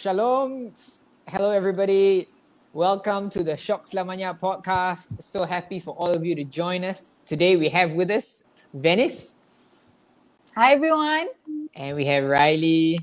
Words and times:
Shalom. 0.00 0.72
Hello, 1.28 1.52
everybody. 1.52 2.24
Welcome 2.72 3.28
to 3.36 3.44
the 3.44 3.52
Shock 3.52 3.84
Selamanya 3.84 4.32
podcast. 4.32 5.12
So 5.20 5.44
happy 5.44 5.76
for 5.76 5.92
all 5.92 6.08
of 6.08 6.24
you 6.24 6.32
to 6.40 6.44
join 6.48 6.88
us. 6.88 7.20
Today 7.28 7.60
we 7.60 7.68
have 7.68 7.92
with 7.92 8.08
us 8.08 8.48
Venice 8.72 9.36
Hi 10.56 10.72
everyone. 10.72 11.28
and 11.76 11.92
we 12.00 12.08
have 12.08 12.24
Riley. 12.24 12.96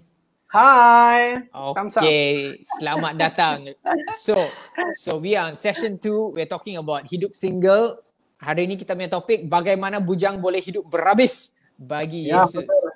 Up. 0.49 1.45
Okay, 1.53 2.57
selamat 2.81 3.13
datang. 3.29 3.77
So, 4.17 4.49
so 4.97 5.21
we 5.21 5.37
are 5.37 5.53
on 5.53 5.55
session 5.55 6.01
two. 6.01 6.33
We're 6.33 6.49
talking 6.49 6.81
about 6.81 7.05
hidup 7.05 7.37
single. 7.37 8.01
Hari 8.41 8.65
ini 8.65 8.73
kita 8.73 8.97
punya 8.97 9.13
topik 9.13 9.45
bagaimana 9.45 10.01
bujang 10.01 10.41
boleh 10.41 10.65
hidup 10.65 10.89
berhabis 10.89 11.61
bagi 11.77 12.33
Ya, 12.33 12.41
Yesus. 12.41 12.65
betul. 12.65 12.89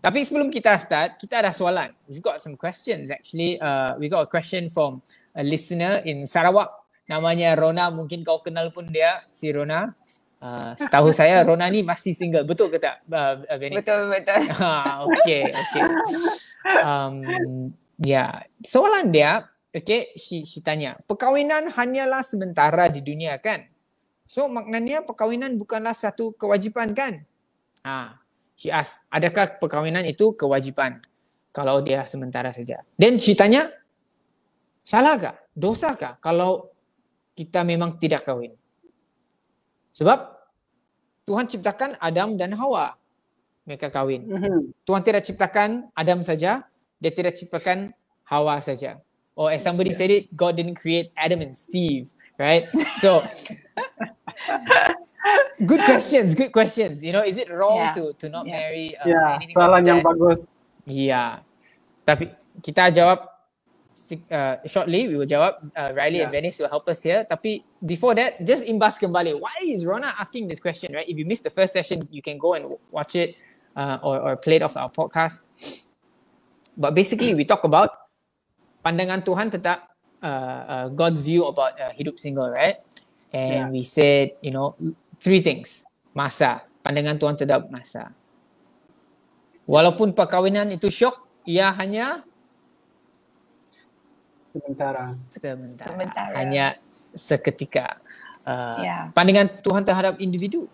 Tapi 0.00 0.24
sebelum 0.24 0.48
kita 0.48 0.80
start, 0.80 1.20
kita 1.20 1.44
ada 1.44 1.52
soalan. 1.52 1.92
We've 2.08 2.24
got 2.24 2.40
some 2.40 2.56
questions 2.56 3.12
actually. 3.12 3.60
Uh, 3.60 3.92
we 4.00 4.08
got 4.08 4.24
a 4.24 4.30
question 4.32 4.72
from 4.72 5.04
a 5.36 5.44
listener 5.44 6.00
in 6.08 6.24
Sarawak. 6.24 6.72
Namanya 7.04 7.52
Rona. 7.52 7.92
Mungkin 7.92 8.24
kau 8.24 8.40
kenal 8.40 8.72
pun 8.72 8.88
dia, 8.88 9.20
si 9.28 9.52
Rona. 9.52 9.92
Uh, 10.40 10.72
setahu 10.72 11.12
saya 11.12 11.44
Rona 11.44 11.68
ni 11.68 11.84
masih 11.84 12.16
single. 12.16 12.48
Betul 12.48 12.72
ke 12.72 12.80
tak? 12.80 13.04
Uh, 13.12 13.44
Venice? 13.60 13.84
Betul 13.84 14.08
betul. 14.08 14.40
Ah, 14.64 15.04
okay, 15.04 15.52
okay. 15.52 15.82
Um, 16.80 17.14
yeah. 18.00 18.40
soalan 18.64 19.12
dia, 19.12 19.52
okay, 19.68 20.16
she, 20.16 20.48
she 20.48 20.64
tanya, 20.64 20.96
perkahwinan 21.04 21.68
hanyalah 21.76 22.24
sementara 22.24 22.88
di 22.88 23.04
dunia 23.04 23.36
kan? 23.36 23.68
So 24.24 24.48
maknanya 24.48 25.04
perkahwinan 25.04 25.60
bukanlah 25.60 25.92
satu 25.92 26.32
kewajipan 26.40 26.96
kan? 26.96 27.20
Ah, 27.84 28.16
she 28.60 28.68
ask, 28.68 29.00
adakah 29.08 29.56
perkahwinan 29.56 30.04
itu 30.04 30.36
kewajipan 30.36 31.00
kalau 31.48 31.80
dia 31.80 32.04
sementara 32.04 32.52
saja? 32.52 32.84
Then 33.00 33.16
she 33.16 33.32
tanya, 33.32 33.72
salahkah, 34.84 35.40
dosakah 35.56 36.20
kalau 36.20 36.68
kita 37.32 37.64
memang 37.64 37.96
tidak 37.96 38.28
kahwin? 38.28 38.52
Sebab 39.96 40.36
Tuhan 41.24 41.48
ciptakan 41.48 41.96
Adam 41.96 42.36
dan 42.36 42.52
Hawa. 42.52 43.00
Mereka 43.64 43.88
kahwin. 43.88 44.28
Mhm. 44.28 44.76
Tuhan 44.84 45.02
tidak 45.08 45.24
ciptakan 45.24 45.88
Adam 45.96 46.20
saja, 46.20 46.68
dia 47.00 47.12
tidak 47.16 47.40
ciptakan 47.40 47.96
Hawa 48.28 48.60
saja. 48.60 49.00
Or 49.32 49.48
as 49.48 49.64
somebody 49.64 49.88
said 49.96 50.12
it, 50.12 50.28
God 50.36 50.60
didn't 50.60 50.76
create 50.76 51.16
Adam 51.16 51.40
and 51.40 51.56
Steve, 51.56 52.12
right? 52.36 52.68
So 53.00 53.24
good 55.66 55.82
questions, 55.84 56.34
good 56.34 56.52
questions. 56.52 57.04
You 57.04 57.12
know, 57.12 57.22
is 57.24 57.36
it 57.36 57.50
wrong 57.52 57.90
Yeah. 57.90 57.96
to 57.96 58.02
to 58.18 58.26
not 58.28 58.46
Yeah. 58.46 58.56
marry 58.56 58.86
uh, 58.96 59.06
Ya, 59.08 59.22
anything 59.38 59.56
soalan 59.56 59.82
yang 59.86 60.00
bagus. 60.02 60.44
Iya. 60.88 61.44
Tapi 62.06 62.32
kita 62.64 62.90
jawab 62.90 63.30
uh, 64.32 64.56
shortly, 64.66 65.06
we 65.06 65.14
will 65.16 65.28
jawab. 65.28 65.60
Uh, 65.76 65.90
Riley 65.94 66.20
and 66.24 66.32
Venice 66.32 66.58
will 66.58 66.70
help 66.72 66.88
us 66.90 67.02
here. 67.04 67.22
Tapi 67.28 67.62
before 67.84 68.14
that, 68.18 68.40
just 68.42 68.64
imbas 68.66 68.98
kembali. 68.98 69.38
Why 69.38 69.54
is 69.70 69.86
Rona 69.86 70.14
asking 70.18 70.48
this 70.50 70.58
question, 70.58 70.90
right? 70.94 71.06
If 71.06 71.14
you 71.14 71.26
missed 71.26 71.44
the 71.46 71.52
first 71.52 71.72
session, 71.76 72.02
you 72.10 72.22
can 72.22 72.38
go 72.38 72.54
and 72.58 72.74
watch 72.90 73.14
it 73.14 73.36
uh, 73.76 73.98
or, 74.02 74.18
or 74.18 74.32
play 74.36 74.58
it 74.58 74.64
off 74.66 74.74
our 74.76 74.90
podcast. 74.90 75.44
But 76.74 76.94
basically, 76.96 77.34
we 77.36 77.44
talk 77.44 77.62
about 77.62 77.92
pandangan 78.80 79.22
Tuhan 79.22 79.52
tentang 79.52 79.84
uh, 80.24 80.62
uh, 80.66 80.86
God's 80.90 81.20
view 81.20 81.44
about 81.46 81.76
uh, 81.76 81.92
hidup 81.92 82.18
single, 82.18 82.48
right? 82.48 82.80
And 83.30 83.70
Yeah. 83.70 83.74
we 83.74 83.82
said, 83.86 84.34
you 84.42 84.50
know, 84.50 84.74
three 85.20 85.44
things. 85.44 85.84
Masa. 86.16 86.64
Pandangan 86.80 87.20
Tuhan 87.20 87.34
terhadap 87.36 87.68
masa. 87.68 88.10
Walaupun 89.68 90.16
perkahwinan 90.16 90.66
itu 90.72 90.88
syok, 90.88 91.14
ia 91.44 91.70
hanya 91.76 92.24
Sementara. 94.42 95.14
sementara. 95.30 95.88
Sementara. 95.94 96.34
Hanya 96.34 96.66
seketika. 97.14 98.00
Uh, 98.42 98.82
Ya. 98.82 98.98
Pandangan 99.14 99.62
Tuhan 99.62 99.82
terhadap 99.86 100.18
individu. 100.18 100.66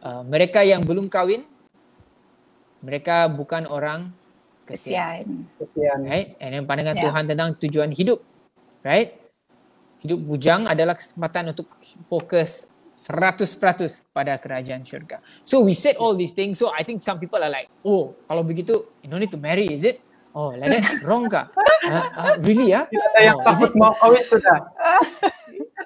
Uh, 0.00 0.24
mereka 0.26 0.64
yang 0.64 0.80
belum 0.82 1.06
kahwin, 1.12 1.44
mereka 2.80 3.28
bukan 3.28 3.68
orang 3.68 4.10
kesian. 4.64 5.44
Kesian. 5.60 6.08
Right? 6.08 6.34
And 6.40 6.56
then 6.56 6.64
pandangan 6.64 6.96
Ya. 6.96 7.04
Tuhan 7.06 7.22
tentang 7.28 7.54
tujuan 7.60 7.92
hidup. 7.92 8.24
Right? 8.80 9.14
Hidup 10.00 10.16
bujang 10.24 10.64
adalah 10.64 10.96
kesempatan 10.96 11.52
untuk 11.52 11.68
fokus 12.08 12.64
100% 13.00 14.12
kepada 14.12 14.36
kerajaan 14.36 14.84
syurga. 14.84 15.24
So 15.48 15.64
we 15.64 15.72
said 15.72 15.96
all 15.96 16.12
these 16.12 16.36
things. 16.36 16.60
So 16.60 16.68
I 16.68 16.84
think 16.84 17.00
some 17.00 17.16
people 17.16 17.40
are 17.40 17.48
like, 17.48 17.72
oh, 17.80 18.12
kalau 18.28 18.44
begitu, 18.44 18.84
you 19.00 19.08
don't 19.08 19.24
need 19.24 19.32
to 19.32 19.40
marry, 19.40 19.64
is 19.72 19.88
it? 19.88 20.04
Oh, 20.36 20.52
like 20.52 20.68
that? 20.68 21.00
Wrong 21.08 21.26
kah? 21.32 21.48
Uh, 21.88 22.06
uh, 22.12 22.32
really 22.44 22.76
ya? 22.76 22.84
Ada 22.86 23.20
yang 23.24 23.38
Oh, 23.40 23.44
takut 23.48 23.72
mau 23.74 23.96
kawin 23.96 24.24
sudah. 24.28 24.58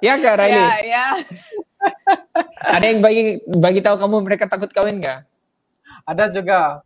Ya 0.02 0.18
kah, 0.18 0.34
Riley? 0.36 0.58
Ya 0.58 0.74
ya. 0.82 1.04
Ada 2.66 2.84
yang 2.90 3.00
bagi 3.00 3.22
bagi 3.46 3.80
tahu 3.80 3.96
kamu 3.96 4.16
mereka 4.26 4.44
takut 4.50 4.68
kawin 4.74 4.98
kah? 4.98 5.22
Ada 6.04 6.34
juga 6.34 6.82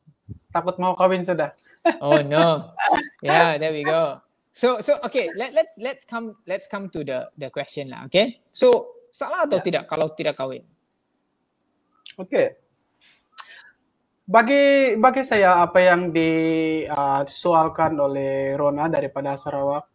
takut 0.53 0.77
mau 0.77 0.93
kawin 0.95 1.25
sudah. 1.25 1.57
Oh 2.05 2.21
no. 2.31 2.75
Yeah, 3.25 3.57
there 3.57 3.73
we 3.73 3.83
go. 3.83 4.21
So 4.53 4.83
so 4.83 4.99
okay, 5.07 5.31
let, 5.39 5.55
let's 5.55 5.79
let's 5.79 6.03
come 6.03 6.35
let's 6.51 6.67
come 6.67 6.91
to 6.91 7.07
the 7.07 7.31
the 7.39 7.49
question 7.49 7.95
lah, 7.95 8.07
okay? 8.11 8.43
So 8.51 8.98
salah 9.13 9.45
atau 9.49 9.59
Ya. 9.61 9.65
tidak 9.65 9.83
kalau 9.91 10.13
tidak 10.15 10.35
kahwin? 10.39 10.65
Oke. 12.19 12.59
Bagi 14.29 14.93
bagi 15.01 15.23
saya 15.25 15.65
apa 15.65 15.81
yang 15.81 16.13
disoalkan 16.13 17.97
oleh 17.97 18.53
Rona 18.61 18.85
daripada 18.93 19.33
Sarawak 19.41 19.89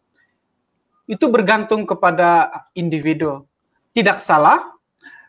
itu 1.06 1.30
bergantung 1.30 1.86
kepada 1.86 2.50
individu. 2.74 3.46
Tidak 3.94 4.18
salah 4.18 4.74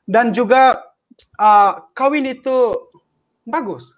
dan 0.09 0.33
juga 0.33 0.81
uh, 1.37 1.85
kawin 1.93 2.33
itu 2.33 2.73
bagus. 3.45 3.93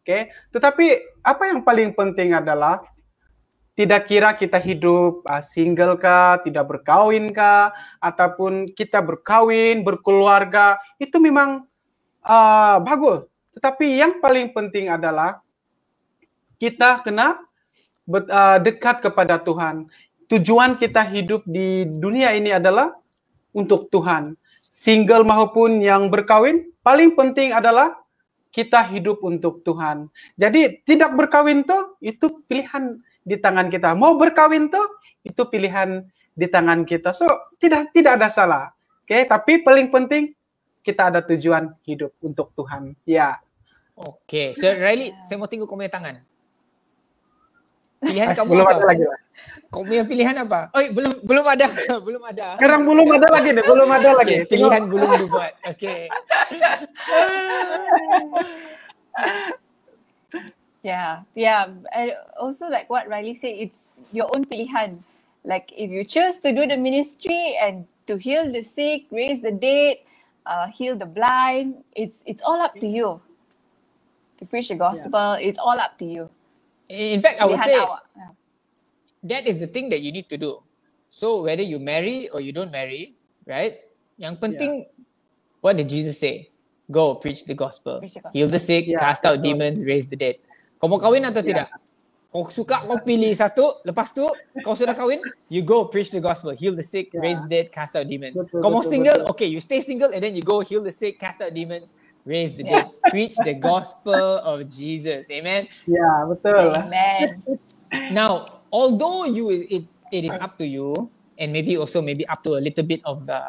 Oke, 0.00 0.32
tetapi 0.52 0.86
apa 1.24 1.42
yang 1.48 1.60
paling 1.64 1.92
penting 1.92 2.32
adalah 2.32 2.80
tidak 3.80 4.12
kira 4.12 4.36
kita 4.36 4.60
hidup 4.60 5.24
uh, 5.24 5.40
single 5.40 5.96
kah, 5.96 6.36
tidak 6.44 6.68
berkawin 6.68 7.32
kah, 7.32 7.72
ataupun 7.96 8.76
kita 8.76 9.00
berkawin, 9.00 9.80
berkeluarga, 9.80 10.76
itu 11.00 11.16
memang 11.16 11.64
uh, 12.20 12.76
bagus. 12.84 13.24
Tetapi 13.56 13.96
yang 13.96 14.20
paling 14.20 14.52
penting 14.52 14.92
adalah 14.92 15.40
kita 16.60 17.00
kena 17.00 17.40
bet- 18.04 18.28
uh, 18.28 18.60
dekat 18.60 19.00
kepada 19.00 19.40
Tuhan. 19.40 19.88
Tujuan 20.28 20.76
kita 20.76 21.00
hidup 21.00 21.48
di 21.48 21.88
dunia 21.88 22.36
ini 22.36 22.52
adalah 22.52 22.92
untuk 23.56 23.88
Tuhan. 23.88 24.36
Single 24.60 25.24
maupun 25.24 25.80
yang 25.80 26.12
berkawin, 26.12 26.68
paling 26.84 27.16
penting 27.16 27.56
adalah 27.56 27.96
kita 28.52 28.84
hidup 28.92 29.24
untuk 29.24 29.64
Tuhan. 29.64 30.12
Jadi 30.36 30.84
tidak 30.84 31.16
berkawin 31.16 31.64
tuh 31.64 31.96
itu 32.04 32.44
pilihan 32.44 33.00
di 33.24 33.36
tangan 33.36 33.68
kita. 33.68 33.92
Mau 33.96 34.16
berkawin 34.16 34.72
tuh 34.72 34.84
itu 35.24 35.44
pilihan 35.48 36.04
di 36.32 36.46
tangan 36.48 36.84
kita. 36.88 37.12
So 37.12 37.26
tidak 37.60 37.92
tidak 37.92 38.20
ada 38.20 38.28
salah. 38.32 38.64
Oke, 39.04 39.26
tapi 39.26 39.60
paling 39.60 39.90
penting 39.90 40.32
kita 40.80 41.12
ada 41.12 41.20
tujuan 41.20 41.76
hidup 41.84 42.14
untuk 42.24 42.52
Tuhan. 42.56 42.96
Ya. 43.04 43.36
Okay. 43.96 44.56
So 44.56 44.70
Riley, 44.70 45.12
saya 45.28 45.36
mau 45.36 45.50
tengok 45.50 45.68
kau 45.68 45.76
punya 45.76 45.92
tangan. 45.92 46.24
Pilihan 48.00 48.32
kamu 48.38 48.50
belum 48.56 48.66
apa? 48.66 48.74
ada 48.80 48.84
lagi. 48.88 49.04
lah. 49.04 49.20
Kau 49.68 49.84
punya 49.84 50.04
pilihan 50.08 50.36
apa? 50.40 50.72
Oh, 50.72 50.80
belum 50.80 51.12
belum 51.24 51.44
ada. 51.44 51.66
belum 52.06 52.22
ada. 52.24 52.56
Sekarang 52.56 52.80
belum 52.88 53.08
ada 53.12 53.28
lagi 53.28 53.48
nih, 53.52 53.64
belum 53.64 53.90
ada 53.92 54.10
lagi. 54.16 54.34
Okay, 54.40 54.48
pilihan 54.48 54.82
belum 54.88 55.10
dibuat. 55.20 55.52
Okay. 55.68 56.08
Yeah, 60.82 61.28
yeah. 61.34 61.68
And 61.92 62.12
also, 62.40 62.68
like 62.68 62.88
what 62.88 63.08
Riley 63.08 63.34
said, 63.36 63.52
it's 63.56 63.88
your 64.12 64.28
own 64.32 64.44
pilihan. 64.44 65.04
Like 65.44 65.72
if 65.76 65.90
you 65.90 66.04
choose 66.04 66.38
to 66.40 66.52
do 66.52 66.66
the 66.66 66.76
ministry 66.76 67.56
and 67.60 67.84
to 68.08 68.16
heal 68.16 68.48
the 68.52 68.62
sick, 68.64 69.06
raise 69.12 69.40
the 69.40 69.52
dead, 69.52 69.98
uh, 70.46 70.68
heal 70.72 70.96
the 70.96 71.06
blind, 71.08 71.84
it's 71.96 72.24
it's 72.24 72.42
all 72.42 72.60
up 72.60 72.76
to 72.80 72.88
you. 72.88 73.20
To 74.40 74.44
preach 74.48 74.68
the 74.72 74.80
gospel, 74.80 75.36
it's 75.36 75.60
all 75.60 75.76
up 75.76 76.00
to 76.00 76.06
you. 76.08 76.30
In 76.88 77.20
fact, 77.20 77.40
I 77.40 77.44
would 77.44 77.60
Pilihan 77.60 77.68
say 77.68 77.76
awak. 77.76 78.02
Yeah. 78.16 78.32
that 79.24 79.44
is 79.46 79.60
the 79.60 79.68
thing 79.68 79.88
that 79.92 80.00
you 80.00 80.12
need 80.12 80.28
to 80.32 80.36
do. 80.40 80.64
So 81.12 81.42
whether 81.44 81.62
you 81.62 81.78
marry 81.78 82.28
or 82.32 82.40
you 82.40 82.52
don't 82.52 82.72
marry, 82.72 83.16
right? 83.44 83.84
Yang 84.16 84.36
penting, 84.40 84.72
what 85.60 85.76
did 85.76 85.88
Jesus 85.88 86.18
say? 86.18 86.48
Go 86.90 87.14
preach 87.14 87.44
the 87.44 87.54
gospel, 87.54 88.00
Preach 88.00 88.14
the 88.18 88.24
gospel. 88.24 88.34
heal 88.34 88.48
the 88.48 88.58
sick, 88.58 88.86
Yeah, 88.88 88.98
cast 88.98 89.24
out 89.24 89.42
demons, 89.42 89.84
raise 89.84 90.06
the 90.08 90.16
dead. 90.16 90.36
Kau 90.80 90.88
mau 90.88 90.96
kahwin 90.96 91.28
atau 91.28 91.44
tidak? 91.44 91.68
Kau 92.32 92.48
suka 92.48 92.88
kau 92.88 92.96
pilih 93.04 93.36
satu, 93.36 93.84
lepas 93.84 94.16
tu 94.16 94.24
kau 94.64 94.72
sudah 94.72 94.96
kahwin, 94.96 95.20
you 95.52 95.60
go 95.60 95.84
preach 95.92 96.08
the 96.08 96.22
gospel, 96.24 96.56
heal 96.56 96.72
the 96.72 96.84
sick, 96.84 97.12
Yeah. 97.12 97.20
raise 97.20 97.40
the 97.44 97.50
dead, 97.50 97.66
cast 97.68 97.92
out 97.98 98.08
demons. 98.08 98.32
Betul, 98.38 98.64
kau 98.64 98.70
mau 98.72 98.80
single, 98.80 99.26
betul. 99.26 99.30
okay, 99.36 99.48
you 99.50 99.60
stay 99.60 99.84
single 99.84 100.08
and 100.14 100.24
then 100.24 100.32
you 100.32 100.40
go 100.40 100.64
heal 100.64 100.80
the 100.80 100.94
sick, 100.94 101.20
cast 101.20 101.42
out 101.44 101.52
demons, 101.52 101.92
raise 102.24 102.56
the 102.56 102.64
Yeah. 102.64 102.88
dead, 102.88 102.96
preach 103.12 103.36
the 103.44 103.52
gospel 103.52 104.40
of 104.40 104.64
Jesus. 104.64 105.28
Amen. 105.28 105.68
Ya, 105.84 106.24
betul. 106.24 106.72
Amen. 106.86 107.44
Now, 108.08 108.64
although 108.72 109.26
you 109.28 109.50
it 109.50 109.84
it 110.14 110.22
is 110.24 110.34
up 110.40 110.56
to 110.62 110.66
you 110.66 111.10
and 111.36 111.50
maybe 111.52 111.76
also 111.76 112.00
maybe 112.00 112.24
up 112.30 112.40
to 112.46 112.56
a 112.56 112.62
little 112.62 112.86
bit 112.86 113.02
of 113.04 113.26
the 113.26 113.42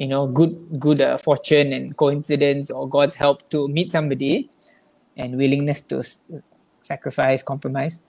you 0.00 0.08
know 0.08 0.26
good 0.26 0.56
good 0.80 0.98
uh, 1.04 1.20
fortune 1.20 1.70
and 1.76 1.92
coincidence 2.00 2.72
or 2.72 2.88
God's 2.88 3.14
help 3.14 3.44
to 3.52 3.68
meet 3.68 3.92
somebody 3.92 4.48
and 5.20 5.36
willingness 5.36 5.84
to 5.92 6.00
sacrifice 6.84 7.40
compromise 7.40 8.04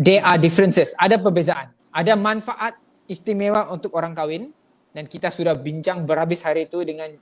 there 0.00 0.24
are 0.24 0.40
differences 0.40 0.96
ada 0.96 1.20
perbezaan 1.20 1.68
ada 1.92 2.16
manfaat 2.16 2.80
istimewa 3.04 3.68
untuk 3.68 3.92
orang 3.92 4.16
kahwin 4.16 4.56
dan 4.96 5.04
kita 5.04 5.28
sudah 5.28 5.52
bincang 5.52 6.08
berhabis 6.08 6.40
hari 6.40 6.64
itu 6.64 6.80
dengan 6.80 7.12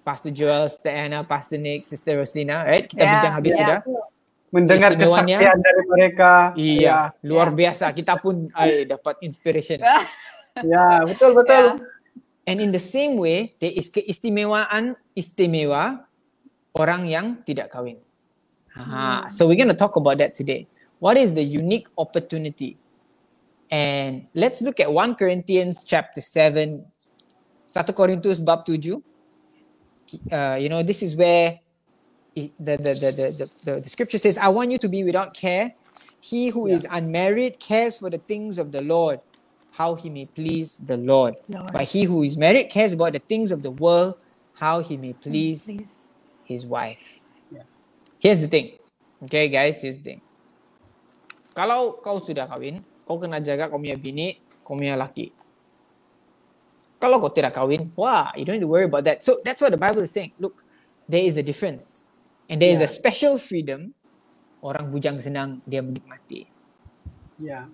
Pastor 0.00 0.32
Joel, 0.32 0.72
Sister 0.72 0.92
Anna, 0.92 1.20
Pastor 1.28 1.60
Nick, 1.60 1.84
Sister 1.84 2.16
Roslina, 2.16 2.64
right? 2.64 2.88
Kita 2.88 3.04
Yeah, 3.04 3.12
bincang 3.12 3.34
habis 3.36 3.52
yeah. 3.52 3.60
sudah. 3.60 3.78
Mendengar 4.50 4.90
kesaktian 4.98 5.58
dari 5.62 5.82
mereka. 5.86 6.32
Iya, 6.58 7.14
luar 7.22 7.54
biasa. 7.54 7.94
Kita 7.94 8.18
pun 8.18 8.50
ay, 8.50 8.82
dapat 8.82 9.22
inspiration. 9.22 9.78
Ya, 9.78 10.00
ya 10.72 10.86
betul 11.06 11.38
betul. 11.38 11.78
Yeah. 11.78 12.48
And 12.50 12.58
in 12.58 12.74
the 12.74 12.82
same 12.82 13.14
way, 13.14 13.54
there 13.62 13.70
is 13.70 13.92
keistimewaan 13.94 14.98
istimewa 15.14 16.02
orang 16.74 17.06
yang 17.06 17.26
tidak 17.46 17.70
kahwin. 17.70 18.02
Ha, 18.76 19.26
so 19.30 19.48
we're 19.48 19.56
going 19.56 19.68
to 19.68 19.74
talk 19.74 19.96
about 19.96 20.18
that 20.18 20.34
today. 20.34 20.68
What 21.00 21.16
is 21.16 21.34
the 21.34 21.42
unique 21.44 21.88
opportunity? 21.98 22.78
And 23.70 24.28
let's 24.34 24.62
look 24.62 24.80
at 24.80 24.92
1 24.92 25.16
Corinthians 25.16 25.84
chapter 25.84 26.20
7, 26.20 26.84
1 27.72 27.84
Korintus 27.86 28.44
bab 28.44 28.64
7. 28.66 29.02
Uh, 30.32 30.58
you 30.60 30.68
know, 30.68 30.82
this 30.82 31.02
is 31.02 31.16
where 31.16 31.60
it- 32.36 32.54
the, 32.58 32.76
the, 32.78 32.94
the, 32.94 33.12
the, 33.12 33.32
the, 33.38 33.50
the, 33.64 33.80
scripture 33.90 34.18
says, 34.18 34.38
I 34.38 34.48
want 34.48 34.70
you 34.72 34.78
to 34.78 34.88
be 34.88 35.04
without 35.04 35.34
care. 35.34 35.72
He 36.20 36.48
who 36.50 36.66
is 36.68 36.86
unmarried 36.90 37.60
cares 37.60 37.98
for 37.98 38.10
the 38.10 38.18
things 38.18 38.58
of 38.58 38.72
the 38.72 38.82
Lord, 38.82 39.20
how 39.72 39.94
he 39.96 40.10
may 40.10 40.26
please 40.26 40.78
the 40.84 40.96
Lord. 40.96 41.36
Lord. 41.48 41.72
But 41.72 41.84
he 41.84 42.04
who 42.04 42.22
is 42.24 42.36
married 42.38 42.70
cares 42.70 42.92
about 42.92 43.14
the 43.14 43.20
things 43.20 43.52
of 43.52 43.62
the 43.62 43.70
world, 43.72 44.16
how 44.54 44.80
he 44.80 44.96
may 44.98 45.14
please 45.14 45.64
Please. 45.64 46.16
his 46.44 46.66
wife. 46.66 47.19
Yeah. 48.20 48.36
Here's 48.36 48.40
the 48.44 48.50
thing. 48.52 48.76
Okay, 49.24 49.48
guys, 49.48 49.80
here's 49.80 49.96
the 50.00 50.04
thing. 50.16 50.20
Kalau 51.56 51.98
kau 51.98 52.20
sudah 52.20 52.46
kahwin, 52.46 52.84
kau 53.04 53.16
kena 53.18 53.40
jaga 53.40 53.68
kau 53.68 53.80
punya 53.80 53.96
bini, 53.96 54.38
kau 54.62 54.76
punya 54.76 54.94
laki. 54.94 55.32
Kalau 57.00 57.16
kau 57.16 57.32
tidak 57.32 57.56
kahwin, 57.56 57.88
wah, 57.96 58.28
you 58.36 58.44
don't 58.44 58.60
need 58.60 58.64
to 58.64 58.70
worry 58.70 58.84
about 58.84 59.04
that. 59.08 59.24
So 59.24 59.40
that's 59.40 59.60
what 59.64 59.72
the 59.72 59.80
Bible 59.80 60.04
is 60.04 60.12
saying. 60.12 60.36
Look, 60.36 60.64
there 61.08 61.24
is 61.24 61.40
a 61.40 61.44
difference. 61.44 62.04
And 62.46 62.60
there 62.60 62.70
is 62.70 62.84
a 62.84 62.88
Yeah. 62.88 62.92
special 62.92 63.34
freedom. 63.40 63.96
Orang 64.60 64.92
bujang 64.92 65.16
senang, 65.24 65.64
dia 65.64 65.80
menikmati. 65.80 66.44
Ya. 67.40 67.64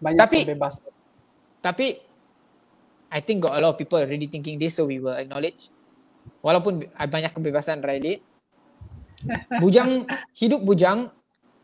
Banyak 0.00 0.16
Tapi- 0.16 0.44
kebebasan. 0.48 0.88
Tapi 1.60 1.86
I 3.12 3.20
think 3.20 3.44
got 3.44 3.54
a 3.54 3.60
lot 3.60 3.76
of 3.76 3.78
people 3.78 4.00
already 4.00 4.24
thinking 4.26 4.56
this, 4.56 4.80
so 4.80 4.88
we 4.88 4.96
will 4.98 5.14
acknowledge. 5.14 5.68
Walaupun 6.42 6.90
banyak 6.90 7.30
kebebasan 7.36 7.84
Riley, 7.84 8.18
bujang 9.62 10.06
hidup 10.34 10.60
bujang 10.62 11.10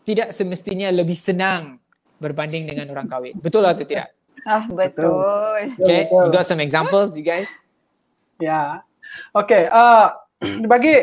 tidak 0.02 0.34
semestinya 0.34 0.90
lebih 0.90 1.14
senang 1.14 1.78
berbanding 2.18 2.70
dengan 2.70 2.90
orang 2.94 3.06
kahwin. 3.10 3.34
Betul 3.38 3.66
atau 3.66 3.82
tidak? 3.82 4.14
Ah, 4.42 4.66
betul. 4.66 5.10
Okay, 5.78 6.10
Betul. 6.10 6.22
you 6.26 6.30
got 6.34 6.46
some 6.46 6.58
examples, 6.58 7.14
you 7.14 7.22
guys? 7.22 7.46
Ya. 8.42 8.82
Oke, 9.34 9.70
eh, 9.70 10.06
bagi 10.72 10.94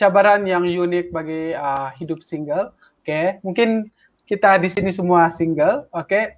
cabaran 0.00 0.48
yang 0.48 0.64
unik 0.64 1.12
bagi 1.12 1.52
eh, 1.52 1.88
hidup 2.00 2.24
single, 2.24 2.72
oke, 3.04 3.44
mungkin 3.44 3.92
kita 4.24 4.56
di 4.60 4.68
sini 4.72 4.88
semua 4.92 5.28
single, 5.28 5.88
oke. 5.92 6.36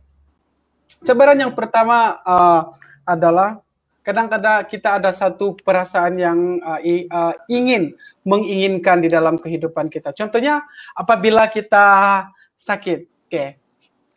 Cabaran 1.06 1.38
yang 1.38 1.54
pertama 1.54 2.18
eh, 2.26 2.62
adalah 3.06 3.62
kadang-kadang 4.00 4.64
kita 4.64 4.96
ada 4.96 5.10
satu 5.10 5.54
perasaan 5.56 6.14
yang 6.16 6.38
eh, 6.58 6.80
i- 6.82 7.06
eh, 7.06 7.34
ingin 7.48 7.92
menginginkan 8.22 9.00
di 9.00 9.08
dalam 9.08 9.36
kehidupan 9.36 9.88
kita. 9.88 10.12
Contohnya 10.12 10.60
apabila 10.92 11.48
kita 11.48 12.28
sakit, 12.52 12.98
oke, 13.28 13.44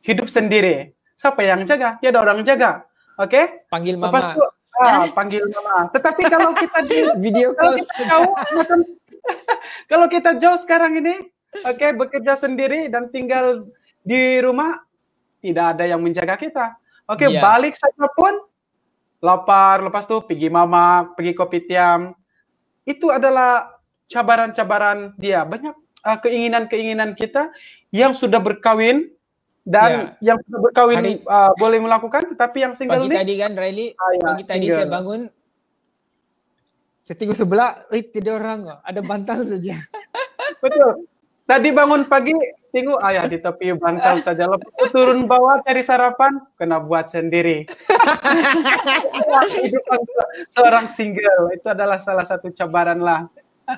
hidup 0.04 0.28
sendiri, 0.28 0.92
siapa 1.16 1.40
yang 1.42 1.64
jaga? 1.64 1.96
Tiada 1.98 2.20
orang 2.20 2.44
jaga, 2.44 2.84
oke? 3.16 3.68
Panggil 3.72 3.96
Lepas 3.96 4.12
mama, 4.12 4.36
itu 4.36 4.44
ah, 4.84 5.06
panggil 5.12 5.44
mama. 5.48 5.88
Tetapi 5.92 6.22
kalau 6.28 6.52
kita 6.52 6.80
di 6.84 7.00
video 7.24 7.56
kalau 7.56 7.72
call. 7.72 7.80
kita 7.80 7.94
jauh 8.04 8.34
kalau 9.92 10.08
kita 10.12 10.30
jauh 10.36 10.60
sekarang 10.60 11.00
ini, 11.00 11.16
oke 11.64 11.88
bekerja 11.96 12.36
sendiri 12.36 12.92
dan 12.92 13.08
tinggal 13.08 13.68
di 14.04 14.44
rumah, 14.44 14.84
tidak 15.40 15.80
ada 15.80 15.88
yang 15.88 16.04
menjaga 16.04 16.36
kita. 16.36 16.76
Oke 17.08 17.28
Iya. 17.28 17.40
balik 17.40 17.76
saja 17.76 18.08
pun 18.16 18.36
lapar, 19.24 19.80
lepas 19.80 20.04
itu 20.04 20.20
pergi 20.20 20.52
mama, 20.52 21.16
pergi 21.16 21.32
kopi 21.32 21.64
tiam. 21.64 22.12
Itu 22.84 23.08
adalah 23.08 23.72
cabaran-cabaran 24.12 25.16
dia. 25.16 25.48
Banyak 25.48 25.72
uh, 26.04 26.18
keinginan-keinginan 26.20 27.16
kita 27.16 27.48
yang 27.96 28.12
sudah 28.12 28.44
berkawin 28.44 29.08
dan 29.64 30.20
yang 30.20 30.36
sudah 30.44 30.60
berkawin 30.60 30.98
Hari- 31.00 31.24
uh, 31.24 31.56
boleh 31.56 31.80
melakukan, 31.80 32.28
tetapi 32.36 32.68
yang 32.68 32.74
single 32.76 33.00
Pagi 33.00 33.08
ini 33.08 33.16
tadi 33.16 33.34
kan 33.40 33.52
Riley, 33.56 33.88
Ah, 33.96 34.12
ya, 34.12 34.24
pagi 34.28 34.44
tadi 34.44 34.68
single. 34.68 34.76
saya 34.76 34.88
bangun, 34.92 35.22
saya 37.00 37.16
tengok 37.16 37.38
sebelah, 37.40 37.72
eh 37.96 38.04
tidak 38.04 38.44
orang, 38.44 38.60
ada 38.84 39.00
bantal 39.00 39.40
saja. 39.48 39.80
Betul. 40.60 41.08
Tadi 41.44 41.70
bangun 41.76 42.08
pagi, 42.08 42.32
tengok 42.72 43.04
ayah 43.04 43.28
di 43.28 43.36
tepi 43.36 43.76
bantal 43.76 44.24
saja. 44.24 44.48
Lepas 44.48 44.90
turun 44.96 45.28
bawah 45.28 45.60
cari 45.60 45.84
sarapan, 45.84 46.40
kena 46.56 46.80
buat 46.80 47.12
sendiri. 47.12 47.68
Kehidupan 49.52 50.00
seorang 50.56 50.88
single 50.88 51.52
itu 51.52 51.68
adalah 51.68 52.00
salah 52.00 52.24
satu 52.24 52.48
cabaran 52.56 53.04
lah. 53.04 53.28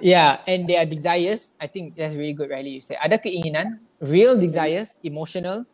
Yeah, 0.02 0.42
and 0.50 0.66
their 0.66 0.86
desires, 0.86 1.54
I 1.62 1.70
think 1.70 1.94
that's 1.94 2.18
really 2.18 2.34
good, 2.34 2.50
Riley. 2.50 2.82
You 2.82 2.84
say 2.86 2.98
ada 2.98 3.22
keinginan, 3.22 3.82
real 4.02 4.34
desires, 4.34 4.98
emotional, 5.06 5.66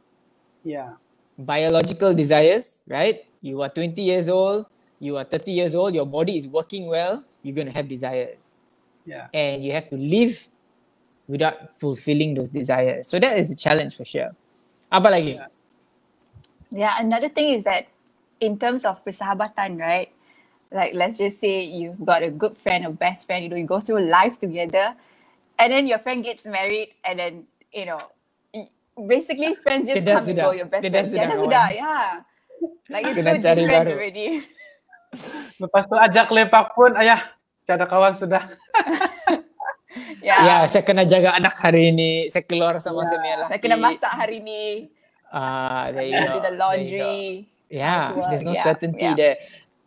Ya, 0.62 0.94
biological 1.42 2.14
desires, 2.14 2.86
right? 2.86 3.26
You 3.42 3.66
are 3.66 3.70
20 3.70 3.98
years 3.98 4.30
old, 4.30 4.70
you 5.02 5.18
are 5.18 5.26
30 5.26 5.50
years 5.50 5.74
old, 5.74 5.98
your 5.98 6.06
body 6.06 6.38
is 6.38 6.46
working 6.46 6.86
well, 6.86 7.26
you're 7.42 7.58
gonna 7.58 7.74
have 7.74 7.90
desires, 7.90 8.54
ya, 9.10 9.26
and 9.34 9.66
you 9.66 9.74
have 9.74 9.90
to 9.90 9.98
live 9.98 10.38
without 11.28 11.70
fulfilling 11.80 12.36
those 12.36 12.50
desires. 12.50 13.08
So 13.08 13.20
that 13.20 13.38
is 13.38 13.52
a 13.52 13.56
challenge 13.58 13.96
for 13.98 14.06
sure. 14.06 14.32
Apa 14.92 15.10
lagi? 15.10 15.42
Yeah, 16.72 16.96
another 17.00 17.30
thing 17.30 17.54
is 17.56 17.64
that 17.66 17.88
in 18.40 18.60
terms 18.60 18.86
of 18.86 19.04
persahabatan, 19.06 19.80
right? 19.80 20.12
Like 20.72 20.94
let's 20.96 21.18
just 21.18 21.40
say 21.40 21.64
you've 21.64 22.04
got 22.06 22.24
a 22.24 22.32
good 22.32 22.58
friend, 22.58 22.86
a 22.86 22.92
best 22.92 23.28
friend, 23.28 23.44
you 23.44 23.50
know, 23.50 23.58
you 23.58 23.68
go 23.68 23.80
through 23.82 24.08
life 24.08 24.40
together, 24.40 24.96
and 25.60 25.74
then 25.74 25.88
your 25.88 26.00
friend 26.00 26.24
gets 26.24 26.46
married, 26.46 26.96
and 27.04 27.20
then 27.20 27.34
you 27.74 27.86
know, 27.88 28.02
basically 28.96 29.56
friends 29.64 29.88
just 29.88 30.00
Tidak 30.00 30.12
come 30.12 30.30
and 30.30 30.40
go. 30.40 30.52
Your 30.52 30.68
best 30.68 30.84
Tidak 30.84 31.04
friend, 31.12 31.12
sudah, 31.12 31.38
sudah, 31.38 31.68
yeah. 31.76 32.22
Like 32.90 33.08
it's 33.08 33.22
Kena 33.22 33.24
so 33.24 33.40
cari 33.40 33.66
different 33.66 33.68
baru. 33.68 33.96
already. 33.96 34.44
Lepas 35.60 35.84
itu 35.88 35.98
ajak 35.98 36.28
lepak 36.32 36.66
pun, 36.76 36.96
ayah, 37.00 37.32
cada 37.68 37.86
kawan 37.88 38.16
sudah. 38.16 38.48
Yeah. 40.22 40.40
Ya, 40.46 40.56
saya 40.70 40.86
kena 40.86 41.04
jaga 41.04 41.34
anak 41.34 41.58
hari 41.58 41.90
ini. 41.90 42.30
Saya 42.30 42.46
keluar 42.46 42.78
sama 42.78 43.04
Ya. 43.04 43.10
semua 43.10 43.34
lelaki. 43.42 43.50
Saya 43.50 43.60
kena 43.60 43.78
masak 43.82 44.14
hari 44.14 44.38
ni. 44.38 44.94
Ah, 45.34 45.90
there 45.90 46.06
you 46.06 46.22
go. 46.22 46.38
do 46.38 46.40
the 46.46 46.54
laundry. 46.54 47.50
Yeah, 47.72 48.12
housework, 48.12 48.28
there's 48.30 48.44
no 48.44 48.54
yeah, 48.54 48.66
certainty 48.68 49.08
yeah. 49.08 49.16
there. 49.16 49.36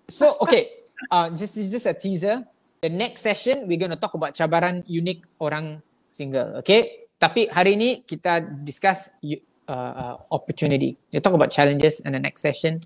So, 0.08 0.40
okay, 0.40 0.88
uh, 1.12 1.28
just 1.36 1.54
this 1.54 1.68
is 1.68 1.72
just 1.72 1.84
a 1.84 1.92
teaser. 1.92 2.40
The 2.80 2.88
next 2.88 3.20
session 3.20 3.68
we're 3.68 3.80
going 3.80 3.92
to 3.92 4.00
talk 4.00 4.16
about 4.16 4.32
cabaran 4.32 4.84
unik 4.88 5.24
orang 5.40 5.84
single. 6.08 6.64
Okay, 6.64 7.08
tapi 7.20 7.52
hari 7.52 7.76
ini 7.76 7.90
kita 8.08 8.40
discuss 8.64 9.12
uh, 9.20 9.36
uh, 9.68 10.14
opportunity. 10.32 10.96
We 11.12 11.20
talk 11.20 11.36
about 11.36 11.52
challenges 11.52 12.00
in 12.00 12.16
the 12.16 12.20
next 12.20 12.40
session. 12.40 12.80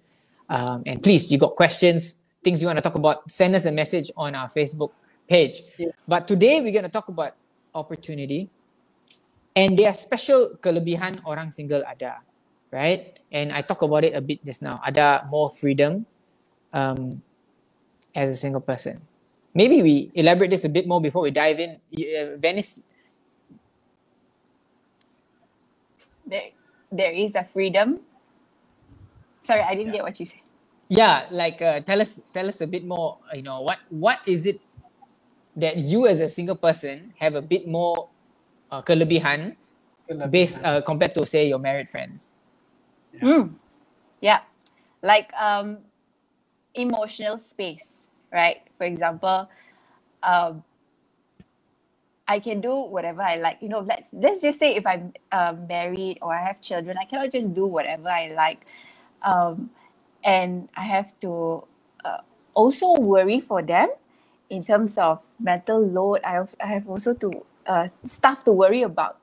Um, 0.51 0.83
and 0.87 0.99
please, 0.99 1.31
you 1.31 1.39
got 1.39 1.55
questions, 1.55 2.19
things 2.43 2.59
you 2.59 2.67
want 2.67 2.79
to 2.79 2.85
talk 2.85 2.99
about, 2.99 3.31
send 3.31 3.55
us 3.55 3.67
a 3.67 3.73
message 3.73 4.11
on 4.17 4.35
our 4.35 4.49
Facebook 4.51 4.91
page. 5.29 5.63
Yes. 5.79 5.93
But 6.09 6.27
today 6.27 6.61
we're 6.65 6.73
going 6.73 6.89
to 6.89 6.93
talk 6.93 7.09
about 7.09 7.37
opportunity. 7.75 8.51
And 9.57 9.77
there 9.79 9.91
are 9.91 9.99
special 9.99 10.57
kelebihan 10.63 11.21
orang 11.27 11.53
single 11.53 11.83
ada, 11.85 12.23
right? 12.73 13.19
And 13.33 13.53
I 13.53 13.63
talk 13.63 13.83
about 13.83 14.05
it 14.05 14.15
a 14.17 14.23
bit 14.23 14.41
just 14.45 14.63
now. 14.63 14.81
Ada 14.87 15.27
more 15.29 15.51
freedom 15.51 16.07
um, 16.73 17.21
as 18.15 18.31
a 18.31 18.37
single 18.39 18.63
person. 18.63 19.03
Maybe 19.55 19.83
we 19.83 20.11
elaborate 20.15 20.51
this 20.55 20.65
a 20.65 20.71
bit 20.71 20.87
more 20.87 21.01
before 21.03 21.23
we 21.23 21.33
dive 21.33 21.59
in. 21.61 21.81
Uh, 21.93 22.39
Venice, 22.39 22.83
There, 26.27 26.53
there 26.93 27.13
is 27.13 27.35
a 27.35 27.45
freedom. 27.45 28.01
Sorry, 29.43 29.63
I 29.63 29.75
didn't 29.75 29.93
get 29.93 30.05
what 30.05 30.21
you 30.21 30.27
said. 30.27 30.45
yeah, 30.89 31.27
like 31.33 31.61
uh, 31.63 31.81
tell 31.81 32.01
us 32.01 32.21
tell 32.35 32.49
us 32.49 32.61
a 32.61 32.67
bit 32.69 32.85
more. 32.85 33.19
You 33.35 33.43
know 33.43 33.61
what 33.65 33.81
what 33.89 34.21
is 34.29 34.45
it 34.47 34.61
that 35.59 35.77
you 35.77 36.07
as 36.07 36.21
a 36.21 36.29
single 36.29 36.57
person 36.57 37.13
have 37.19 37.35
a 37.35 37.43
bit 37.43 37.67
more 37.67 38.09
uh, 38.71 38.83
kelebihan 38.83 39.57
based 40.31 40.63
uh, 40.65 40.81
compared 40.81 41.15
to 41.15 41.27
say 41.27 41.49
your 41.49 41.59
married 41.59 41.91
friends? 41.91 42.31
Mm. 43.21 43.55
Yeah. 44.21 44.41
Like 45.03 45.33
um 45.35 45.79
emotional 46.75 47.39
space, 47.39 48.03
right? 48.33 48.63
For 48.79 48.85
example, 48.85 49.51
um 50.23 50.63
I 52.29 52.39
can 52.41 52.61
do 52.61 52.75
whatever 52.93 53.23
I 53.23 53.37
like. 53.37 53.59
You 53.61 53.71
know, 53.71 53.81
let's 53.81 54.11
let's 54.13 54.41
just 54.41 54.59
say 54.61 54.77
if 54.77 54.87
I'm 54.87 55.13
uh, 55.33 55.55
married 55.67 56.19
or 56.21 56.35
I 56.35 56.45
have 56.45 56.61
children, 56.61 56.97
I 57.01 57.07
cannot 57.07 57.33
just 57.33 57.55
do 57.55 57.65
whatever 57.65 58.09
I 58.09 58.29
like, 58.37 58.67
um, 59.25 59.71
and 60.23 60.69
I 60.77 60.85
have 60.85 61.09
to 61.25 61.65
uh, 62.05 62.21
also 62.53 63.01
worry 63.01 63.41
for 63.41 63.63
them 63.63 63.89
in 64.51 64.65
terms 64.65 64.99
of 64.99 65.21
mental 65.41 65.81
load. 65.81 66.21
I 66.25 66.33
have, 66.33 66.55
I 66.63 66.67
have 66.67 66.89
also 66.89 67.15
to 67.15 67.33
uh, 67.67 67.89
stuff 68.05 68.45
to 68.45 68.53
worry 68.53 68.83
about, 68.83 69.19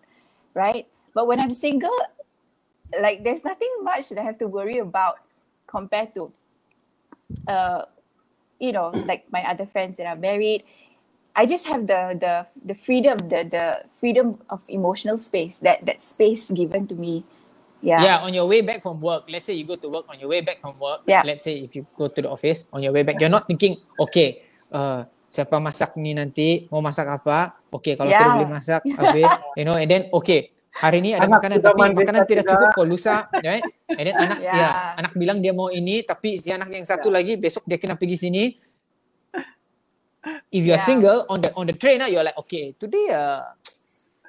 right? 0.54 0.88
But 1.14 1.28
when 1.28 1.40
I'm 1.40 1.54
single, 1.54 1.96
like 3.02 3.24
there's 3.24 3.44
nothing 3.44 3.72
much 3.84 4.10
that 4.10 4.20
I 4.20 4.24
have 4.24 4.40
to 4.40 4.48
worry 4.48 4.80
about 4.80 5.18
compared 5.68 6.14
to, 6.16 6.32
uh, 7.48 7.86
you 8.60 8.72
know, 8.72 8.92
like 9.06 9.26
my 9.32 9.44
other 9.50 9.66
friends 9.66 9.98
that 9.98 10.08
are 10.08 10.20
married. 10.20 10.64
I 11.36 11.46
just 11.46 11.68
have 11.68 11.88
the 11.88 12.16
the 12.16 12.48
the 12.64 12.76
freedom, 12.76 13.18
the 13.28 13.44
the 13.44 13.66
freedom 14.00 14.40
of 14.50 14.62
emotional 14.68 15.18
space 15.18 15.60
that 15.60 15.86
that 15.86 16.02
space 16.02 16.50
given 16.52 16.88
to 16.88 16.96
me. 16.96 17.26
Yeah. 17.82 18.02
Yeah, 18.02 18.18
on 18.26 18.34
your 18.34 18.48
way 18.48 18.62
back 18.62 18.82
from 18.82 19.02
work, 19.02 19.26
let's 19.30 19.46
say 19.46 19.54
you 19.54 19.66
go 19.66 19.76
to 19.76 19.90
work 19.90 20.06
on 20.10 20.20
your 20.20 20.30
way 20.30 20.42
back 20.42 20.62
from 20.62 20.80
work. 20.80 21.02
Yeah. 21.06 21.22
Let's 21.24 21.44
say 21.44 21.60
if 21.60 21.76
you 21.76 21.86
go 21.96 22.08
to 22.08 22.22
the 22.22 22.30
office 22.30 22.66
on 22.74 22.82
your 22.82 22.94
way 22.94 23.04
back, 23.04 23.20
you're 23.20 23.30
not 23.30 23.48
thinking, 23.48 23.78
okay, 24.00 24.42
uh, 24.72 25.06
siapa 25.36 25.60
masak 25.60 26.00
ni 26.00 26.16
nanti, 26.16 26.72
mau 26.72 26.80
masak 26.80 27.04
apa? 27.12 27.60
Okay, 27.76 28.00
kalau 28.00 28.08
Yeah. 28.08 28.24
tidak 28.24 28.32
boleh 28.40 28.52
masak, 28.56 28.82
habis, 28.96 29.28
you 29.60 29.68
know, 29.68 29.76
and 29.76 29.92
then 29.92 30.08
okay, 30.16 30.56
hari 30.72 31.04
ni 31.04 31.12
ada 31.12 31.28
Anak 31.28 31.44
makanan 31.44 31.58
tapi 31.60 31.80
makanan 31.92 32.22
tidak 32.24 32.48
tidak. 32.48 32.52
cukup 32.56 32.70
for 32.72 32.86
lusa, 32.88 33.28
right? 33.44 33.68
And 33.92 34.06
then 34.08 34.16
anak, 34.16 34.40
Yeah. 34.48 34.56
ya, 34.56 34.68
anak 34.96 35.12
bilang 35.20 35.44
dia 35.44 35.52
mau 35.52 35.68
ini, 35.68 36.08
tapi 36.08 36.40
si 36.40 36.56
anak 36.56 36.72
yang 36.72 36.88
satu 36.88 37.12
lagi 37.12 37.36
besok 37.36 37.68
dia 37.68 37.76
kena 37.76 38.00
pergi 38.00 38.16
sini. 38.16 38.44
If 40.50 40.64
you're 40.64 40.80
Yeah. 40.80 40.88
single 40.88 41.28
on 41.28 41.44
the 41.44 41.52
on 41.60 41.68
the 41.68 41.76
train, 41.76 42.00
ah, 42.00 42.08
you're 42.08 42.24
like, 42.24 42.40
okay, 42.40 42.72
today 42.80 43.12
uh, 43.12 43.44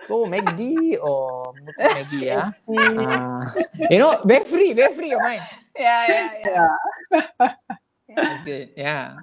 go 0.05 0.27
McD 0.27 0.99
or 0.99 1.55
makan 1.55 1.83
Maggi 1.95 2.21
ya. 2.27 2.51
Ah, 2.67 3.47
you 3.89 3.99
know, 4.03 4.11
very 4.27 4.43
free, 4.45 4.75
very 4.75 4.93
free 4.93 5.15
your 5.15 5.23
mind. 5.23 5.41
Yeah, 5.73 6.03
yeah, 6.05 6.27
yeah. 6.43 6.71
That's 8.11 8.43
good. 8.43 8.75
Yeah. 8.75 9.23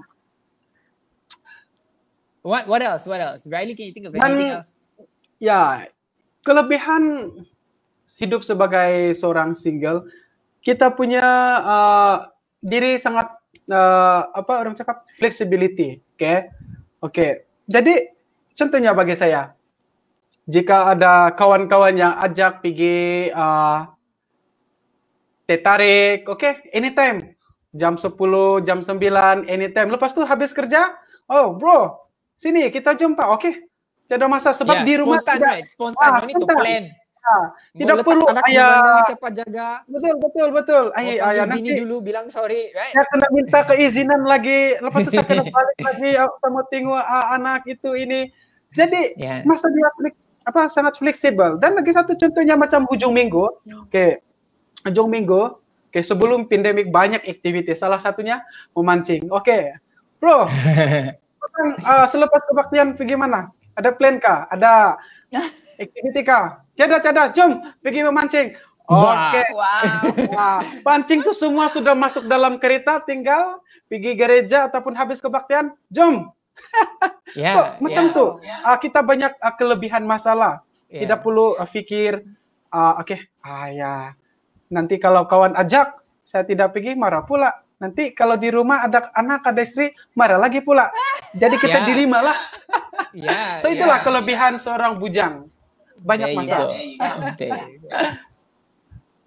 What 2.44 2.68
what 2.68 2.84
else? 2.84 3.08
What 3.08 3.24
else? 3.24 3.48
Riley, 3.48 3.74
can 3.74 3.88
you 3.88 3.96
think 3.96 4.12
of 4.12 4.14
Dan- 4.14 4.36
anything 4.36 4.52
else? 4.52 4.76
Ya, 5.40 5.88
kelebihan 6.44 7.32
hidup 8.20 8.44
sebagai 8.44 9.16
seorang 9.16 9.56
single, 9.56 10.08
kita 10.64 10.92
punya 10.92 11.24
uh, 11.60 12.16
diri 12.64 12.96
sangat 13.00 13.32
uh, 13.68 14.32
apa 14.32 14.54
orang 14.64 14.76
cakap 14.76 15.04
flexibility, 15.20 16.00
oke? 16.16 16.36
Oke. 17.04 17.28
Jadi 17.68 18.12
contohnya 18.56 18.96
bagi 18.96 19.16
saya, 19.20 19.52
jika 20.48 20.96
ada 20.96 21.32
kawan-kawan 21.36 21.96
yang 21.96 22.16
ajak 22.20 22.64
pergi 22.64 23.32
uh, 23.32 23.88
teh 25.48 25.60
tarik, 25.60 26.28
oke, 26.28 26.72
anytime. 26.72 27.36
Jam 27.74 27.98
10, 27.98 28.14
jam 28.64 28.80
9, 28.86 29.50
anytime. 29.50 29.90
Lepas 29.90 30.14
tu 30.14 30.22
habis 30.22 30.54
kerja, 30.54 30.94
oh 31.26 31.58
bro, 31.58 32.03
sini 32.36 32.70
kita 32.70 32.98
jumpa, 32.98 33.30
oke. 33.34 33.52
Tidak 34.04 34.30
masa 34.30 34.52
sebab 34.52 34.84
Yeah, 34.84 34.88
di 34.88 34.94
rumah 35.00 35.24
spontan, 35.24 35.38
tidak, 35.40 35.50
right? 35.50 35.68
Spontan. 35.72 36.10
Ah, 36.12 36.20
to 36.22 36.28
spontan. 36.30 36.58
plan. 36.60 36.84
Ah, 37.24 37.46
tidak 37.72 38.04
perlu 38.04 38.26
anak 38.28 38.44
ayah 38.52 38.68
mana, 38.68 38.94
siapa 39.08 39.28
jaga. 39.32 39.70
betul 39.88 40.16
betul 40.20 40.48
betul 40.52 40.84
ayah 41.00 41.32
ayah 41.32 41.46
nanti 41.48 41.72
dulu 41.72 42.04
bilang 42.04 42.28
sorry, 42.28 42.68
right? 42.76 42.92
saya 42.92 43.08
kena 43.08 43.28
minta 43.32 43.60
keizinan 43.64 44.28
lagi 44.28 44.76
lepas 44.84 45.08
itu 45.08 45.12
saya 45.16 45.24
kena 45.24 45.48
balik 45.56 45.80
lagi 45.88 46.10
saya 46.20 46.50
mau 46.52 46.68
tengok 46.68 47.00
ah, 47.00 47.32
anak 47.32 47.64
itu 47.64 47.96
ini 47.96 48.28
jadi 48.76 49.16
Yeah. 49.16 49.40
masa 49.48 49.72
dia 49.72 49.88
apa 50.44 50.68
sangat 50.68 51.00
fleksibel 51.00 51.56
dan 51.64 51.80
lagi 51.80 51.96
satu 51.96 52.12
contohnya 52.20 52.60
macam 52.60 52.84
hujung 52.92 53.16
minggu 53.16 53.48
oke 53.88 54.06
hujung 54.84 55.08
minggu 55.08 55.56
oke 55.64 56.00
sebelum 56.04 56.44
pandemik 56.52 56.92
banyak 56.92 57.24
aktivitas 57.24 57.80
salah 57.80 58.04
satunya 58.04 58.44
memancing 58.76 59.24
oke 59.32 59.80
bro 60.20 60.52
Kan, 61.52 61.68
ah, 61.84 62.06
selepas 62.08 62.42
kebaktian 62.48 62.96
pergi 62.96 63.20
mana? 63.20 63.52
Ada 63.76 63.92
plan 63.92 64.22
kah? 64.22 64.48
Ada 64.48 64.96
aktiviti 65.84 66.22
kah? 66.24 66.64
Cada, 66.74 66.98
cada, 67.04 67.30
jom 67.30 67.62
pergi 67.84 68.02
memancing. 68.06 68.56
Wah. 68.90 69.32
Oke. 69.32 69.44
Wow. 69.56 69.94
Nah, 70.36 70.60
pancing 70.84 71.24
tuh 71.24 71.36
semua 71.36 71.72
sudah 71.72 71.96
masuk 71.96 72.28
dalam 72.28 72.60
kereta, 72.60 73.00
tinggal 73.00 73.64
pergi 73.88 74.12
gereja 74.18 74.68
ataupun 74.68 74.98
habis 74.98 75.22
kebaktian, 75.22 75.76
jom. 75.92 76.30
Yeah. 77.34 77.50
so, 77.50 77.62
macam 77.82 78.06
yeah. 78.06 78.14
tuh. 78.14 78.30
Ah, 78.62 78.78
kita 78.78 79.02
banyak 79.02 79.34
ah, 79.42 79.58
kelebihan 79.58 80.06
masalah. 80.06 80.62
Yeah. 80.86 81.02
Tidak 81.02 81.26
perlu 81.26 81.58
ah, 81.58 81.66
pikir, 81.66 82.22
ah, 82.70 83.02
oke, 83.02 83.18
ah 83.42 83.74
ya, 83.74 84.14
nanti 84.70 85.02
kalau 85.02 85.26
kawan 85.26 85.58
ajak, 85.58 85.98
saya 86.22 86.46
tidak 86.46 86.78
pergi, 86.78 86.94
marah 86.94 87.26
pula. 87.26 87.63
Nanti 87.84 88.16
kalau 88.16 88.40
di 88.40 88.48
rumah 88.48 88.88
ada 88.88 89.12
anak, 89.12 89.44
ada 89.44 89.60
istri, 89.60 89.92
marah 90.16 90.40
lagi 90.40 90.64
pula. 90.64 90.88
Jadi 91.36 91.60
kita 91.60 91.80
Ya. 91.84 91.88
dilema 91.92 92.24
lah. 92.24 92.38
Yeah. 93.14 93.62
So 93.62 93.70
itulah 93.70 94.02
yeah. 94.02 94.06
kelebihan 94.08 94.58
seorang 94.58 94.98
bujang. 94.98 95.46
Banyak 96.02 96.32
There 96.32 96.34
you 96.34 96.40
masalah. 96.42 96.66
go. 96.66 96.74
There 97.38 97.52
you 97.62 97.78
go. 97.84 97.90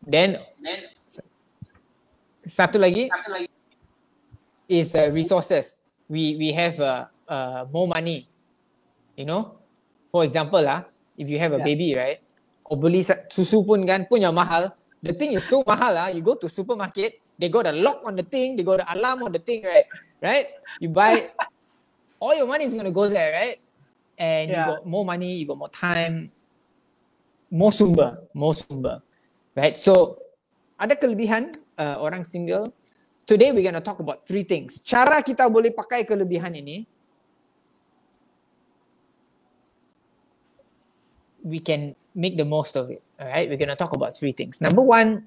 Then 0.03 0.29
satu 2.43 2.83
lagi 2.83 3.07
is 4.67 4.91
uh, 4.99 5.07
resources. 5.15 5.79
We 6.11 6.35
we 6.35 6.51
have 6.51 6.83
uh, 6.83 7.07
uh, 7.31 7.71
more 7.71 7.87
money. 7.87 8.27
You 9.15 9.27
know, 9.31 9.63
for 10.11 10.27
example 10.27 10.63
lah, 10.63 10.91
if 11.15 11.31
you 11.31 11.39
have 11.39 11.55
a 11.55 11.63
Yeah. 11.63 11.67
baby, 11.69 11.89
right? 11.95 12.19
Kau 12.67 12.75
beli 12.75 13.07
susu 13.31 13.63
pun 13.63 13.87
kan 13.87 14.03
punya 14.11 14.35
mahal. 14.35 14.75
The 14.99 15.15
thing 15.15 15.39
is 15.39 15.47
so 15.47 15.63
mahal 15.63 15.95
lah. 15.95 16.09
You 16.11 16.27
go 16.27 16.35
to 16.35 16.51
supermarket, 16.51 17.23
they 17.39 17.49
got 17.49 17.67
a 17.67 17.73
lock 17.73 18.03
on 18.05 18.17
the 18.17 18.23
thing, 18.23 18.57
they 18.57 18.63
got 18.63 18.79
the 18.79 18.89
alarm 18.93 19.23
on 19.23 19.33
the 19.33 19.39
thing, 19.39 19.63
right? 19.65 19.85
Right? 20.23 20.47
You 20.81 20.89
buy, 20.89 21.29
all 22.21 22.35
your 22.35 22.47
money 22.47 22.65
is 22.65 22.75
gonna 22.75 22.93
go 22.93 23.09
there, 23.09 23.33
right? 23.33 23.61
And 24.19 24.51
you 24.51 24.57
got 24.57 24.87
more 24.87 25.05
money, 25.05 25.37
you 25.37 25.47
got 25.47 25.59
more 25.59 25.69
time, 25.69 26.33
more 27.51 27.73
sumber, 27.73 28.19
more 28.33 28.55
sumber, 28.55 29.03
right? 29.55 29.77
So 29.77 30.19
ada 30.81 30.97
kelebihan 30.97 31.57
uh, 31.77 32.01
orang 32.01 32.25
single. 32.25 32.73
Today 33.29 33.53
we're 33.53 33.67
gonna 33.67 33.85
talk 33.85 34.01
about 34.01 34.25
three 34.25 34.47
things. 34.47 34.81
Cara 34.81 35.21
kita 35.21 35.51
boleh 35.53 35.75
pakai 35.75 36.09
kelebihan 36.09 36.57
ini. 36.57 36.87
We 41.47 41.63
can 41.63 41.95
make 42.17 42.35
the 42.35 42.49
most 42.49 42.75
of 42.75 42.91
it. 42.91 43.05
Alright, 43.21 43.47
we're 43.53 43.61
gonna 43.61 43.79
talk 43.79 43.93
about 43.93 44.17
three 44.17 44.33
things. 44.33 44.59
Number 44.59 44.83
one, 44.83 45.27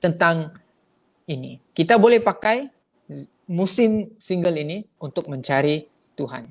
tentang 0.00 0.52
ini. 1.26 1.58
Kita 1.74 1.98
boleh 1.98 2.22
pakai 2.22 2.70
musim 3.46 4.14
single 4.18 4.56
ini 4.58 4.82
untuk 4.98 5.30
mencari 5.30 5.86
Tuhan. 6.18 6.50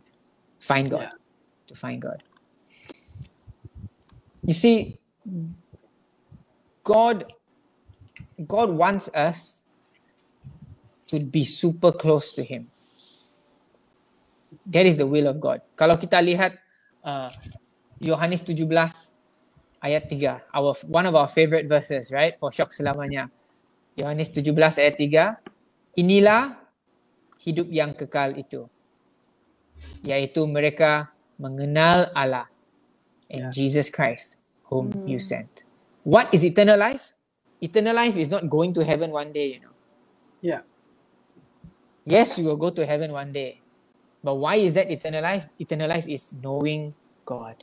Find 0.59 0.87
God. 0.91 1.11
To 1.67 1.73
find 1.75 1.99
God. 1.99 2.23
You 4.45 4.53
see, 4.53 5.01
God 6.85 7.25
God 8.37 8.69
wants 8.69 9.09
us 9.15 9.63
to 11.07 11.19
be 11.19 11.43
super 11.43 11.91
close 11.91 12.33
to 12.33 12.43
Him. 12.43 12.69
That 14.69 14.85
is 14.85 14.97
the 14.97 15.07
will 15.07 15.25
of 15.29 15.41
God. 15.41 15.61
Kalau 15.77 15.97
kita 15.97 16.21
lihat 16.21 16.57
uh, 17.05 17.29
Yohanes 18.01 18.41
17 18.45 18.65
ayat 19.81 20.09
3, 20.09 20.49
our 20.53 20.73
one 20.89 21.05
of 21.05 21.13
our 21.13 21.29
favorite 21.29 21.69
verses, 21.69 22.09
right? 22.09 22.33
For 22.41 22.49
shock 22.49 22.73
selamanya. 22.73 23.29
Yohanes 23.95 24.31
17 24.31 24.51
ayat 24.55 24.95
3, 24.99 25.99
inilah 25.99 26.59
hidup 27.39 27.67
yang 27.71 27.95
kekal 27.95 28.35
itu. 28.35 28.67
Yaitu 30.03 30.43
mereka 30.47 31.11
mengenal 31.35 32.11
Allah 32.15 32.47
and 33.31 33.51
Jesus 33.51 33.91
Christ 33.91 34.39
whom 34.67 34.91
you 35.07 35.19
sent. 35.19 35.63
What 36.03 36.31
is 36.31 36.43
eternal 36.43 36.77
life? 36.79 37.15
Eternal 37.63 37.95
life 37.95 38.15
is 38.19 38.29
not 38.29 38.45
going 38.51 38.75
to 38.75 38.83
heaven 38.83 39.09
one 39.09 39.31
day, 39.31 39.57
you 39.57 39.61
know. 39.63 39.75
Ya. 40.43 40.61
Yes, 42.05 42.37
you 42.37 42.45
will 42.45 42.59
go 42.59 42.69
to 42.69 42.85
heaven 42.85 43.09
one 43.09 43.33
day. 43.33 43.65
But 44.21 44.37
why 44.37 44.61
is 44.61 44.77
that 44.77 44.89
eternal 44.89 45.25
life? 45.25 45.49
Eternal 45.57 45.89
life 45.89 46.05
is 46.05 46.33
knowing 46.37 46.93
God. 47.25 47.57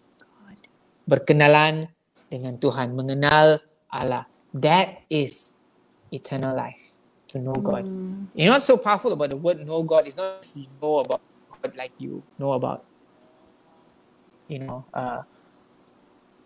Berkenalan 1.07 1.91
dengan 2.27 2.59
Tuhan, 2.59 2.95
mengenal 2.95 3.63
Allah. 3.91 4.27
That 4.55 5.07
is 5.11 5.55
eternal 6.13 6.55
life. 6.57 6.93
To 7.33 7.41
know 7.41 7.57
God. 7.57 7.89
You 8.37 8.45
know 8.45 8.53
what's 8.53 8.69
so 8.69 8.77
powerful 8.77 9.13
about 9.13 9.31
the 9.33 9.41
word 9.41 9.65
know 9.65 9.83
God 9.83 10.07
is 10.07 10.17
not 10.17 10.45
just 10.45 10.57
you 10.57 10.69
know 10.81 11.01
about 11.01 11.21
God 11.49 11.73
like 11.77 11.93
you 11.97 12.23
know 12.39 12.53
about, 12.53 12.85
you 14.49 14.61
know, 14.61 14.85
uh, 14.93 15.25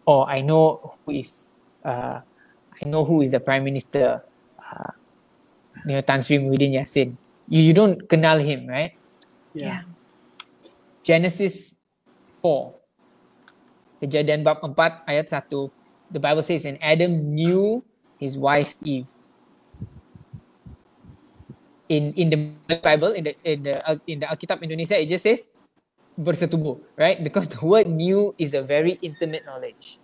or 0.06 0.30
I 0.30 0.40
know 0.42 0.94
who 1.04 1.12
is, 1.12 1.49
uh, 1.85 2.23
I 2.23 2.82
know 2.87 3.04
who 3.04 3.23
is 3.23 3.32
the 3.32 3.40
prime 3.40 3.64
minister. 3.64 4.23
Uh, 4.62 4.94
you 5.85 5.94
know, 5.94 6.00
Tan 6.02 6.23
Sri 6.23 6.38
Muhyiddin 6.38 6.78
Yassin. 6.78 7.16
You, 7.49 7.62
you 7.62 7.75
don't 7.75 8.08
kenal 8.08 8.38
him, 8.38 8.66
right? 8.66 8.92
Yeah. 9.54 9.82
Genesis 11.02 11.78
4. 12.42 12.75
Kejadian 14.02 14.44
bab 14.44 14.61
4 14.61 14.75
ayat 15.08 15.30
1. 15.30 15.70
The 16.11 16.20
Bible 16.20 16.42
says, 16.42 16.64
and 16.66 16.78
Adam 16.82 17.35
knew 17.35 17.82
his 18.18 18.38
wife 18.38 18.75
Eve. 18.82 19.11
In 21.87 22.12
in 22.19 22.28
the 22.35 22.38
Bible, 22.83 23.14
in 23.14 23.31
the 23.31 23.35
in 23.47 23.62
the 23.62 23.75
uh, 23.87 23.99
in 24.11 24.19
the 24.23 24.26
Alkitab 24.26 24.59
Indonesia, 24.62 24.99
it 24.99 25.07
just 25.07 25.23
says 25.23 25.49
bersetubuh, 26.19 26.81
right? 26.99 27.23
Because 27.23 27.47
the 27.49 27.62
word 27.62 27.87
new 27.87 28.35
is 28.38 28.55
a 28.55 28.62
very 28.64 28.99
intimate 29.02 29.47
knowledge. 29.47 29.99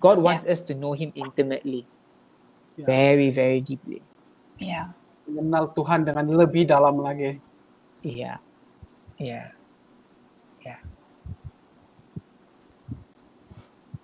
God 0.00 0.20
wants 0.20 0.44
us 0.44 0.60
to 0.68 0.74
know 0.76 0.92
Him 0.92 1.12
intimately, 1.16 1.88
Yeah. 2.76 2.86
very 2.86 3.30
very 3.32 3.60
deeply. 3.64 4.04
Yeah. 4.60 4.92
Mengenal 5.26 5.72
Tuhan 5.74 6.06
dengan 6.06 6.26
lebih 6.30 6.68
dalam 6.68 7.00
lagi. 7.02 7.40
Yeah, 8.06 8.38
yeah, 9.18 9.50
yeah. 10.62 10.78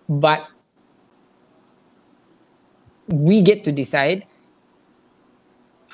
But 0.08 0.48
we 3.08 3.42
get 3.42 3.64
to 3.64 3.72
decide 3.72 4.26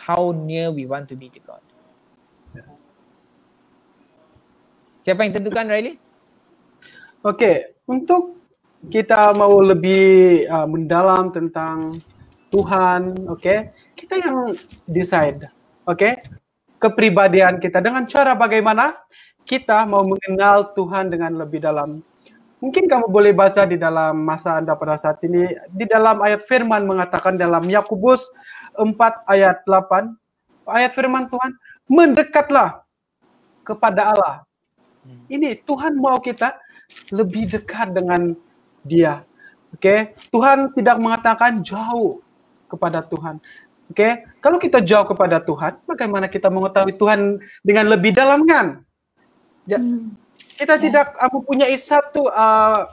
how 0.08 0.32
near 0.32 0.72
we 0.72 0.88
want 0.88 1.04
to 1.04 1.12
be 1.12 1.28
to 1.28 1.40
God. 1.44 1.60
Siapa 4.96 5.28
yang 5.28 5.36
tentukan, 5.36 5.68
Riley? 5.68 6.00
Oke, 7.20 7.76
untuk 7.84 8.40
kita 8.88 9.36
mau 9.36 9.60
lebih 9.60 10.48
uh, 10.48 10.64
mendalam 10.64 11.28
tentang 11.28 11.92
Tuhan, 12.48 13.28
oke, 13.28 13.76
kita 13.92 14.14
yang 14.16 14.56
decide, 14.88 15.52
oke, 15.84 16.24
kepribadian 16.80 17.60
kita 17.60 17.84
dengan 17.84 18.08
cara 18.08 18.32
bagaimana 18.32 18.96
kita 19.44 19.84
mau 19.84 20.04
mengenal 20.04 20.72
Tuhan 20.72 21.12
dengan 21.12 21.36
lebih 21.36 21.60
dalam. 21.60 22.00
Mungkin 22.58 22.90
kamu 22.90 23.06
boleh 23.06 23.32
baca 23.36 23.62
di 23.68 23.78
dalam 23.78 24.18
masa 24.18 24.58
Anda 24.58 24.74
pada 24.74 24.98
saat 24.98 25.22
ini, 25.22 25.46
di 25.70 25.86
dalam 25.86 26.18
ayat 26.24 26.42
firman 26.42 26.82
mengatakan 26.88 27.38
dalam 27.38 27.62
Yakobus 27.66 28.28
4 28.78 28.94
ayat 29.26 29.56
8, 29.66 30.14
ayat 30.70 30.90
firman 30.94 31.26
Tuhan, 31.26 31.52
mendekatlah 31.90 32.87
kepada 33.66 34.14
Allah. 34.14 34.35
Ini 35.26 35.58
Tuhan 35.64 35.97
mau 35.97 36.20
kita 36.20 36.56
lebih 37.11 37.49
dekat 37.49 37.92
dengan 37.92 38.37
Dia. 38.85 39.25
Oke, 39.73 40.16
Tuhan 40.32 40.73
tidak 40.73 40.97
mengatakan 40.97 41.61
jauh 41.61 42.25
kepada 42.68 43.04
Tuhan. 43.04 43.37
Oke, 43.88 44.25
kalau 44.40 44.61
kita 44.61 44.80
jauh 44.85 45.04
kepada 45.04 45.40
Tuhan, 45.40 45.80
bagaimana 45.85 46.28
kita 46.28 46.49
mengetahui 46.52 46.92
Tuhan 46.97 47.40
dengan 47.64 47.85
lebih 47.88 48.12
dalam 48.12 48.44
kan? 48.44 48.85
Ja- 49.64 49.80
Hmm. 49.80 50.12
kita 50.56 50.76
Ya. 50.76 50.82
tidak 50.88 51.06
uh, 51.16 51.30
mempunyai 51.32 51.76
satu 51.76 52.28
uh, 52.28 52.88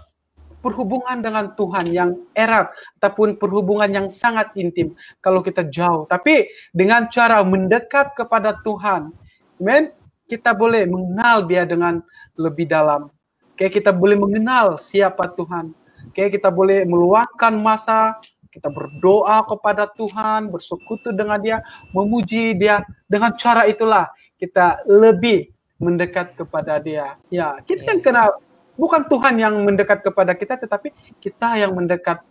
perhubungan 0.65 1.21
dengan 1.21 1.53
Tuhan 1.53 1.93
yang 1.93 2.17
erat 2.33 2.73
ataupun 2.97 3.37
perhubungan 3.37 3.85
yang 3.85 4.07
sangat 4.09 4.49
intim 4.57 4.97
kalau 5.21 5.45
kita 5.45 5.61
jauh. 5.69 6.09
Tapi 6.09 6.49
dengan 6.73 7.05
cara 7.13 7.45
mendekat 7.45 8.17
kepada 8.17 8.57
Tuhan, 8.65 9.13
amen, 9.61 9.93
kita 10.25 10.57
boleh 10.57 10.89
mengenal 10.89 11.45
Dia 11.45 11.69
dengan 11.69 12.01
lebih 12.33 12.65
dalam. 12.65 13.13
Kayak 13.53 13.77
kita 13.77 13.93
boleh 13.93 14.17
mengenal 14.17 14.81
siapa 14.81 15.29
Tuhan. 15.29 15.69
Kayak 16.17 16.41
kita 16.41 16.49
boleh 16.49 16.81
meluangkan 16.89 17.53
masa 17.61 18.17
kita 18.55 18.71
berdoa 18.71 19.43
kepada 19.43 19.83
Tuhan, 19.83 20.47
bersekutu 20.47 21.11
dengan 21.11 21.35
Dia, 21.43 21.59
memuji 21.91 22.55
Dia. 22.55 22.87
Dengan 23.03 23.35
cara 23.35 23.67
itulah 23.67 24.07
kita 24.39 24.79
lebih 24.87 25.51
mendekat 25.75 26.39
kepada 26.39 26.79
Dia. 26.79 27.19
Ya, 27.27 27.59
kita 27.67 27.83
yang 27.83 27.99
kena 27.99 28.31
bukan 28.75 29.07
Tuhan 29.07 29.35
yang 29.39 29.55
mendekat 29.63 30.03
kepada 30.03 30.31
kita, 30.35 30.55
tetapi 30.59 30.91
kita 31.19 31.59
yang 31.59 31.75
mendekat 31.75 32.21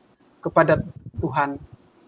kepada 0.40 0.80
Tuhan. 1.18 1.57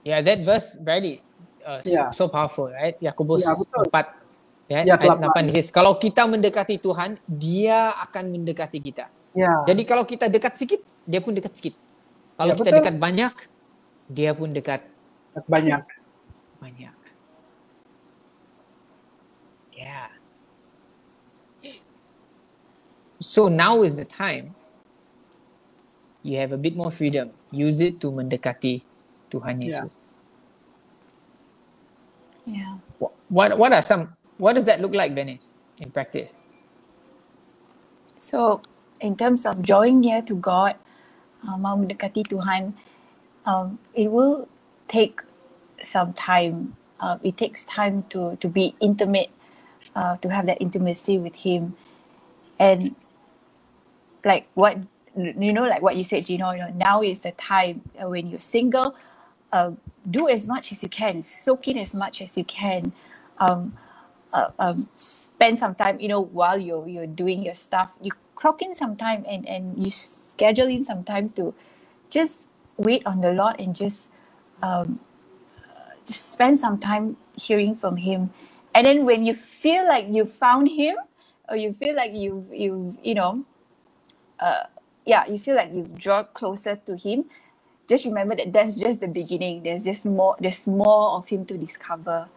Yeah, 0.07 0.23
that 0.23 0.41
verse, 0.41 0.79
Bradley, 0.79 1.21
uh, 1.67 1.83
Yeah. 1.83 2.15
so 2.15 2.31
powerful, 2.31 2.71
right? 2.71 2.95
Yakobus 3.03 3.43
Yeah, 3.43 3.57
betul. 3.59 3.85
4, 3.91 4.07
ya, 4.71 4.81
Yeah, 4.87 4.99
ayat 5.03 5.19
8. 5.19 5.51
8 5.51 5.55
says, 5.57 5.69
kalau 5.75 5.99
kita 5.99 6.25
mendekati 6.25 6.79
Tuhan, 6.79 7.19
Dia 7.27 7.91
akan 8.07 8.25
mendekati 8.31 8.79
kita. 8.79 9.11
Ya, 9.37 9.53
Jadi 9.69 9.83
kalau 9.85 10.07
kita 10.07 10.31
dekat 10.31 10.57
sedikit, 10.57 10.81
Dia 11.05 11.21
pun 11.21 11.37
dekat 11.37 11.53
sedikit. 11.59 11.77
Kalau 12.37 12.53
Ya, 12.53 12.57
kita 12.57 12.71
betul. 12.71 12.79
dekat 12.81 12.97
banyak, 12.97 13.33
Dia 14.07 14.31
pun 14.33 14.49
dekat 14.55 14.81
banyak. 15.45 15.83
banyak. 16.63 16.96
So 23.27 23.49
now 23.51 23.83
is 23.83 23.97
the 23.97 24.07
time 24.07 24.55
you 26.23 26.39
have 26.39 26.53
a 26.53 26.59
bit 26.59 26.77
more 26.77 26.91
freedom. 26.93 27.33
Use 27.53 27.81
it 27.81 28.01
to 28.03 28.13
mendekati 28.13 28.87
Tuhan 29.33 29.63
Yeah. 29.63 29.67
Yesus. 29.67 29.93
Yeah. 32.47 32.79
Wha- 33.01 33.15
What 33.29 33.59
what 33.59 33.73
are 33.73 33.83
some 33.83 34.17
what 34.39 34.55
does 34.55 34.65
that 34.67 34.81
look 34.81 34.95
like, 34.95 35.15
Venice, 35.15 35.59
in 35.79 35.93
practice? 35.93 36.45
So, 38.19 38.63
in 39.01 39.17
terms 39.17 39.47
of 39.47 39.63
drawing 39.63 40.01
near 40.01 40.23
to 40.23 40.35
God, 40.37 40.77
uh, 41.47 41.57
mau 41.59 41.77
mendekati 41.77 42.25
Tuhan, 42.27 42.75
um, 43.47 43.79
it 43.95 44.11
will 44.13 44.49
take 44.89 45.23
some 45.83 46.13
time. 46.15 46.77
Uh, 47.01 47.19
it 47.23 47.37
takes 47.37 47.65
time 47.67 48.05
to 48.11 48.37
to 48.41 48.49
be 48.49 48.75
intimate, 48.81 49.31
uh, 49.97 50.17
to 50.25 50.31
have 50.31 50.47
that 50.47 50.61
intimacy 50.63 51.19
with 51.19 51.37
Him, 51.47 51.77
and 52.59 52.97
like 54.27 54.47
what 54.55 54.77
you 55.17 55.53
know, 55.53 55.65
like 55.65 55.81
what 55.81 55.97
you 55.97 56.03
said, 56.03 56.29
you 56.29 56.37
know, 56.37 56.51
you 56.53 56.59
know 56.59 56.73
now 56.77 57.01
is 57.01 57.21
the 57.21 57.33
time 57.33 57.81
when 57.97 58.27
you're 58.27 58.41
single. 58.41 58.95
Uh, 59.53 59.71
do 60.11 60.29
as 60.29 60.47
much 60.47 60.73
as 60.73 60.83
you 60.83 60.89
can, 60.89 61.23
soak 61.23 61.69
in 61.69 61.79
as 61.79 61.95
much 61.95 62.21
as 62.21 62.37
you 62.37 62.45
can. 62.45 62.93
Um, 63.39 63.79
uh, 64.33 64.51
um, 64.59 64.89
spend 64.97 65.59
some 65.59 65.75
time, 65.75 65.99
you 66.01 66.09
know, 66.09 66.21
while 66.21 66.59
you're 66.59 66.87
you're 66.87 67.07
doing 67.07 67.43
your 67.43 67.55
stuff, 67.55 67.91
you 68.03 68.11
clock 68.35 68.61
in 68.61 68.75
some 68.75 68.97
time 68.97 69.25
and 69.27 69.49
and 69.49 69.83
you 69.83 69.91
schedule 69.91 70.67
in 70.67 70.85
some 70.85 71.05
time 71.05 71.31
to 71.31 71.55
just 72.11 72.49
wait 72.77 73.03
on 73.07 73.23
the 73.23 73.33
Lord 73.33 73.57
and 73.59 73.75
just 73.75 74.11
um, 74.63 75.01
just 76.07 76.33
spend 76.33 76.59
some 76.59 76.79
time 76.79 77.17
hearing 77.39 77.77
from 77.77 77.97
Him. 77.97 78.31
And 78.75 78.85
then 78.87 79.07
when 79.07 79.25
you 79.25 79.35
feel 79.35 79.87
like 79.89 80.07
you 80.11 80.27
found 80.27 80.69
Him, 80.69 80.97
or 81.49 81.57
you 81.57 81.73
feel 81.73 81.95
like 81.97 82.13
you 82.13 82.45
you 82.53 82.99
you 83.03 83.15
know, 83.15 83.47
uh, 84.41 84.65
yeah, 85.07 85.27
you 85.27 85.39
feel 85.39 85.57
like 85.57 85.73
you've 85.75 85.95
drawn 85.99 86.27
closer 86.35 86.77
to 86.87 86.97
Him. 86.97 87.27
Just 87.89 88.05
remember 88.07 88.37
that 88.37 88.53
that's 88.53 88.77
just 88.77 89.01
the 89.01 89.09
beginning. 89.09 89.63
There's 89.65 89.83
just 89.83 90.07
more. 90.07 90.37
There's 90.41 90.67
more 90.67 91.19
of 91.19 91.29
Him 91.29 91.47
to 91.47 91.59
discover. 91.59 92.29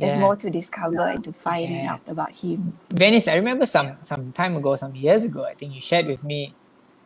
There's 0.00 0.16
Yeah. 0.16 0.18
more 0.18 0.36
to 0.36 0.50
discover 0.50 1.06
and 1.08 1.24
to 1.24 1.32
find 1.32 1.84
Yeah. 1.84 1.88
out 1.88 2.02
about 2.08 2.32
Him. 2.32 2.78
Venice, 2.92 3.28
I 3.28 3.36
remember 3.36 3.66
some 3.66 3.98
some 4.04 4.32
time 4.32 4.56
ago, 4.56 4.76
some 4.76 4.96
years 4.96 5.24
ago, 5.24 5.44
I 5.44 5.54
think 5.54 5.74
you 5.74 5.80
shared 5.80 6.06
with 6.06 6.24
me 6.24 6.56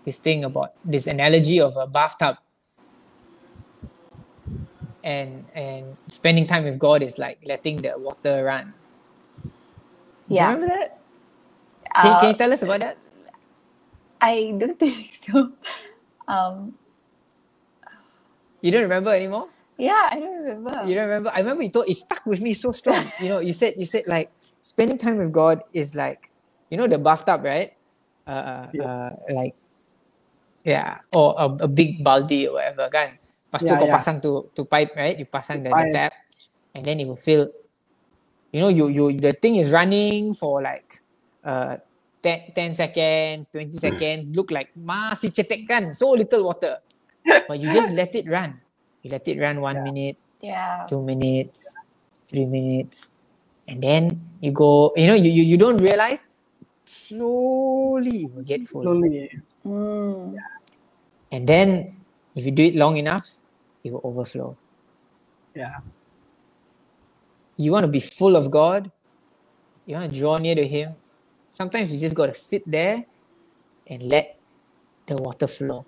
this 0.04 0.18
thing 0.20 0.44
about 0.44 0.70
this 0.84 1.06
analogy 1.08 1.60
of 1.60 1.76
a 1.76 1.86
bathtub. 1.86 2.36
And 5.04 5.48
and 5.54 5.98
spending 6.08 6.46
time 6.46 6.64
with 6.64 6.78
God 6.78 7.02
is 7.02 7.18
like 7.18 7.40
letting 7.46 7.78
the 7.82 7.94
water 7.98 8.44
run. 8.44 8.74
Do 10.28 10.36
you 10.36 10.40
Yeah. 10.40 10.50
remember 10.50 10.68
that? 10.68 11.02
Can, 12.00 12.18
can 12.18 12.28
Uh, 12.28 12.32
you 12.32 12.36
tell 12.36 12.52
us 12.52 12.62
about 12.62 12.80
that? 12.80 13.01
I 14.22 14.54
don't 14.54 14.78
think 14.82 15.10
so. 15.18 15.52
Um, 16.30 16.78
You 18.62 18.70
don't 18.70 18.86
remember 18.86 19.10
anymore? 19.10 19.50
yeah, 19.78 20.08
I 20.10 20.20
don't 20.20 20.38
remember. 20.46 20.86
You 20.86 20.94
don't 20.94 21.10
remember? 21.10 21.30
I 21.34 21.40
remember 21.42 21.62
you 21.66 21.70
told 21.74 21.90
it 21.90 21.98
stuck 21.98 22.24
with 22.26 22.40
me 22.40 22.54
so 22.54 22.70
strong. 22.72 23.10
you 23.18 23.28
know, 23.28 23.40
you 23.42 23.52
said 23.52 23.74
you 23.76 23.86
said 23.86 24.06
like 24.06 24.30
spending 24.62 24.98
time 24.98 25.18
with 25.18 25.32
God 25.34 25.60
is 25.74 25.94
like 25.98 26.30
you 26.70 26.78
know 26.78 26.86
the 26.86 26.98
bathtub, 26.98 27.42
right? 27.42 27.74
Uh, 28.26 28.70
Yeah. 28.72 28.86
uh 28.86 29.10
like 29.34 29.54
yeah, 30.64 30.98
or 31.12 31.34
a, 31.38 31.66
a 31.66 31.68
big 31.68 32.04
baldi 32.04 32.46
or 32.46 32.62
whatever, 32.62 32.86
kan? 32.90 33.18
Lepas 33.50 33.66
tu 33.66 33.74
Yeah, 33.74 33.78
kau 33.78 33.88
yeah. 33.88 33.92
pasang 33.92 34.22
tu 34.22 34.48
tu 34.54 34.64
pipe, 34.64 34.94
right? 34.94 35.18
You 35.18 35.26
pasang 35.26 35.66
the, 35.66 35.74
the 35.74 35.84
Pipe. 35.84 35.90
tap, 35.90 36.14
and 36.74 36.86
then 36.86 37.00
it 37.02 37.06
will 37.10 37.18
fill. 37.20 37.50
You 38.52 38.60
know, 38.62 38.70
you 38.72 38.88
you 38.88 39.04
the 39.18 39.34
thing 39.34 39.56
is 39.58 39.72
running 39.74 40.34
for 40.38 40.62
like 40.62 41.02
uh 41.44 41.78
10, 42.22 42.54
10 42.54 42.74
seconds, 42.74 43.50
20 43.50 43.78
seconds, 43.78 44.24
look 44.36 44.50
like 44.54 44.70
masih 44.78 45.30
cetek 45.34 45.66
kan, 45.68 45.84
so 45.94 46.14
little 46.14 46.46
water. 46.46 46.78
But 47.48 47.60
you 47.60 47.68
just 47.70 47.92
let 47.92 48.14
it 48.16 48.26
run. 48.30 48.56
You 49.02 49.12
let 49.12 49.26
it 49.28 49.38
run 49.38 49.60
one 49.60 49.80
Yeah. 49.80 49.84
minute, 49.84 50.18
yeah, 50.42 50.90
two 50.90 51.02
minutes, 51.02 51.76
three 52.30 52.46
minutes, 52.46 53.14
and 53.68 53.82
then 53.82 54.10
you 54.40 54.52
go. 54.52 54.92
You 54.96 55.08
know, 55.12 55.18
you 55.18 55.30
you, 55.30 55.44
you 55.44 55.58
don't 55.58 55.78
realize 55.82 56.26
slowly 56.86 58.28
you 58.28 58.32
will 58.34 58.46
get 58.46 58.66
full, 58.68 58.88
Slowly. 58.88 59.30
mm, 59.66 60.36
and 61.32 61.44
then 61.48 61.96
if 62.36 62.46
you 62.46 62.52
do 62.52 62.64
it 62.64 62.76
long 62.76 62.96
enough, 62.98 63.26
it 63.84 63.92
will 63.92 64.02
overflow. 64.04 64.56
Yeah. 65.54 65.80
You 67.58 67.72
want 67.72 67.84
to 67.84 67.92
be 67.92 68.00
full 68.00 68.36
of 68.36 68.50
God, 68.50 68.90
you 69.86 69.96
want 69.96 70.12
to 70.12 70.18
draw 70.18 70.38
near 70.38 70.54
to 70.56 70.66
Him. 70.66 70.96
Sometimes 71.52 71.92
you 71.92 72.00
just 72.00 72.16
got 72.16 72.32
to 72.32 72.36
sit 72.36 72.64
there 72.64 73.04
and 73.84 74.00
let 74.08 74.40
the 75.04 75.20
water 75.20 75.46
flow. 75.46 75.84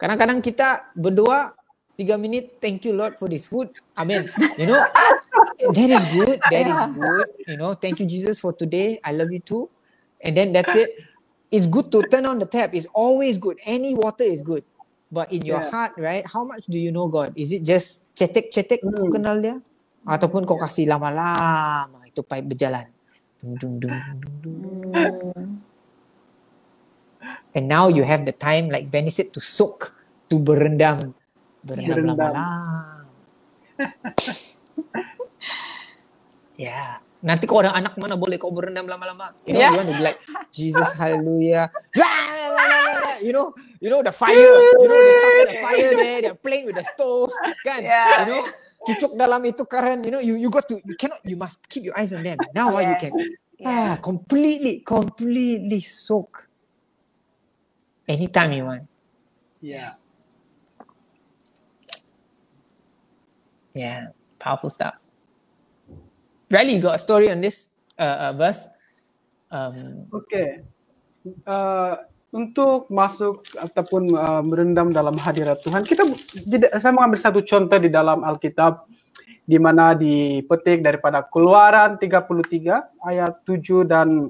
Kadang-kadang 0.00 0.40
kita 0.40 0.88
berdoa 0.96 1.52
tiga 2.00 2.16
minit, 2.16 2.56
thank 2.64 2.80
you 2.88 2.96
Lord 2.96 3.20
for 3.20 3.28
this 3.28 3.44
food. 3.44 3.68
Amen. 4.00 4.32
You 4.56 4.64
know, 4.72 4.80
that 5.60 5.90
is 5.92 6.08
good. 6.08 6.40
That 6.48 6.64
is 6.64 6.80
good. 6.80 7.28
You 7.44 7.60
know, 7.60 7.76
thank 7.76 8.00
you 8.00 8.08
Jesus 8.08 8.40
for 8.40 8.56
today. 8.56 8.96
I 9.04 9.12
love 9.12 9.28
you 9.28 9.44
too. 9.44 9.68
And 10.24 10.32
then 10.32 10.56
that's 10.56 10.72
it. 10.72 10.96
It's 11.52 11.68
good 11.68 11.92
to 11.92 12.08
turn 12.08 12.24
on 12.24 12.40
the 12.40 12.48
tap. 12.48 12.72
It's 12.72 12.88
always 12.96 13.36
good. 13.36 13.60
Any 13.68 13.94
water 13.98 14.24
is 14.24 14.40
good. 14.40 14.64
But 15.12 15.32
in 15.32 15.44
your 15.44 15.60
Yeah. 15.60 15.70
heart, 15.72 15.92
right? 16.00 16.24
How 16.24 16.44
much 16.46 16.64
do 16.70 16.78
you 16.80 16.92
know 16.94 17.08
God? 17.12 17.36
Is 17.36 17.52
it 17.52 17.64
just 17.66 18.06
cetek-cetek 18.16 18.80
kau 18.96 19.08
Hmm. 19.08 19.12
kenal 19.12 19.40
dia? 19.42 19.56
Ataupun 20.08 20.46
kau 20.48 20.56
kasih 20.56 20.88
lama-lama 20.88 22.04
itu 22.08 22.22
pipe 22.24 22.46
berjalan. 22.48 22.86
Dung, 23.42 23.80
dung, 23.80 23.82
dung. 23.82 24.02
And 27.54 27.66
now 27.68 27.88
you 27.88 28.04
have 28.04 28.24
the 28.26 28.32
time, 28.32 28.68
like 28.70 28.90
Benny 28.90 29.10
said, 29.10 29.32
to 29.34 29.40
soak, 29.40 29.94
to 30.30 30.38
berendam. 30.38 31.14
Berendam 31.66 32.06
lama-lama. 32.06 33.06
yeah. 36.58 36.98
Nanti 37.24 37.46
kau 37.50 37.58
ada 37.64 37.74
anak 37.74 37.98
mana 37.98 38.14
boleh 38.18 38.38
kau 38.40 38.52
berendam 38.54 38.86
lama-lama. 38.86 39.34
You 39.46 39.54
know, 39.58 39.62
Yeah. 39.62 39.66
you 39.66 39.72
want 39.78 39.88
to 39.90 39.96
be 39.98 40.04
like, 40.04 40.18
Jesus, 40.54 40.88
hallelujah. 41.00 41.70
You 43.22 43.32
know, 43.34 43.54
you 43.80 43.90
know 43.90 44.02
the 44.02 44.12
fire. 44.14 44.62
You 44.78 44.86
know, 44.88 45.00
they 45.02 45.14
started 45.18 45.46
the 45.50 45.58
fire 45.62 45.90
there. 45.96 46.18
They're 46.22 46.38
playing 46.40 46.66
with 46.70 46.76
the 46.78 46.86
stove. 46.86 47.32
Kan? 47.66 47.82
Yeah. 47.90 48.22
You 48.22 48.26
know, 48.30 48.42
cucuk 48.84 49.14
dalam 49.18 49.42
itu 49.46 49.64
current. 49.66 50.02
You 50.06 50.12
know, 50.12 50.22
you 50.22 50.34
you 50.38 50.50
got 50.50 50.66
to, 50.70 50.78
you 50.82 50.94
cannot, 50.96 51.20
you 51.26 51.36
must 51.36 51.62
keep 51.68 51.84
your 51.86 51.96
eyes 51.98 52.12
on 52.14 52.22
them. 52.22 52.46
Now 52.54 52.74
ah, 52.76 52.84
you 52.84 52.94
Yes. 52.94 53.00
can 53.00 53.12
Yeah. 53.58 53.66
Ah, 53.66 53.96
completely, 53.98 54.80
completely 54.86 55.82
soak. 55.82 56.46
Anytime 58.08 58.52
you 58.54 58.64
want. 58.64 58.84
Yeah. 59.60 59.98
Yeah, 63.74 64.14
powerful 64.38 64.70
stuff. 64.70 65.02
Riley, 66.50 66.76
you 66.76 66.82
got 66.82 66.96
a 66.96 66.98
story 66.98 67.30
on 67.30 67.40
this 67.40 67.70
uh, 67.98 68.30
uh, 68.30 68.32
verse? 68.32 68.68
Um, 69.50 70.06
Oke. 70.12 70.64
Eh, 71.46 71.94
untuk 72.28 72.88
masuk 72.92 73.44
ataupun 73.56 74.12
eh, 74.12 74.42
merendam 74.44 74.92
dalam 74.92 75.16
hadirat 75.16 75.60
Tuhan, 75.64 75.84
kita 75.84 76.04
saya 76.76 76.92
mengambil 76.92 77.20
satu 77.20 77.40
contoh 77.40 77.78
di 77.80 77.88
dalam 77.88 78.20
Alkitab 78.24 78.84
di 79.48 79.56
mana 79.56 79.96
dipetik 79.96 80.84
daripada 80.84 81.24
Keluaran 81.24 81.96
33 81.96 83.00
ayat 83.00 83.32
7 83.48 83.88
dan 83.88 84.28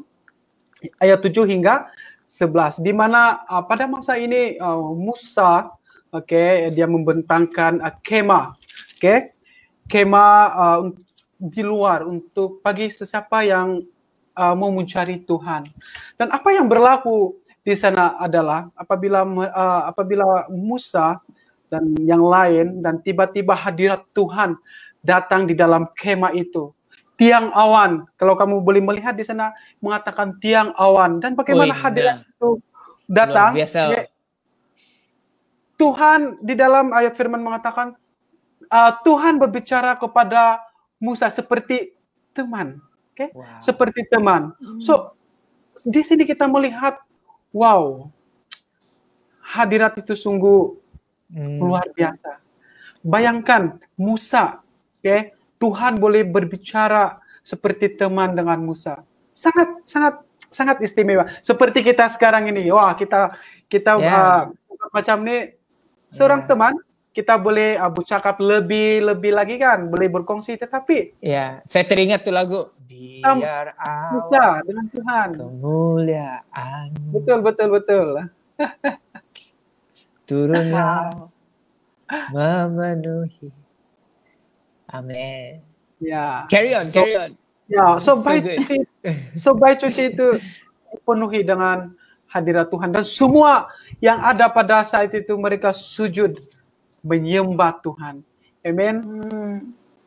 ayat 1.03 1.19
7 1.19 1.43
hingga 1.43 1.91
11 2.23 2.87
di 2.87 2.93
mana 2.95 3.43
eh, 3.43 3.63
pada 3.67 3.91
masa 3.91 4.15
ini 4.15 4.55
eh, 4.59 4.83
Musa 4.95 5.75
oke 6.15 6.71
dia 6.71 6.87
membentangkan 6.87 7.83
eh, 7.83 7.95
kemah 7.99 8.55
oke 8.95 9.15
kemah 9.91 10.39
eh, 10.55 10.79
un- 10.87 11.07
di 11.39 11.63
luar 11.63 12.03
untuk 12.03 12.59
bagi 12.67 12.91
sesiapa 12.91 13.47
yang 13.47 13.79
uh, 14.35 14.55
mau 14.59 14.75
mencari 14.75 15.23
Tuhan. 15.23 15.71
Dan 16.19 16.35
apa 16.35 16.51
yang 16.51 16.67
berlaku 16.67 17.39
di 17.69 17.77
sana 17.77 18.17
adalah 18.17 18.73
apabila 18.73 19.29
uh, 19.29 19.93
apabila 19.93 20.49
Musa 20.49 21.21
dan 21.69 21.93
yang 22.01 22.25
lain 22.25 22.81
dan 22.81 23.05
tiba-tiba 23.05 23.53
hadirat 23.53 24.09
Tuhan 24.17 24.57
datang 25.05 25.45
di 25.45 25.53
dalam 25.53 25.85
kemah 25.93 26.33
itu. 26.33 26.73
Tiang 27.21 27.53
awan, 27.53 28.09
kalau 28.17 28.39
kamu 28.39 28.65
boleh 28.65 28.81
melihat 28.81 29.13
di 29.13 29.27
sana 29.27 29.53
mengatakan 29.85 30.39
tiang 30.41 30.73
awan 30.81 31.21
dan 31.21 31.37
bagaimana 31.37 31.75
Wih, 31.77 31.83
hadirat 31.83 32.17
benar. 32.25 32.33
itu 32.33 32.49
datang. 33.05 33.51
ya, 33.59 34.07
Tuhan 35.77 36.21
di 36.41 36.55
dalam 36.57 36.95
ayat 36.95 37.19
firman 37.19 37.43
mengatakan 37.43 37.99
uh, 38.71 38.93
Tuhan 39.03 39.37
berbicara 39.37 39.99
kepada 39.99 40.63
Musa 41.03 41.29
seperti 41.29 41.93
teman, 42.33 42.81
oke? 43.13 43.35
Wow. 43.35 43.61
Seperti 43.61 44.07
teman. 44.09 44.55
So 44.79 45.19
di 45.87 46.03
sini 46.07 46.23
kita 46.23 46.47
melihat, 46.47 47.03
wow, 47.51 48.09
hadirat 49.43 49.97
itu 49.99 50.15
sungguh 50.15 50.77
Hmm. 51.29 51.61
luar 51.61 51.85
biasa. 51.93 52.41
Bayangkan 53.05 53.77
Musa, 54.01 54.65
oke? 54.97 55.37
Tuhan 55.61 56.01
boleh 56.01 56.25
berbicara 56.25 57.21
seperti 57.45 57.93
teman 57.93 58.33
dengan 58.33 58.57
Musa. 58.65 59.05
Sangat 59.37 59.85
sangat 59.85 60.25
sangat 60.49 60.81
istimewa. 60.81 61.29
Seperti 61.45 61.85
kita 61.85 62.09
sekarang 62.09 62.49
ini. 62.49 62.73
Wah, 62.73 62.97
kita 62.97 63.37
kita 63.69 64.01
Ya. 64.01 64.09
uh, 64.09 64.41
macam 64.89 65.21
ini 65.29 65.53
seorang 66.09 66.45
Ya. 66.45 66.47
teman 66.49 66.75
kita 67.13 67.37
boleh 67.37 67.77
uh, 67.77 67.93
bercakap 67.93 68.41
lebih 68.41 69.05
lebih 69.05 69.37
lagi 69.37 69.61
kan, 69.61 69.85
boleh 69.85 70.09
berkongsi 70.09 70.57
tetapi 70.57 71.21
Ya, 71.21 71.61
saya 71.69 71.85
teringat 71.85 72.25
tuh 72.25 72.33
lagu. 72.33 72.73
Biar 72.89 73.77
awan 73.77 74.65
dengan 74.65 74.87
Tuhan. 74.89 75.29
kemuliaan 75.37 76.89
Betul 77.13 77.39
betul 77.45 77.69
betul. 77.77 78.09
turunlah 80.29 81.29
memenuhi. 82.35 83.49
Amin. 84.89 85.61
Ya. 86.01 86.49
Carry 86.49 86.73
on, 86.73 86.89
So- 86.89 87.05
carry 87.05 87.17
on. 87.17 87.33
Ya, 87.69 88.01
so 88.01 88.17
So 88.17 88.25
baik 88.25 88.49
cuci, 88.49 88.77
so 89.45 89.51
baik 89.53 89.77
cuci 89.85 90.17
itu 90.17 90.41
dipenuhi 90.89 91.45
dengan 91.45 91.93
hadirat 92.33 92.73
Tuhan 92.73 92.97
dan 92.97 93.05
semua 93.05 93.69
yang 94.01 94.25
ada 94.25 94.49
pada 94.49 94.81
saat 94.89 95.13
itu 95.13 95.37
mereka 95.37 95.77
sujud 95.77 96.41
menyembah 97.05 97.77
Tuhan. 97.85 98.25
Amin. 98.65 98.97
Mm. 99.05 99.57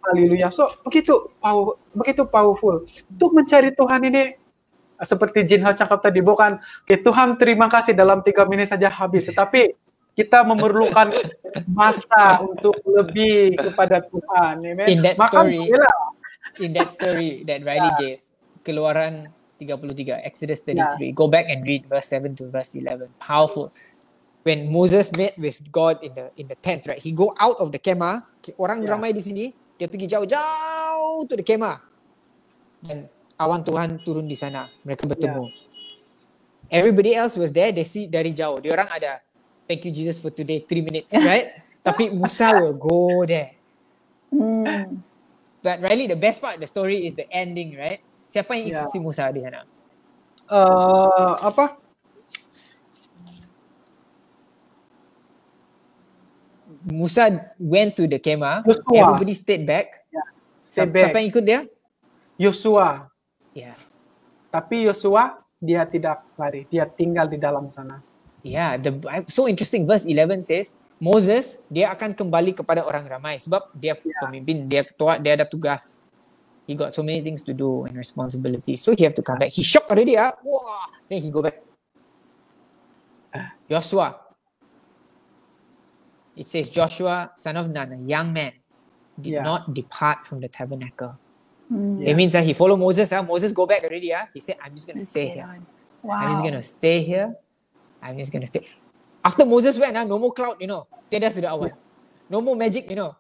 Haleluya. 0.05 0.49
So 0.49 0.67
begitu 0.85 1.29
power, 1.37 1.77
begitu 1.93 2.25
powerful. 2.25 2.85
Untuk 3.11 3.31
mencari 3.37 3.69
Tuhan 3.73 4.01
ini 4.09 4.23
seperti 5.01 5.45
Jin 5.45 5.65
Ho 5.65 5.71
cakap 5.73 6.01
tadi 6.01 6.21
bukan 6.21 6.57
"Oke, 6.61 7.01
Tuhan 7.01 7.37
terima 7.37 7.69
kasih 7.69 7.93
dalam 7.93 8.21
tiga 8.21 8.45
menit 8.45 8.69
saja 8.69 8.89
habis, 8.89 9.25
tetapi 9.29 9.73
kita 10.13 10.45
memerlukan 10.45 11.13
masa 11.77 12.41
untuk 12.41 12.77
lebih 12.85 13.57
kepada 13.61 14.01
Tuhan. 14.05 14.55
Amen. 14.61 14.87
In 14.89 14.99
that 15.05 15.17
Maka 15.17 15.41
story- 15.45 15.69
In 16.59 16.75
that 16.77 16.91
story 16.93 17.41
that 17.47 17.63
Riley 17.65 17.89
gave, 17.97 18.21
Keluaran 18.61 19.33
33, 19.57 20.21
Exodus 20.21 20.61
33. 20.61 21.09
Go 21.15 21.25
back 21.31 21.49
and 21.49 21.63
read 21.65 21.87
verse 21.89 22.11
7 22.11 22.35
to 22.37 22.49
verse 22.51 22.75
11. 22.77 23.09
Powerful. 23.17 23.71
When 24.43 24.69
Moses 24.69 25.09
met 25.13 25.37
with 25.37 25.61
God 25.71 26.01
in 26.01 26.13
the 26.13 26.29
in 26.35 26.49
the 26.49 26.57
tent, 26.59 26.85
right? 26.85 26.97
He 26.97 27.13
go 27.13 27.33
out 27.37 27.57
of 27.61 27.69
the 27.73 27.77
kemah. 27.77 28.25
Orang 28.57 28.81
Yeah. 28.83 28.93
ramai 28.93 29.13
di 29.13 29.21
sini, 29.21 29.45
dia 29.81 29.89
pergi 29.89 30.05
jauh-jauh 30.05 31.25
to 31.25 31.33
the 31.33 31.41
kemah. 31.41 31.81
Dan 32.85 33.09
awan 33.41 33.65
Tuhan 33.65 33.97
turun 34.05 34.29
di 34.29 34.37
sana. 34.37 34.69
Mereka 34.85 35.09
bertemu. 35.09 35.49
Everybody 36.69 37.17
else 37.17 37.33
was 37.33 37.49
there, 37.49 37.73
they 37.73 37.81
see 37.81 38.05
dari 38.05 38.29
jauh. 38.29 38.61
Dia 38.61 38.77
orang 38.77 38.93
ada 38.93 39.25
thank 39.65 39.81
you 39.81 39.89
Jesus 39.89 40.21
for 40.21 40.29
today, 40.29 40.61
three 40.61 40.85
minutes, 40.85 41.09
right? 41.25 41.65
Tapi 41.81 42.13
Musa 42.13 42.53
will 42.61 42.77
go 42.77 43.25
there. 43.25 43.57
Mm. 44.29 45.01
But 45.65 45.81
Riley, 45.81 46.05
the 46.05 46.19
best 46.19 46.45
part 46.45 46.55
of 46.57 46.61
the 46.61 46.69
story 46.69 47.09
is 47.09 47.17
the 47.17 47.25
ending, 47.33 47.73
right? 47.73 48.05
Siapa 48.29 48.53
yang 48.53 48.69
ikut 48.69 48.85
Yeah. 48.85 48.93
si 48.93 49.01
Musa 49.01 49.33
di 49.33 49.41
sana? 49.41 49.65
eh, 50.51 51.33
apa? 51.41 51.80
Musa 56.89 57.53
went 57.61 57.93
to 57.97 58.09
the 58.09 58.17
kemah. 58.17 58.65
Joshua. 58.65 58.97
Everybody 58.97 59.33
stayed 59.37 59.63
back. 59.69 60.01
Stay 60.65 60.87
Siapa, 60.87 60.93
back. 60.93 61.03
siapa 61.11 61.17
yang 61.19 61.29
ikut 61.29 61.43
dia? 61.43 61.59
Yosua. 62.39 63.11
Yeah. 63.51 63.75
Tapi 64.49 64.87
Yosua 64.87 65.41
dia 65.61 65.85
tidak 65.85 66.25
lari, 66.39 66.65
dia 66.71 66.89
tinggal 66.89 67.29
di 67.29 67.37
dalam 67.37 67.69
sana. 67.69 68.01
Yeah, 68.41 68.81
the 68.81 68.97
so 69.29 69.45
interesting 69.45 69.85
verse 69.85 70.09
11 70.09 70.41
says 70.41 70.73
Moses 70.97 71.61
dia 71.69 71.93
akan 71.93 72.17
kembali 72.17 72.57
kepada 72.57 72.81
orang 72.81 73.05
ramai 73.05 73.37
sebab 73.37 73.69
dia 73.77 73.93
pemimpin, 73.97 74.65
dia 74.65 74.81
ketua, 74.81 75.21
dia 75.21 75.37
ada 75.37 75.45
tugas. 75.45 76.01
He 76.65 76.73
got 76.73 76.93
so 76.95 77.05
many 77.05 77.21
things 77.21 77.45
to 77.45 77.53
do 77.53 77.85
and 77.85 77.93
responsibilities. 77.97 78.81
So 78.81 78.93
he 78.97 79.03
have 79.05 79.17
to 79.17 79.25
come 79.25 79.37
back. 79.37 79.53
He 79.53 79.61
shocked 79.61 79.91
already 79.91 80.15
ah. 80.17 80.33
Wah. 80.41 80.87
Then 81.09 81.21
he 81.21 81.29
go 81.29 81.43
back. 81.43 81.61
Joshua. 83.69 84.20
It 86.35 86.47
says 86.47 86.69
Joshua, 86.71 87.31
son 87.35 87.57
of 87.57 87.69
Nun, 87.69 87.91
a 87.91 87.99
young 88.01 88.31
man, 88.31 88.53
did 89.19 89.39
Yeah. 89.39 89.43
not 89.43 89.73
depart 89.73 90.25
from 90.25 90.39
the 90.39 90.47
tabernacle. 90.47 91.19
Mm. 91.71 92.03
It 92.07 92.15
means 92.15 92.33
that 92.33 92.43
he 92.43 92.51
follow 92.53 92.75
Moses. 92.75 93.11
Ah, 93.11 93.23
Moses 93.23 93.51
go 93.51 93.67
back 93.67 93.83
already. 93.83 94.11
Ah, 94.11 94.27
he 94.33 94.39
said, 94.39 94.55
"I'm 94.59 94.75
just 94.75 94.87
gonna 94.87 94.99
Let's 94.99 95.11
stay 95.11 95.31
here. 95.31 95.47
on. 95.47 95.63
Wow. 96.03 96.19
I'm 96.19 96.29
just 96.35 96.43
gonna 96.43 96.63
stay 96.63 97.03
here. 97.03 97.31
I'm 98.03 98.17
just 98.19 98.31
gonna 98.31 98.47
stay." 98.47 98.67
After 99.23 99.45
Moses 99.45 99.77
went, 99.77 99.95
ah, 99.95 100.03
no 100.03 100.17
more 100.17 100.33
cloud, 100.33 100.57
you 100.59 100.67
know. 100.67 100.87
Tiada 101.11 101.29
sudah. 101.29 101.53
No 102.27 102.41
more 102.41 102.55
magic, 102.57 102.89
you 102.89 102.97
know. 102.97 103.13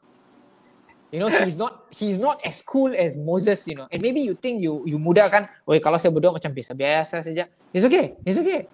You 1.11 1.19
know, 1.19 1.27
he's 1.27 1.59
not 1.59 1.91
he's 1.91 2.15
not 2.17 2.39
as 2.47 2.63
cool 2.63 2.95
as 2.95 3.19
Moses, 3.19 3.67
you 3.67 3.75
know. 3.75 3.85
And 3.91 3.99
maybe 3.99 4.23
you 4.23 4.33
think 4.33 4.63
you 4.63 4.87
you 4.87 4.95
muda 4.95 5.27
kan, 5.27 5.51
oi 5.67 5.83
kalau 5.83 5.99
saya 5.99 6.07
berdoa 6.15 6.39
macam 6.39 6.55
biasa 6.55 6.71
biasa 6.71 7.19
saja. 7.19 7.51
It's 7.75 7.83
okay, 7.83 8.15
it's 8.23 8.39
okay. 8.39 8.71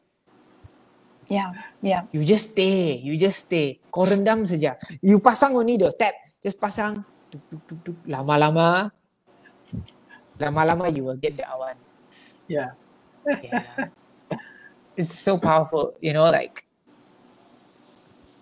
Yeah, 1.30 1.52
yeah. 1.84 2.04
You 2.12 2.24
just 2.24 2.52
stay, 2.56 3.00
you 3.04 3.20
just 3.20 3.48
stay. 3.52 3.84
Kau 3.92 4.08
rendam 4.08 4.48
saja. 4.48 4.80
You 5.04 5.20
pasang 5.20 5.56
ni 5.68 5.76
the 5.76 5.92
tap, 5.92 6.16
just 6.44 6.60
pasang. 6.60 7.04
Tuk, 7.32 7.44
tuk, 7.52 7.62
tuk, 7.68 7.80
tuk. 7.84 7.98
Lama-lama, 8.08 8.92
lama-lama 10.40 10.88
you 10.90 11.04
will 11.04 11.20
get 11.20 11.36
the 11.36 11.44
awan. 11.44 11.76
Yeah. 12.48 12.72
Yeah. 13.44 13.92
it's 14.98 15.12
so 15.14 15.38
powerful, 15.38 15.96
you 16.02 16.14
know, 16.14 16.32
like 16.32 16.64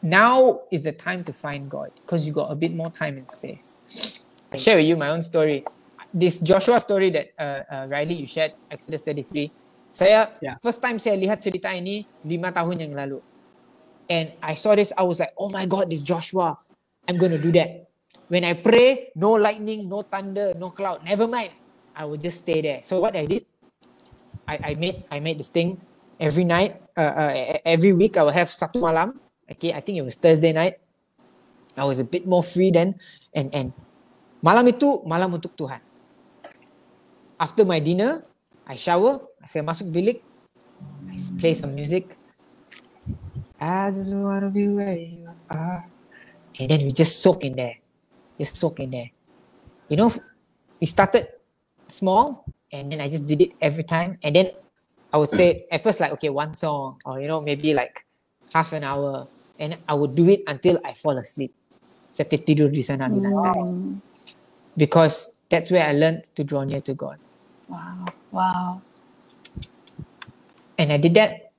now 0.01 0.61
is 0.71 0.83
the 0.83 0.91
time 0.93 1.23
to 1.25 1.33
find 1.33 1.69
God 1.69 1.91
because 2.05 2.27
you 2.27 2.33
got 2.33 2.51
a 2.51 2.55
bit 2.55 2.73
more 2.75 2.91
time 2.91 3.17
and 3.17 3.27
space. 3.29 3.77
I 4.53 4.57
share 4.57 4.77
with 4.77 4.85
you 4.85 4.95
my 4.97 5.09
own 5.09 5.23
story. 5.23 5.65
This 6.13 6.39
Joshua 6.39 6.79
story 6.79 7.09
that 7.11 7.27
uh, 7.39 7.63
uh, 7.69 7.87
Riley 7.89 8.15
you 8.15 8.27
shared, 8.27 8.53
Exodus 8.71 9.01
33. 9.01 9.51
Saya 9.95 10.35
Yeah. 10.43 10.59
first 10.59 10.83
time 10.83 10.99
saya 10.99 11.15
lihat 11.15 11.39
cerita 11.39 11.71
ini 11.71 12.11
lima 12.27 12.51
tahun 12.51 12.83
yang 12.83 12.93
lalu. 12.99 13.23
And 14.11 14.35
I 14.43 14.53
saw 14.59 14.75
this, 14.75 14.93
I 14.93 15.03
was 15.07 15.17
like, 15.23 15.33
oh 15.39 15.49
my 15.49 15.65
God, 15.65 15.89
this 15.89 16.03
Joshua. 16.05 16.53
I'm 17.07 17.17
going 17.17 17.33
to 17.33 17.41
do 17.41 17.49
that. 17.57 17.89
When 18.29 18.43
I 18.45 18.53
pray, 18.59 19.13
no 19.15 19.37
lightning, 19.39 19.89
no 19.89 20.03
thunder, 20.05 20.53
no 20.57 20.71
cloud. 20.75 21.01
Never 21.05 21.25
mind. 21.29 21.53
I 21.95 22.05
will 22.05 22.19
just 22.19 22.43
stay 22.43 22.61
there. 22.61 22.81
So 22.83 22.99
what 23.01 23.15
I 23.15 23.25
did, 23.25 23.47
I, 24.47 24.59
I 24.61 24.71
made 24.75 25.05
I 25.11 25.19
made 25.21 25.39
this 25.39 25.49
thing 25.49 25.81
every 26.19 26.43
night. 26.45 26.77
Uh, 26.97 27.13
uh, 27.15 27.33
e- 27.33 27.63
every 27.65 27.93
week 27.93 28.17
I 28.17 28.23
will 28.27 28.35
have 28.35 28.51
satu 28.51 28.81
malam. 28.83 29.15
Okay, 29.47 29.73
I 29.73 29.81
think 29.81 29.97
it 30.01 30.05
was 30.05 30.17
Thursday 30.19 30.53
night. 30.53 30.77
I 31.77 31.85
was 31.85 31.99
a 31.99 32.07
bit 32.07 32.27
more 32.27 32.43
free 32.43 32.71
then, 32.71 32.97
and 33.35 33.49
and 33.53 33.67
malam 34.43 34.67
itu 34.69 35.03
malam 35.07 35.33
untuk 35.35 35.53
Tuhan. 35.57 35.81
After 37.39 37.63
my 37.67 37.79
dinner, 37.83 38.25
I 38.65 38.75
shower. 38.75 39.21
Saya 39.45 39.61
masuk 39.61 39.93
bilik. 39.93 40.25
I 41.05 41.15
play 41.37 41.53
some 41.53 41.77
music. 41.77 42.17
I 43.61 43.93
just 43.93 44.09
wanna 44.11 44.49
be 44.49 44.67
where 44.73 44.97
you 44.97 45.29
are. 45.53 45.85
And 46.57 46.65
then 46.69 46.81
we 46.81 46.91
just 46.91 47.21
soak 47.21 47.45
in 47.45 47.53
there. 47.53 47.77
Just 48.41 48.57
soak 48.57 48.81
in 48.81 48.89
there. 48.89 49.13
You 49.87 50.01
know, 50.01 50.09
we 50.81 50.89
started 50.89 51.29
small 51.85 52.43
and 52.73 52.89
then 52.89 52.99
I 52.99 53.07
just 53.07 53.29
did 53.29 53.41
it 53.41 53.51
every 53.61 53.85
time. 53.85 54.17
And 54.25 54.33
then 54.35 54.49
I 55.13 55.21
would 55.21 55.31
say 55.31 55.69
at 55.69 55.85
first 55.85 56.01
like 56.01 56.11
okay, 56.17 56.33
one 56.33 56.57
song 56.57 56.97
or 57.05 57.21
you 57.21 57.29
know, 57.29 57.39
maybe 57.39 57.73
like 57.77 58.01
half 58.49 58.73
an 58.73 58.83
hour. 58.83 59.29
And 59.61 59.77
I 59.87 59.93
would 59.93 60.15
do 60.17 60.27
it 60.27 60.43
until 60.49 60.81
I 60.83 60.91
fall 60.91 61.15
asleep. 61.15 61.53
Saya 62.11 62.27
tidur 62.27 62.73
di 62.73 62.83
sana 62.83 63.07
di 63.07 63.21
lantai. 63.23 63.55
Because 64.75 65.31
that's 65.47 65.71
where 65.71 65.87
I 65.87 65.95
learned 65.95 66.27
to 66.35 66.43
draw 66.43 66.67
near 66.67 66.83
to 66.83 66.91
God. 66.91 67.21
Wow, 67.69 68.05
wow. 68.31 68.81
And 70.77 70.91
I 70.93 70.97
did 70.97 71.15
that 71.15 71.53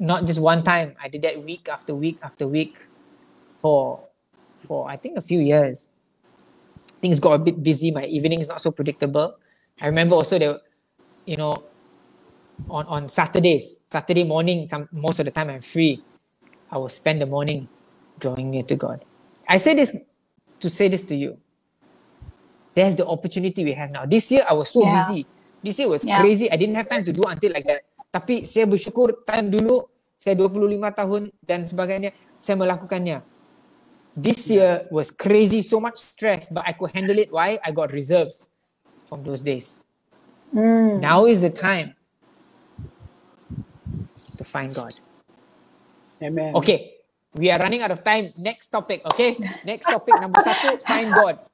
not 0.00 0.26
just 0.26 0.40
one 0.40 0.62
time. 0.64 0.96
I 1.02 1.08
did 1.08 1.22
that 1.22 1.42
week 1.44 1.68
after 1.70 1.94
week 1.94 2.18
after 2.22 2.48
week 2.48 2.78
for 3.62 4.08
for 4.58 4.88
I 4.90 4.96
think 4.96 5.18
a 5.18 5.22
few 5.22 5.40
years. 5.40 5.88
Things 7.00 7.20
got 7.20 7.34
a 7.34 7.38
bit 7.38 7.62
busy. 7.62 7.90
My 7.92 8.06
evenings 8.06 8.48
not 8.48 8.60
so 8.62 8.72
predictable. 8.72 9.36
I 9.82 9.86
remember 9.88 10.16
also 10.16 10.38
that 10.38 10.62
you 11.26 11.36
know 11.36 11.64
on 12.70 12.86
on 12.86 13.08
Saturdays, 13.08 13.80
Saturday 13.86 14.24
morning, 14.24 14.68
some 14.68 14.88
most 14.92 15.18
of 15.20 15.26
the 15.26 15.32
time 15.32 15.50
I'm 15.50 15.62
free. 15.62 16.04
I 16.70 16.78
will 16.78 16.90
spend 16.90 17.20
the 17.22 17.26
morning 17.26 17.68
drawing 18.18 18.50
near 18.50 18.64
to 18.64 18.76
God. 18.76 19.04
I 19.48 19.58
say 19.58 19.74
this 19.74 19.96
to 20.60 20.70
say 20.70 20.88
this 20.88 21.04
to 21.04 21.16
you. 21.16 21.38
There's 22.78 22.94
the 22.94 23.10
opportunity 23.10 23.66
we 23.66 23.74
have 23.74 23.90
now. 23.90 24.06
This 24.06 24.30
year 24.30 24.46
I 24.46 24.54
was 24.54 24.70
so 24.70 24.86
Yeah. 24.86 24.94
busy. 24.94 25.26
This 25.66 25.82
year 25.82 25.90
was 25.90 26.06
Yeah. 26.06 26.22
crazy. 26.22 26.46
I 26.46 26.54
didn't 26.54 26.78
have 26.78 26.86
time 26.86 27.02
to 27.02 27.10
do 27.10 27.26
until 27.26 27.50
like 27.50 27.66
that. 27.66 27.82
Tapi 28.14 28.46
saya 28.46 28.70
bersyukur 28.70 29.26
time 29.26 29.50
dulu 29.50 29.82
saya 30.14 30.38
25 30.38 30.94
tahun 30.94 31.26
dan 31.42 31.66
sebagainya 31.66 32.14
saya 32.38 32.54
melakukannya. 32.54 33.26
This 34.14 34.46
year 34.46 34.86
was 34.94 35.10
crazy, 35.10 35.58
so 35.66 35.82
much 35.82 35.98
stress, 35.98 36.46
but 36.54 36.62
I 36.62 36.74
could 36.78 36.94
handle 36.94 37.18
it. 37.18 37.34
Why? 37.34 37.58
I 37.66 37.74
got 37.74 37.90
reserves 37.90 38.46
from 39.10 39.26
those 39.26 39.42
days. 39.42 39.82
Mm. 40.54 41.02
Now 41.02 41.26
is 41.26 41.42
the 41.42 41.50
time 41.50 41.98
to 44.38 44.46
find 44.46 44.70
God. 44.70 44.94
Amen. 46.22 46.54
Okay, 46.54 46.98
we 47.34 47.50
are 47.50 47.58
running 47.58 47.82
out 47.82 47.90
of 47.90 48.06
time. 48.06 48.30
Next 48.38 48.70
topic, 48.70 49.02
okay? 49.14 49.34
Next 49.66 49.90
topic 49.90 50.14
number 50.18 50.38
satu, 50.38 50.78
find 50.86 51.10
God. 51.14 51.47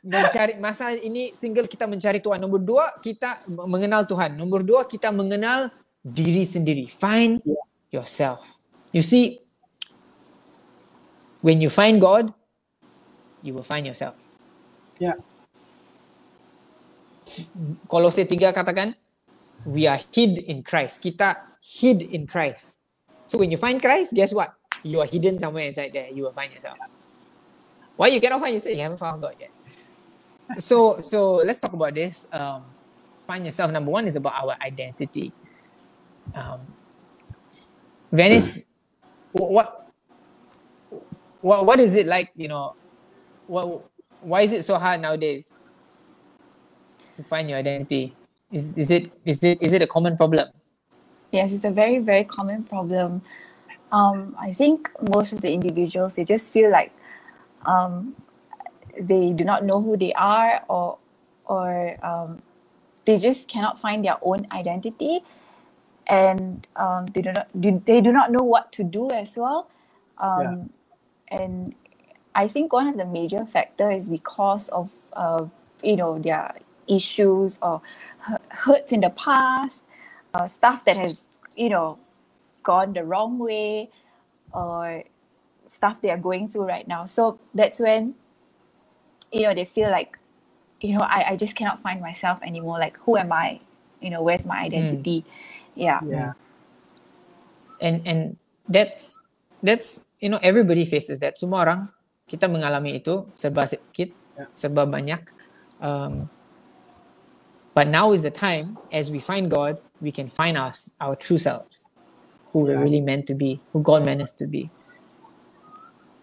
Mencari 0.00 0.54
masa 0.62 0.94
ini 0.94 1.34
single 1.34 1.66
kita 1.66 1.90
mencari 1.90 2.22
Tuhan. 2.22 2.38
Nombor 2.38 2.62
dua 2.62 2.84
kita 3.02 3.42
mengenal 3.50 4.06
Tuhan. 4.06 4.38
Nombor 4.38 4.62
dua 4.62 4.86
kita 4.86 5.10
mengenal 5.10 5.74
diri 6.00 6.46
sendiri. 6.46 6.86
Find 6.86 7.42
yourself. 7.90 8.62
You 8.94 9.02
see, 9.02 9.42
when 11.42 11.60
you 11.60 11.68
find 11.68 12.00
God, 12.00 12.32
you 13.42 13.52
will 13.52 13.66
find 13.66 13.84
yourself. 13.86 14.16
Yeah. 14.98 15.18
Kolose 17.86 18.26
3 18.26 18.50
katakan, 18.50 18.98
we 19.62 19.86
are 19.86 20.02
hid 20.10 20.42
in 20.50 20.66
Christ. 20.66 20.98
Kita 20.98 21.56
hid 21.62 22.02
in 22.02 22.26
Christ. 22.26 22.82
So 23.30 23.38
when 23.38 23.54
you 23.54 23.58
find 23.60 23.78
Christ, 23.78 24.10
guess 24.10 24.34
what? 24.34 24.50
You 24.82 24.98
are 24.98 25.06
hidden 25.06 25.38
somewhere 25.38 25.70
inside 25.70 25.94
there. 25.94 26.10
You 26.10 26.26
will 26.26 26.34
find 26.34 26.50
yourself. 26.50 26.74
Why 27.94 28.10
you 28.10 28.18
cannot 28.18 28.42
find 28.42 28.58
yourself? 28.58 28.74
You 28.74 28.82
haven't 28.82 28.98
found 28.98 29.22
God 29.22 29.38
yet. 29.38 29.54
So 30.58 31.00
so 31.00 31.36
let's 31.44 31.60
talk 31.60 31.72
about 31.72 31.94
this. 31.94 32.26
Um, 32.32 32.64
find 33.26 33.44
yourself. 33.44 33.70
Number 33.70 33.90
one 33.90 34.06
is 34.06 34.16
about 34.16 34.34
our 34.34 34.56
identity. 34.60 35.32
Um, 36.34 36.60
Venice, 38.12 38.66
what 39.32 39.92
what 41.40 41.66
what 41.66 41.80
is 41.80 41.94
it 41.94 42.06
like? 42.06 42.30
You 42.34 42.48
know, 42.48 42.74
what 43.46 43.84
why 44.20 44.42
is 44.42 44.52
it 44.52 44.64
so 44.64 44.78
hard 44.78 45.00
nowadays 45.00 45.52
to 47.14 47.22
find 47.22 47.48
your 47.48 47.58
identity? 47.58 48.16
Is 48.50 48.76
is 48.76 48.90
it 48.90 49.12
is 49.24 49.42
it 49.42 49.62
is 49.62 49.72
it 49.72 49.82
a 49.82 49.86
common 49.86 50.16
problem? 50.16 50.48
Yes, 51.30 51.52
it's 51.52 51.64
a 51.64 51.70
very, 51.70 51.98
very 51.98 52.24
common 52.24 52.64
problem. 52.64 53.22
Um, 53.92 54.36
I 54.38 54.52
think 54.52 54.90
most 55.14 55.32
of 55.32 55.40
the 55.40 55.52
individuals 55.52 56.14
they 56.14 56.24
just 56.24 56.52
feel 56.52 56.70
like 56.70 56.92
um, 57.66 58.16
they 58.98 59.32
do 59.32 59.44
not 59.44 59.64
know 59.64 59.80
who 59.82 59.96
they 59.96 60.12
are, 60.14 60.62
or 60.68 60.98
or 61.46 61.96
um, 62.04 62.42
they 63.04 63.18
just 63.18 63.48
cannot 63.48 63.78
find 63.80 64.04
their 64.04 64.16
own 64.22 64.46
identity, 64.52 65.20
and 66.06 66.66
um, 66.76 67.06
they 67.06 67.22
do 67.22 67.32
not 67.32 67.48
do, 67.60 67.82
they 67.86 68.00
do 68.00 68.12
not 68.12 68.32
know 68.32 68.44
what 68.44 68.72
to 68.72 68.84
do 68.84 69.10
as 69.10 69.36
well. 69.36 69.68
Um, 70.18 70.70
And 71.30 71.74
I 72.34 72.48
think 72.48 72.72
one 72.72 72.88
of 72.88 72.96
the 72.96 73.04
major 73.06 73.46
factors 73.46 74.04
is 74.04 74.10
because 74.10 74.68
of 74.70 74.90
uh, 75.14 75.46
you 75.82 75.96
know 75.96 76.18
their 76.18 76.54
issues 76.88 77.58
or 77.62 77.82
hurts 78.50 78.92
in 78.92 79.00
the 79.00 79.10
past 79.10 79.84
uh, 80.34 80.46
stuff 80.46 80.84
that 80.86 80.96
has 80.98 81.26
you 81.56 81.68
know 81.70 81.98
gone 82.62 82.92
the 82.94 83.04
wrong 83.04 83.38
way 83.38 83.90
or 84.52 85.04
stuff 85.66 86.00
they 86.02 86.10
are 86.10 86.18
going 86.18 86.48
through 86.48 86.66
right 86.66 86.88
now. 86.88 87.06
So 87.06 87.38
that's 87.54 87.80
when 87.80 88.14
you 89.32 89.42
know 89.42 89.54
they 89.54 89.64
feel 89.66 89.90
like 89.90 90.18
you 90.80 90.94
know 90.94 91.02
I, 91.02 91.32
I 91.32 91.36
just 91.36 91.56
cannot 91.56 91.82
find 91.82 92.00
myself 92.00 92.40
anymore. 92.42 92.78
Like 92.78 92.98
who 93.06 93.16
am 93.16 93.32
i? 93.32 93.60
You 94.00 94.10
know 94.10 94.22
where's 94.22 94.46
my 94.46 94.60
identity? 94.60 95.26
Yeah. 95.76 96.02
Yeah. 96.06 96.32
and 97.80 98.02
and 98.06 98.36
that's 98.68 99.18
that's 99.62 100.04
you 100.20 100.28
know 100.28 100.40
everybody 100.42 100.84
faces 100.84 101.18
that. 101.20 101.38
Semua 101.38 101.64
orang 101.66 101.80
kita 102.28 102.48
mengalami 102.50 102.98
itu 103.00 103.30
serba 103.36 103.66
sedikit 103.68 104.16
Ya. 104.38 104.46
serba 104.56 104.86
banyak. 104.88 105.22
Um, 105.80 106.30
but 107.74 107.88
now 107.88 108.12
is 108.12 108.22
the 108.22 108.32
time 108.34 108.78
as 108.92 109.10
we 109.10 109.20
find 109.20 109.50
God 109.50 109.80
we 110.00 110.12
can 110.12 110.28
find 110.28 110.58
us 110.58 110.92
our 111.00 111.14
true 111.16 111.38
selves 111.38 111.88
who 112.52 112.64
we're 112.66 112.80
really 112.80 113.00
meant 113.02 113.26
to 113.28 113.36
be 113.36 113.62
who 113.72 113.82
God 113.82 114.04
meant 114.06 114.22
us 114.22 114.32
to 114.40 114.46
be. 114.48 114.72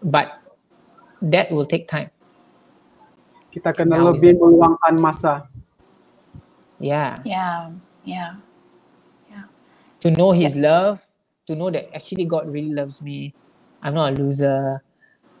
But 0.02 0.30
that 1.22 1.50
will 1.52 1.66
take 1.66 1.88
time 1.88 2.10
Kita 3.58 3.74
kena 3.74 3.98
Now 3.98 4.14
lebih 4.14 4.38
meluangkan 4.38 4.94
masa. 5.02 5.42
yeah 6.78 7.18
yeah 7.26 7.74
yeah 8.06 8.38
to 9.98 10.14
know 10.14 10.30
his 10.30 10.54
love 10.54 11.02
to 11.42 11.58
know 11.58 11.74
that 11.74 11.90
actually 11.90 12.22
God 12.22 12.46
really 12.46 12.70
loves 12.70 13.02
me 13.02 13.34
I'm 13.82 13.98
not 13.98 14.14
a 14.14 14.16
loser 14.16 14.78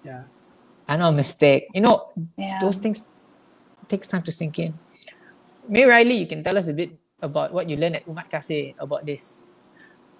Ya. 0.02 0.26
I'm 0.90 0.98
not 0.98 1.14
a 1.14 1.16
mistake 1.16 1.70
you 1.70 1.78
know 1.78 2.10
yeah 2.34 2.58
those 2.58 2.82
things 2.82 3.06
takes 3.88 4.06
time 4.06 4.22
to 4.22 4.32
sink 4.32 4.60
in. 4.60 4.76
May 5.66 5.84
Riley, 5.88 6.20
you 6.20 6.28
can 6.28 6.44
tell 6.44 6.56
us 6.56 6.68
a 6.68 6.76
bit 6.76 6.92
about 7.24 7.52
what 7.52 7.68
you 7.68 7.76
learned 7.76 7.96
at 7.96 8.04
Umat 8.04 8.28
Kasih 8.28 8.76
about 8.78 9.04
this. 9.08 9.40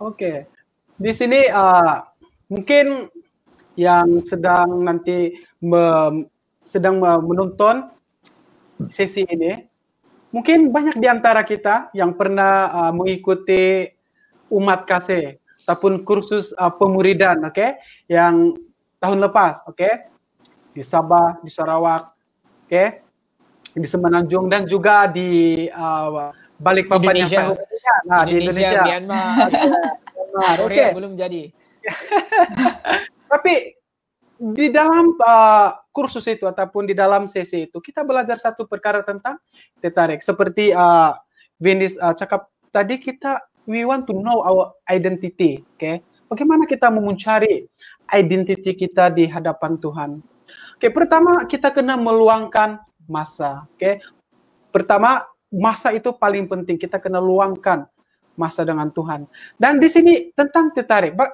Oke. 0.00 0.48
di 0.98 1.14
sini 1.14 1.46
uh, 1.46 2.02
mungkin 2.50 3.06
yang 3.78 4.18
sedang 4.26 4.82
nanti 4.82 5.30
me, 5.62 5.84
sedang 6.68 7.00
menonton 7.00 7.88
sesi 8.92 9.24
ini, 9.24 9.64
mungkin 10.28 10.68
banyak 10.68 11.00
di 11.00 11.08
antara 11.08 11.40
kita 11.40 11.88
yang 11.96 12.12
pernah 12.12 12.68
uh, 12.68 12.92
mengikuti 12.92 13.88
umat 14.52 14.84
kasih 14.84 15.40
ataupun 15.64 16.04
kursus 16.04 16.52
uh, 16.60 16.68
pemuridan, 16.68 17.40
oke, 17.48 17.56
okay? 17.56 17.80
yang 18.06 18.52
tahun 19.00 19.18
lepas, 19.24 19.64
oke, 19.64 19.80
okay? 19.80 20.12
di 20.76 20.84
Sabah, 20.84 21.40
di 21.40 21.50
Sarawak, 21.50 22.12
oke, 22.12 22.68
okay? 22.68 22.88
di 23.72 23.88
Semenanjung 23.88 24.46
dan 24.52 24.68
juga 24.68 25.08
di 25.08 25.64
uh, 25.72 26.30
Balikpapan 26.60 27.24
Indonesia. 27.24 27.34
yang 27.38 27.48
nah, 28.04 28.22
Indonesia, 28.22 28.28
di 28.28 28.34
Indonesia, 28.36 28.80
Myanmar, 28.84 29.48
Myanmar, 30.14 30.56
oke. 30.58 30.66
Korea 30.68 30.86
belum 30.92 31.12
jadi. 31.16 31.42
Tapi 33.30 33.77
di 34.38 34.70
dalam 34.70 35.18
uh, 35.18 35.74
kursus 35.90 36.22
itu 36.30 36.46
ataupun 36.46 36.86
di 36.86 36.94
dalam 36.94 37.26
sesi 37.26 37.66
itu 37.66 37.82
kita 37.82 38.06
belajar 38.06 38.38
satu 38.38 38.70
perkara 38.70 39.02
tentang 39.02 39.34
tertarik. 39.82 40.22
Seperti 40.22 40.70
uh, 40.70 41.18
Venus 41.58 41.98
uh, 41.98 42.14
cakap 42.14 42.46
tadi 42.70 43.02
kita 43.02 43.42
we 43.66 43.82
want 43.82 44.06
to 44.06 44.14
know 44.14 44.40
our 44.46 44.72
identity, 44.86 45.60
oke? 45.60 45.76
Okay? 45.76 46.00
Bagaimana 46.30 46.64
kita 46.70 46.88
mencari 46.88 47.66
identity 48.14 48.72
kita 48.78 49.10
di 49.10 49.26
hadapan 49.26 49.74
Tuhan? 49.76 50.10
Oke, 50.78 50.86
okay, 50.86 50.90
pertama 50.94 51.44
kita 51.44 51.74
kena 51.74 51.98
meluangkan 51.98 52.78
masa, 53.10 53.66
oke? 53.66 53.76
Okay? 53.76 53.94
Pertama 54.70 55.26
masa 55.50 55.90
itu 55.90 56.14
paling 56.14 56.46
penting 56.46 56.78
kita 56.78 57.02
kena 57.02 57.18
luangkan 57.18 57.90
masa 58.38 58.62
dengan 58.62 58.86
Tuhan. 58.94 59.26
Dan 59.58 59.82
di 59.82 59.88
sini 59.90 60.30
tentang 60.30 60.70
tertarik. 60.70 61.18
Ba 61.18 61.26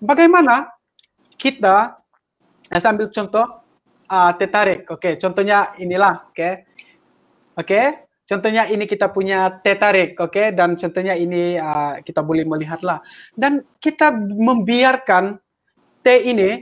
bagaimana 0.00 0.72
kita 1.36 2.00
saya 2.66 2.82
sambil 2.82 3.06
contoh 3.10 3.46
uh, 4.10 4.32
tertarik. 4.34 4.86
Oke, 4.90 4.98
okay, 4.98 5.12
contohnya 5.18 5.74
inilah, 5.78 6.26
oke. 6.30 6.34
Okay. 6.34 6.52
Oke, 7.56 7.72
okay? 7.72 7.84
contohnya 8.28 8.68
ini 8.68 8.84
kita 8.84 9.08
punya 9.08 9.48
tertarik, 9.64 10.18
oke, 10.20 10.28
okay? 10.28 10.46
dan 10.52 10.76
contohnya 10.76 11.16
ini 11.16 11.56
uh, 11.56 12.02
kita 12.04 12.20
boleh 12.20 12.44
melihatlah. 12.44 13.00
Dan 13.32 13.64
kita 13.80 14.12
membiarkan 14.18 15.40
T 16.04 16.06
ini 16.20 16.60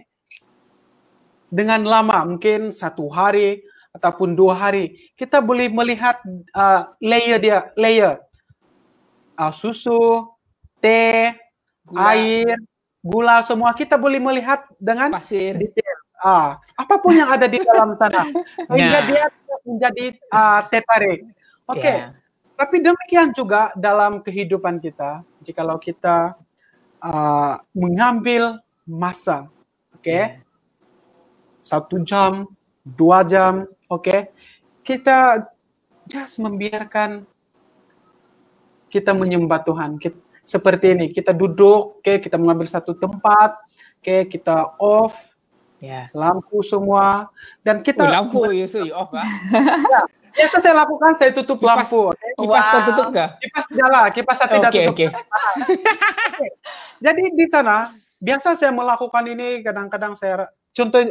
dengan 1.50 1.82
lama, 1.82 2.22
mungkin 2.26 2.70
satu 2.70 3.10
hari 3.10 3.62
ataupun 3.94 4.34
dua 4.34 4.58
hari, 4.58 5.14
kita 5.14 5.38
boleh 5.38 5.70
melihat 5.70 6.18
uh, 6.54 6.90
layer 6.98 7.38
dia, 7.38 7.70
layer 7.78 8.18
uh, 9.38 9.52
susu, 9.54 10.26
teh, 10.82 11.34
gula. 11.86 12.14
air, 12.14 12.58
gula 13.04 13.44
semua 13.44 13.76
kita 13.76 14.00
boleh 14.00 14.16
melihat 14.16 14.64
dengan 14.80 15.12
pasir 15.12 15.52
detail. 15.60 15.98
Ah, 16.24 16.56
apa 16.72 16.96
pun 16.96 17.12
yang 17.12 17.28
ada 17.28 17.44
di 17.44 17.60
dalam 17.60 17.92
sana 18.00 18.24
hingga 18.72 19.00
nah. 19.04 19.04
dia 19.04 19.24
menjadi 19.68 20.06
uh, 20.32 20.60
tertarik. 20.72 21.28
Oke. 21.68 21.84
Okay. 21.84 21.96
Ya. 22.00 22.00
Yeah. 22.00 22.10
Tapi 22.54 22.76
demikian 22.80 23.34
juga 23.34 23.74
dalam 23.74 24.22
kehidupan 24.22 24.78
kita, 24.78 25.26
jikalau 25.42 25.76
kita 25.76 26.38
uh, 27.02 27.58
mengambil 27.74 28.62
masa, 28.86 29.50
oke, 29.90 30.06
okay? 30.06 30.14
Ya. 30.14 30.20
yeah. 30.22 30.30
satu 31.58 31.98
jam, 32.06 32.46
dua 32.86 33.26
jam, 33.26 33.66
oke, 33.90 34.06
okay? 34.06 34.20
kita 34.86 35.50
just 36.06 36.38
membiarkan 36.38 37.26
kita 38.86 39.10
menyembah 39.10 39.58
Tuhan. 39.66 39.98
Kita, 39.98 40.23
seperti 40.44 40.92
ini, 40.92 41.06
kita 41.10 41.32
duduk, 41.32 41.98
oke, 41.98 42.04
okay? 42.04 42.16
kita 42.20 42.36
mengambil 42.36 42.68
satu 42.68 42.92
tempat, 42.92 43.56
oke, 43.56 44.04
okay? 44.04 44.20
kita 44.28 44.76
off, 44.78 45.34
Yeah. 45.84 46.08
Lampu 46.16 46.64
semua 46.64 47.28
dan 47.60 47.84
kita 47.84 48.08
oh, 48.08 48.08
lampu 48.08 48.40
ya 48.56 48.64
so 48.64 48.80
off 48.96 49.12
ah. 49.12 49.20
ya. 49.92 50.00
Biasa 50.34 50.56
saya 50.64 50.74
lakukan 50.80 51.14
saya 51.20 51.30
tutup 51.36 51.60
kipas, 51.60 51.86
lampu. 51.86 52.00
Okay? 52.08 52.30
Kipas 52.40 52.64
wow. 52.64 52.72
kau 52.72 52.80
tutup 52.88 53.08
kah? 53.12 53.28
Kipas 53.36 53.64
nyala, 53.68 54.02
kipas 54.08 54.36
saya 54.40 54.48
tidak 54.50 54.70
okay, 54.72 54.84
tutup. 54.88 54.96
Okay. 54.96 55.08
okay. 55.12 56.50
Jadi 57.04 57.22
di 57.36 57.46
sana 57.52 57.92
biasa 58.18 58.56
saya 58.56 58.72
melakukan 58.72 59.24
ini 59.28 59.60
kadang-kadang 59.60 60.16
saya 60.16 60.48
contoh 60.72 61.04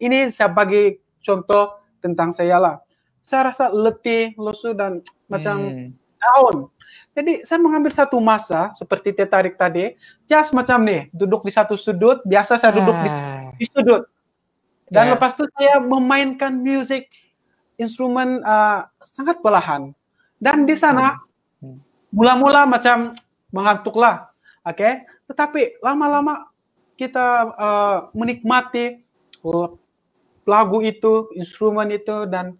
ini 0.00 0.32
saya 0.32 0.48
bagi 0.48 0.96
contoh 1.20 1.76
tentang 2.00 2.32
saya 2.32 2.56
lah. 2.56 2.76
Saya 3.20 3.52
rasa 3.52 3.68
letih, 3.72 4.32
lesu 4.36 4.72
dan 4.72 5.04
macam 5.28 5.56
hmm. 5.68 5.88
down. 6.20 6.54
Jadi 7.14 7.46
saya 7.46 7.62
mengambil 7.62 7.94
satu 7.94 8.18
masa 8.18 8.74
seperti 8.74 9.14
tertarik 9.14 9.54
tadi, 9.54 9.94
just 10.26 10.50
macam 10.50 10.82
nih, 10.82 11.06
duduk 11.14 11.46
di 11.46 11.52
satu 11.54 11.78
sudut. 11.78 12.18
Biasa 12.26 12.58
saya 12.58 12.74
duduk 12.74 12.96
di, 12.98 13.08
ah. 13.08 13.54
di 13.54 13.66
sudut. 13.70 14.02
Dan 14.90 15.08
yeah. 15.08 15.12
lepas 15.14 15.32
itu 15.38 15.46
saya 15.54 15.78
memainkan 15.78 16.50
musik 16.58 17.06
instrumen 17.78 18.42
uh, 18.42 18.90
sangat 19.06 19.38
perlahan. 19.38 19.94
Dan 20.42 20.66
di 20.66 20.74
sana 20.74 21.22
hmm. 21.62 21.78
mula-mula 22.10 22.66
macam 22.66 23.14
mengantuklah, 23.54 24.34
oke. 24.66 24.74
Okay? 24.74 25.06
Tetapi 25.30 25.78
lama-lama 25.80 26.50
kita 26.98 27.26
uh, 27.54 27.98
menikmati 28.10 29.06
lagu 30.44 30.78
itu, 30.82 31.30
instrumen 31.38 31.94
itu 31.94 32.26
dan 32.26 32.58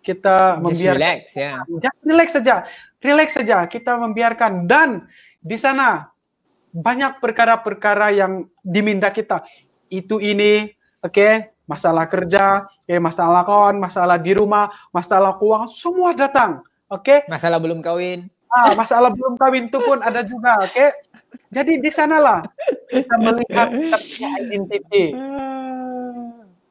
kita 0.00 0.60
Just 0.60 0.64
membiarkan 0.64 1.00
relax 1.00 1.22
ya. 1.36 1.60
Yeah. 1.64 1.94
Relax 2.04 2.28
saja. 2.32 2.54
Relax 3.00 3.28
saja. 3.36 3.56
Kita 3.68 3.96
membiarkan 4.00 4.64
dan 4.68 5.08
di 5.40 5.56
sana 5.56 6.10
banyak 6.70 7.18
perkara-perkara 7.18 8.14
yang 8.14 8.46
diminta 8.62 9.10
kita. 9.10 9.42
Itu 9.90 10.22
ini, 10.22 10.70
oke, 11.02 11.10
okay? 11.10 11.32
masalah 11.66 12.06
kerja, 12.10 12.66
eh, 12.86 12.98
masalah 12.98 13.46
kawan, 13.46 13.78
masalah 13.78 14.18
di 14.18 14.34
rumah, 14.34 14.70
masalah 14.90 15.38
keuangan, 15.38 15.70
semua 15.70 16.10
datang. 16.14 16.66
Oke? 16.90 17.22
Okay? 17.22 17.30
Masalah 17.30 17.62
belum 17.62 17.78
kawin. 17.78 18.26
Ah, 18.50 18.74
masalah 18.74 19.14
belum 19.14 19.38
kawin 19.38 19.70
itu 19.70 19.78
pun 19.78 20.02
ada 20.02 20.26
juga, 20.26 20.58
oke? 20.58 20.74
Okay? 20.74 20.90
Jadi 21.54 21.78
di 21.78 21.90
sanalah 21.94 22.42
kita 22.90 23.14
melihat 23.14 23.70
kita 23.70 24.28
identity. 24.42 25.14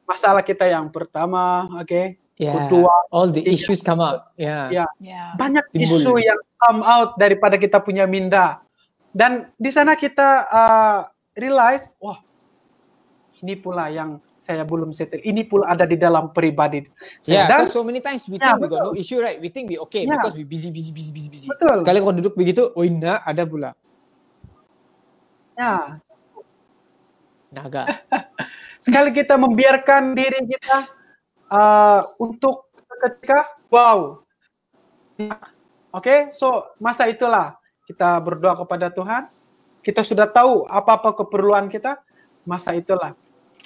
Masalah 0.04 0.44
kita 0.44 0.68
yang 0.68 0.92
pertama, 0.92 1.64
oke? 1.80 1.88
Okay? 1.88 2.19
Yeah. 2.40 2.56
Kedua, 2.56 3.12
all 3.12 3.28
the 3.28 3.44
issues 3.44 3.84
come 3.84 4.00
out. 4.00 4.32
Yeah. 4.40 4.72
Ya. 4.72 4.86
Yeah. 4.96 5.36
Banyak 5.36 5.76
Timbul. 5.76 6.00
isu 6.00 6.12
yang 6.24 6.40
come 6.56 6.80
out 6.80 7.20
daripada 7.20 7.60
kita 7.60 7.84
punya 7.84 8.08
minda. 8.08 8.64
Dan 9.12 9.52
di 9.60 9.68
sana 9.68 9.92
kita 9.92 10.48
uh, 10.48 10.98
realize, 11.36 11.92
wah, 12.00 12.16
ini 13.44 13.60
pula 13.60 13.92
yang 13.92 14.24
saya 14.40 14.64
belum 14.64 14.96
settle. 14.96 15.20
Ini 15.20 15.44
pun 15.44 15.68
ada 15.68 15.84
di 15.84 16.00
dalam 16.00 16.32
pribadi. 16.32 16.88
Saya. 17.20 17.44
Yeah, 17.44 17.46
dan 17.52 17.68
so 17.68 17.84
many 17.84 18.00
times 18.00 18.24
we 18.24 18.40
think 18.40 18.48
yeah, 18.48 18.56
we 18.56 18.72
got 18.72 18.88
no 18.88 18.96
issue, 18.96 19.20
right? 19.20 19.36
We 19.36 19.52
think 19.52 19.68
we 19.68 19.76
okay 19.84 20.08
yeah. 20.08 20.16
because 20.16 20.32
we 20.32 20.48
busy, 20.48 20.72
busy, 20.72 20.96
busy, 20.96 21.12
busy, 21.12 21.28
busy. 21.28 21.46
Betul. 21.52 21.84
Sekali 21.84 22.00
kau 22.00 22.16
duduk 22.16 22.34
begitu, 22.40 22.72
oh 22.72 22.80
indah 22.80 23.20
ada 23.20 23.44
pula. 23.44 23.76
Ya. 25.60 26.00
Naga. 27.52 28.00
Sekali 28.84 29.12
kita 29.12 29.36
membiarkan 29.36 30.16
diri 30.16 30.40
kita 30.48 30.99
uh, 31.50 32.00
untuk 32.16 32.70
ketika, 33.02 33.50
wow. 33.68 34.22
Oke, 35.18 35.30
okay? 35.90 36.18
so 36.32 36.70
masa 36.80 37.10
itulah 37.10 37.58
kita 37.84 38.16
berdoa 38.22 38.56
kepada 38.56 38.88
Tuhan. 38.88 39.28
Kita 39.82 40.06
sudah 40.06 40.28
tahu 40.28 40.68
apa-apa 40.68 41.12
keperluan 41.24 41.66
kita, 41.68 41.98
masa 42.46 42.72
itulah 42.76 43.16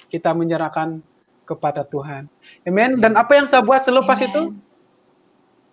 kita 0.09 0.31
menyerahkan 0.33 1.03
kepada 1.45 1.85
Tuhan. 1.85 2.27
Amen. 2.65 2.97
Dan 2.97 3.13
apa 3.13 3.37
yang 3.37 3.45
saya 3.45 3.61
buat 3.61 3.83
selepas 3.85 4.17
Amen. 4.19 4.27
itu? 4.31 4.43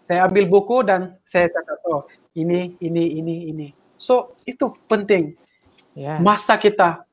Saya 0.02 0.26
ambil 0.26 0.44
buku 0.50 0.82
dan 0.82 1.14
saya 1.22 1.46
catat, 1.48 1.78
oh 1.88 2.04
ini, 2.34 2.74
ini, 2.82 3.22
ini, 3.22 3.36
ini. 3.48 3.68
So 3.96 4.34
itu 4.44 4.74
penting. 4.90 5.38
Yeah. 5.94 6.18
Masa 6.18 6.58
kita 6.58 7.06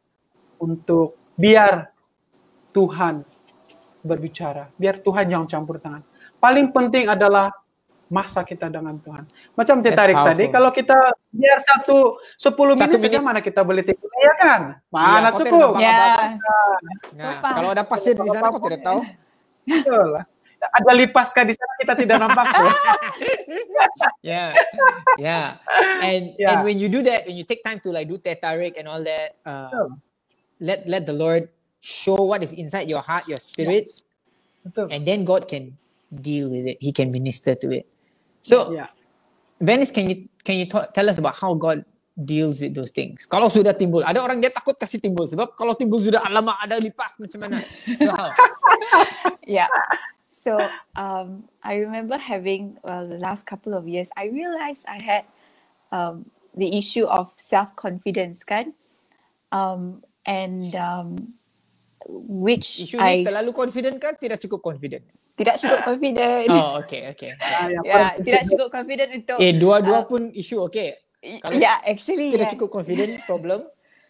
untuk 0.58 1.16
biar 1.38 1.94
Tuhan 2.74 3.24
berbicara, 4.02 4.72
biar 4.80 5.00
Tuhan 5.04 5.28
yang 5.28 5.44
campur 5.46 5.80
tangan. 5.80 6.04
Paling 6.40 6.72
penting 6.72 7.12
adalah 7.12 7.52
masa 8.10 8.42
kita 8.42 8.68
dengan 8.68 8.98
Tuhan. 8.98 9.24
Macam 9.54 9.76
tertarik 9.86 10.18
tadi, 10.18 10.50
kalau 10.50 10.74
kita 10.74 10.98
biar 11.30 11.62
satu 11.62 12.18
sepuluh 12.36 12.74
menit, 12.74 12.98
saja 12.98 13.22
mana 13.22 13.40
kita 13.40 13.62
boleh 13.62 13.86
tidur, 13.86 14.10
ya 14.18 14.34
kan? 14.42 14.62
Mana 14.90 15.30
ya, 15.30 15.38
cukup? 15.38 15.70
Ya. 15.78 15.96
Nah, 17.14 17.38
so 17.38 17.46
kalau 17.46 17.70
ada 17.72 17.86
pasir 17.86 18.18
di 18.18 18.28
sana, 18.34 18.50
kau 18.50 18.66
tidak 18.66 18.82
tahu. 18.82 19.00
Betul. 19.70 20.26
Ada 20.60 20.92
lipaskah 20.92 21.48
di 21.48 21.56
sana 21.56 21.74
kita 21.80 21.94
tidak 21.96 22.18
nampak. 22.20 22.46
yeah, 24.28 24.52
yeah. 25.16 25.56
And 26.04 26.36
yeah. 26.42 26.52
and 26.52 26.68
when 26.68 26.76
you 26.76 26.92
do 26.92 27.00
that, 27.08 27.24
when 27.24 27.40
you 27.40 27.48
take 27.48 27.64
time 27.64 27.80
to 27.88 27.96
like 27.96 28.12
do 28.12 28.20
tetarik 28.20 28.76
and 28.76 28.92
all 28.92 29.00
that, 29.00 29.40
uh, 29.48 29.88
let 30.60 30.84
let 30.84 31.08
the 31.08 31.16
Lord 31.16 31.48
show 31.82 32.16
what 32.16 32.44
is 32.44 32.54
inside 32.54 32.90
your 32.90 33.02
heart, 33.02 33.28
your 33.28 33.40
spirit, 33.40 34.02
yeah. 34.76 34.88
and 34.92 35.06
then 35.08 35.24
God 35.24 35.48
can 35.48 35.78
deal 36.12 36.50
with 36.50 36.68
it. 36.68 36.78
He 36.80 36.92
can 36.92 37.12
minister 37.12 37.56
to 37.56 37.72
it. 37.72 37.88
So, 38.42 38.72
yeah. 38.72 38.88
Venice, 39.60 39.92
can 39.92 40.10
you 40.10 40.28
can 40.44 40.56
you 40.56 40.66
talk, 40.66 40.94
tell 40.94 41.10
us 41.10 41.18
about 41.18 41.36
how 41.36 41.54
God 41.54 41.84
deals 42.16 42.60
with 42.60 42.76
those 42.76 42.92
things. 42.92 43.28
Kalau 43.28 43.48
sudah 43.52 43.76
timbul, 43.76 44.04
ada 44.04 44.20
orang 44.24 44.40
dia 44.40 44.52
takut 44.52 44.76
kasih 44.76 45.00
timbul 45.00 45.28
sebab 45.28 45.56
kalau 45.56 45.76
timbul 45.76 46.00
sudah 46.04 46.24
lama 46.32 46.56
ada 46.60 46.80
lipas 46.80 47.16
macam 47.20 47.40
mana. 47.48 47.60
So, 48.00 48.12
how? 48.16 48.32
yeah. 49.48 49.68
So 50.40 50.56
um, 50.96 51.44
I 51.64 51.84
remember 51.84 52.16
having 52.16 52.80
well, 52.84 53.08
the 53.08 53.20
last 53.20 53.44
couple 53.44 53.76
of 53.76 53.88
years, 53.88 54.08
I 54.16 54.32
realized 54.32 54.88
I 54.88 55.00
had 55.04 55.24
um, 55.92 56.32
the 56.56 56.72
issue 56.78 57.04
of 57.04 57.32
self 57.36 57.76
confidence, 57.76 58.48
kan? 58.48 58.72
Um, 59.52 60.04
and 60.24 60.76
um, 60.76 61.36
which 62.26 62.82
Isu 62.82 62.98
I 62.98 63.22
ni 63.22 63.30
terlalu 63.30 63.52
confident 63.54 63.98
kan? 64.02 64.18
Tidak 64.18 64.42
cukup 64.42 64.62
confident. 64.66 65.06
tidak 65.40 65.56
cukup 65.56 65.80
confident. 65.88 66.52
Oh, 66.56 66.84
okay, 66.84 67.16
okay. 67.16 67.32
Ah, 67.40 67.72
yang 67.72 67.84
yeah, 67.88 68.12
tidak 68.20 68.44
cukup 68.44 68.68
confident 68.76 69.10
untuk. 69.16 69.38
Eh, 69.40 69.56
dua-dua 69.56 70.04
Uh, 70.04 70.08
pun 70.10 70.22
isu 70.36 70.68
okay. 70.68 71.00
kalau 71.40 71.56
yeah, 71.56 71.80
actually. 71.88 72.28
Tidak 72.28 72.52
yes. 72.52 72.54
cukup 72.60 72.70
confident, 72.76 73.24
problem. 73.24 73.64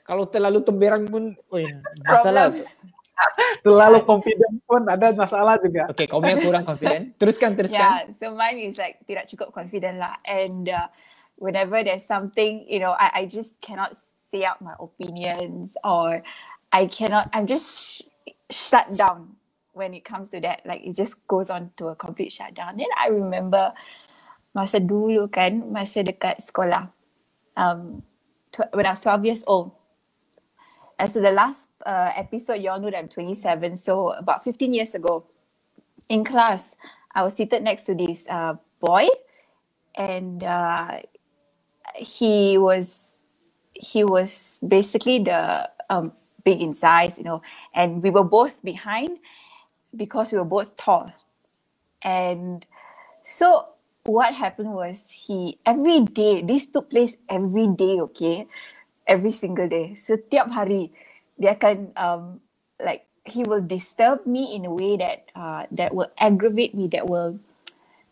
Kalau 0.09 0.25
terlalu 0.25 0.65
temberang 0.65 1.05
pun, 1.05 1.37
oh, 1.53 1.59
masalah. 2.01 2.49
Problem. 2.49 2.97
terlalu 3.65 3.99
confident 4.07 4.55
pun 4.63 4.81
ada 4.87 5.11
masalah 5.13 5.55
juga. 5.59 5.91
Okay, 5.91 6.07
kau 6.07 6.23
yang 6.23 6.41
kurang 6.41 6.65
confident. 6.65 7.13
Teruskan, 7.21 7.53
teruskan. 7.53 7.77
Yeah, 7.77 7.99
so 8.15 8.33
mine 8.33 8.63
is 8.63 8.79
like 8.79 9.03
tidak 9.05 9.27
cukup 9.27 9.51
confident 9.51 9.99
lah. 9.99 10.17
And 10.23 10.71
uh, 10.71 10.87
whenever 11.35 11.83
there's 11.83 12.07
something, 12.07 12.65
you 12.65 12.79
know, 12.79 12.95
I, 12.95 13.23
I 13.23 13.29
just 13.29 13.59
cannot 13.59 13.99
say 14.31 14.45
out 14.45 14.61
my 14.61 14.77
opinions 14.79 15.73
or 15.83 16.21
I 16.71 16.87
cannot, 16.87 17.29
I'm 17.33 17.47
just 17.47 17.67
sh- 17.69 18.01
shut 18.51 18.95
down 18.95 19.35
when 19.73 19.93
it 19.93 20.05
comes 20.05 20.29
to 20.29 20.39
that. 20.41 20.61
Like 20.65 20.81
it 20.85 20.95
just 20.95 21.15
goes 21.27 21.49
on 21.49 21.71
to 21.77 21.87
a 21.89 21.95
complete 21.95 22.31
shutdown. 22.31 22.77
Then 22.77 22.87
I 22.97 23.09
remember 23.09 23.73
masa 24.55 24.79
dulu 24.81 25.29
kan, 25.31 25.71
masa 25.73 26.05
dekat 26.05 26.41
sekolah, 26.45 26.89
um, 27.57 28.03
tw- 28.51 28.69
when 28.73 28.85
I 28.85 28.93
was 28.93 29.01
12 29.01 29.25
years 29.25 29.43
old. 29.47 29.71
And 30.99 31.09
so 31.09 31.21
the 31.21 31.31
last 31.31 31.69
uh, 31.85 32.11
episode, 32.15 32.59
you 32.61 32.69
all 32.69 32.79
know 32.79 32.91
that 32.91 32.99
I'm 32.99 33.07
27. 33.07 33.75
So 33.77 34.11
about 34.11 34.43
15 34.43 34.73
years 34.73 34.93
ago, 34.95 35.25
in 36.09 36.25
class, 36.25 36.75
I 37.15 37.23
was 37.23 37.35
seated 37.35 37.63
next 37.63 37.85
to 37.85 37.95
this 37.95 38.25
uh, 38.27 38.55
boy, 38.81 39.07
and 39.95 40.43
uh, 40.43 40.99
he 41.95 42.57
was 42.57 43.17
he 43.73 44.03
was 44.03 44.59
basically 44.67 45.19
the 45.23 45.69
um, 45.89 46.11
big 46.45 46.61
in 46.61 46.73
size, 46.73 47.17
you 47.17 47.25
know, 47.25 47.41
and 47.75 48.03
we 48.03 48.09
were 48.11 48.25
both 48.25 48.63
behind 48.63 49.19
because 49.95 50.31
we 50.31 50.37
were 50.39 50.47
both 50.47 50.77
tall, 50.77 51.11
and 52.03 52.65
so 53.23 53.67
what 54.05 54.33
happened 54.35 54.73
was 54.73 55.03
he 55.09 55.59
every 55.65 56.01
day 56.05 56.41
this 56.41 56.67
took 56.67 56.89
place 56.91 57.17
every 57.29 57.67
day, 57.73 57.99
okay, 58.11 58.47
every 59.07 59.31
single 59.31 59.67
day. 59.69 59.93
Setiap 59.97 60.51
hari 60.51 60.91
dia 61.39 61.55
akan 61.57 61.93
um, 61.97 62.23
like 62.81 63.07
he 63.25 63.43
will 63.45 63.61
disturb 63.63 64.25
me 64.25 64.55
in 64.55 64.65
a 64.65 64.73
way 64.73 64.97
that 64.97 65.29
uh, 65.35 65.65
that 65.71 65.93
will 65.95 66.09
aggravate 66.19 66.73
me 66.75 66.87
that 66.91 67.05
will 67.07 67.37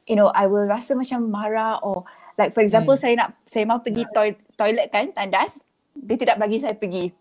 you 0.08 0.16
know 0.16 0.30
I 0.34 0.48
will 0.48 0.68
rasa 0.68 0.96
macam 0.96 1.32
marah 1.32 1.80
or 1.84 2.06
like 2.38 2.54
for 2.54 2.62
example 2.62 2.96
Hmm. 2.96 3.00
saya 3.00 3.16
nak 3.18 3.30
saya 3.48 3.66
mau 3.68 3.80
pergi 3.82 4.10
toi- 4.12 4.40
toilet 4.58 4.90
kan 4.92 5.12
tandas 5.14 5.62
dia 5.98 6.18
tidak 6.20 6.38
bagi 6.42 6.60
saya 6.62 6.76
pergi 6.78 7.12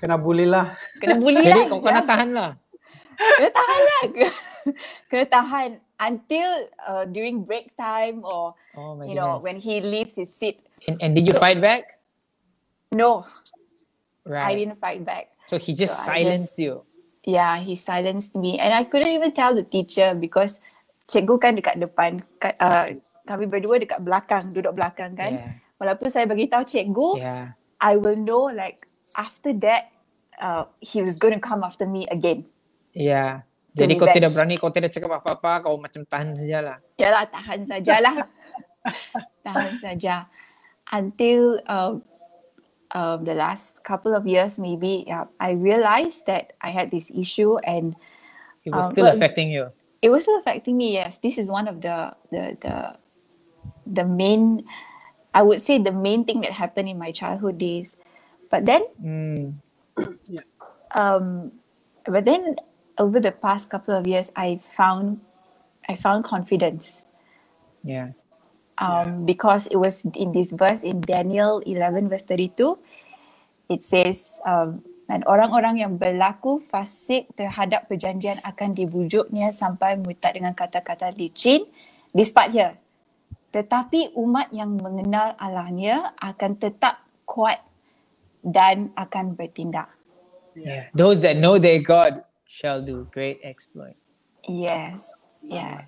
Kena 0.00 0.16
bully 0.18 0.46
lah. 0.50 0.74
kena 0.98 1.14
bully 1.18 1.44
Jadi 1.44 1.50
lah 1.50 1.66
kau 1.70 1.80
kena 1.84 2.02
tahan 2.02 2.30
lah. 2.34 2.50
kena 3.36 3.50
tahan 3.52 3.82
lah 3.82 4.02
kena 5.10 5.24
tahan 5.30 5.70
until 6.00 6.48
uh, 6.86 7.04
during 7.08 7.44
break 7.46 7.72
time 7.78 8.22
or 8.26 8.54
Oh 8.76 8.96
you 9.06 9.14
know 9.16 9.38
goodness. 9.38 9.44
when 9.44 9.56
he 9.62 9.80
leaves 9.80 10.16
his 10.16 10.32
seat 10.34 10.60
And, 10.88 10.96
and 11.02 11.10
did 11.16 11.26
you 11.26 11.34
fight 11.34 11.60
back? 11.60 11.98
no 12.92 13.24
I 14.42 14.54
Right. 14.54 14.58
didn't 14.58 14.80
fight 14.82 15.04
back 15.06 15.32
So 15.46 15.58
he 15.58 15.74
just 15.74 15.96
So 15.96 16.12
I 16.12 16.18
silenced 16.18 16.58
you. 16.58 16.82
Yeah, 17.26 17.62
he 17.62 17.76
silenced 17.78 18.34
me 18.34 18.58
and 18.58 18.74
I 18.74 18.84
couldn't 18.84 19.12
even 19.14 19.32
tell 19.32 19.54
the 19.54 19.62
teacher 19.62 20.14
because 20.18 20.58
cikgu 21.06 21.38
kan 21.38 21.52
dekat 21.54 21.78
depan, 21.78 22.22
uh, 22.58 22.98
kami 23.30 23.46
berdua 23.46 23.78
dekat 23.78 24.02
belakang, 24.02 24.50
duduk 24.50 24.74
belakang 24.74 25.14
kan. 25.14 25.38
Yeah. 25.38 25.54
Walaupun 25.78 26.10
saya 26.10 26.26
bagi 26.26 26.50
tahu 26.50 26.66
cikgu, 26.66 27.10
Yeah. 27.18 27.46
I 27.78 27.94
will 27.98 28.18
know 28.18 28.50
like 28.50 28.82
after 29.16 29.52
that 29.64 29.90
uh, 30.38 30.64
he 30.80 31.00
was 31.00 31.16
going 31.16 31.34
to 31.34 31.40
come 31.40 31.64
after 31.64 31.88
me 31.88 32.06
again. 32.12 32.44
Yeah. 32.92 33.42
Jadi 33.76 34.00
kau 34.00 34.08
revenge. 34.08 34.16
tidak 34.16 34.30
berani, 34.32 34.54
kau 34.56 34.72
tidak 34.72 34.88
cakap 34.92 35.20
apa-apa, 35.20 35.68
kau 35.68 35.76
macam 35.76 36.00
tahan 36.08 36.32
sajalah. 36.32 36.80
Yalah, 36.96 37.28
tahan 37.28 37.60
sajalah. 37.68 38.16
tahan 39.44 39.72
saja. 39.84 40.24
Until 40.88 41.60
um, 41.68 42.00
um, 42.96 43.28
the 43.28 43.36
last 43.36 43.84
couple 43.84 44.16
of 44.16 44.24
years 44.24 44.56
maybe, 44.56 45.04
yeah, 45.04 45.28
I 45.36 45.52
realized 45.52 46.24
that 46.24 46.56
I 46.64 46.72
had 46.72 46.88
this 46.88 47.12
issue 47.12 47.60
and 47.64 47.96
It 48.64 48.74
was 48.74 48.90
Um, 48.90 48.98
still 48.98 49.06
affecting 49.06 49.54
you. 49.54 49.70
it 50.02 50.10
was 50.10 50.26
still 50.26 50.38
affecting 50.38 50.74
me 50.74 50.98
yes 50.98 51.22
this 51.22 51.38
is 51.38 51.46
one 51.46 51.70
of 51.70 51.86
the 51.86 52.10
the 52.34 52.58
the 52.58 52.76
the 53.86 54.02
main 54.02 54.66
i 55.30 55.38
would 55.38 55.62
say 55.62 55.78
the 55.78 55.94
main 55.94 56.26
thing 56.26 56.42
that 56.42 56.50
happened 56.50 56.90
in 56.90 56.98
my 56.98 57.14
childhood 57.14 57.62
days 57.62 57.94
but 58.50 58.64
then 58.66 58.82
Hmm. 59.00 59.58
um 60.94 61.52
but 62.06 62.24
then 62.24 62.56
over 62.98 63.20
the 63.20 63.32
past 63.32 63.68
couple 63.68 63.94
of 63.94 64.06
years 64.06 64.30
i 64.36 64.60
found 64.74 65.20
i 65.88 65.96
found 65.96 66.24
confidence 66.24 67.02
Yeah. 67.86 68.18
um 68.82 69.24
because 69.24 69.70
it 69.70 69.78
was 69.78 70.02
in 70.14 70.34
this 70.34 70.50
verse 70.52 70.82
in 70.82 71.00
daniel 71.00 71.62
11 71.64 72.10
verse 72.10 72.26
32 72.26 72.78
it 73.70 73.82
says 73.86 74.38
um 74.46 74.82
dan 75.06 75.22
orang-orang 75.22 75.78
yang 75.78 75.92
berlaku 75.94 76.58
fasik 76.66 77.30
terhadap 77.38 77.86
perjanjian 77.86 78.42
akan 78.42 78.74
dibujuknya 78.74 79.54
sampai 79.54 79.94
murtad 79.94 80.34
dengan 80.34 80.50
kata-kata 80.50 81.14
licin. 81.14 81.62
This 82.10 82.34
part 82.34 82.50
here. 82.50 82.74
Tetapi 83.54 84.18
umat 84.18 84.50
yang 84.50 84.74
mengenal 84.74 85.38
Allahnya 85.38 86.10
akan 86.18 86.58
tetap 86.58 87.06
kuat 87.22 87.62
dan 88.46 88.94
akan 88.94 89.34
bertindak. 89.34 89.90
Yeah. 90.54 90.86
Those 90.94 91.20
that 91.20 91.36
know 91.36 91.58
their 91.58 91.82
God 91.82 92.22
shall 92.46 92.80
do 92.80 93.06
great 93.12 93.40
exploit. 93.42 93.98
Yes, 94.48 95.10
yes. 95.42 95.84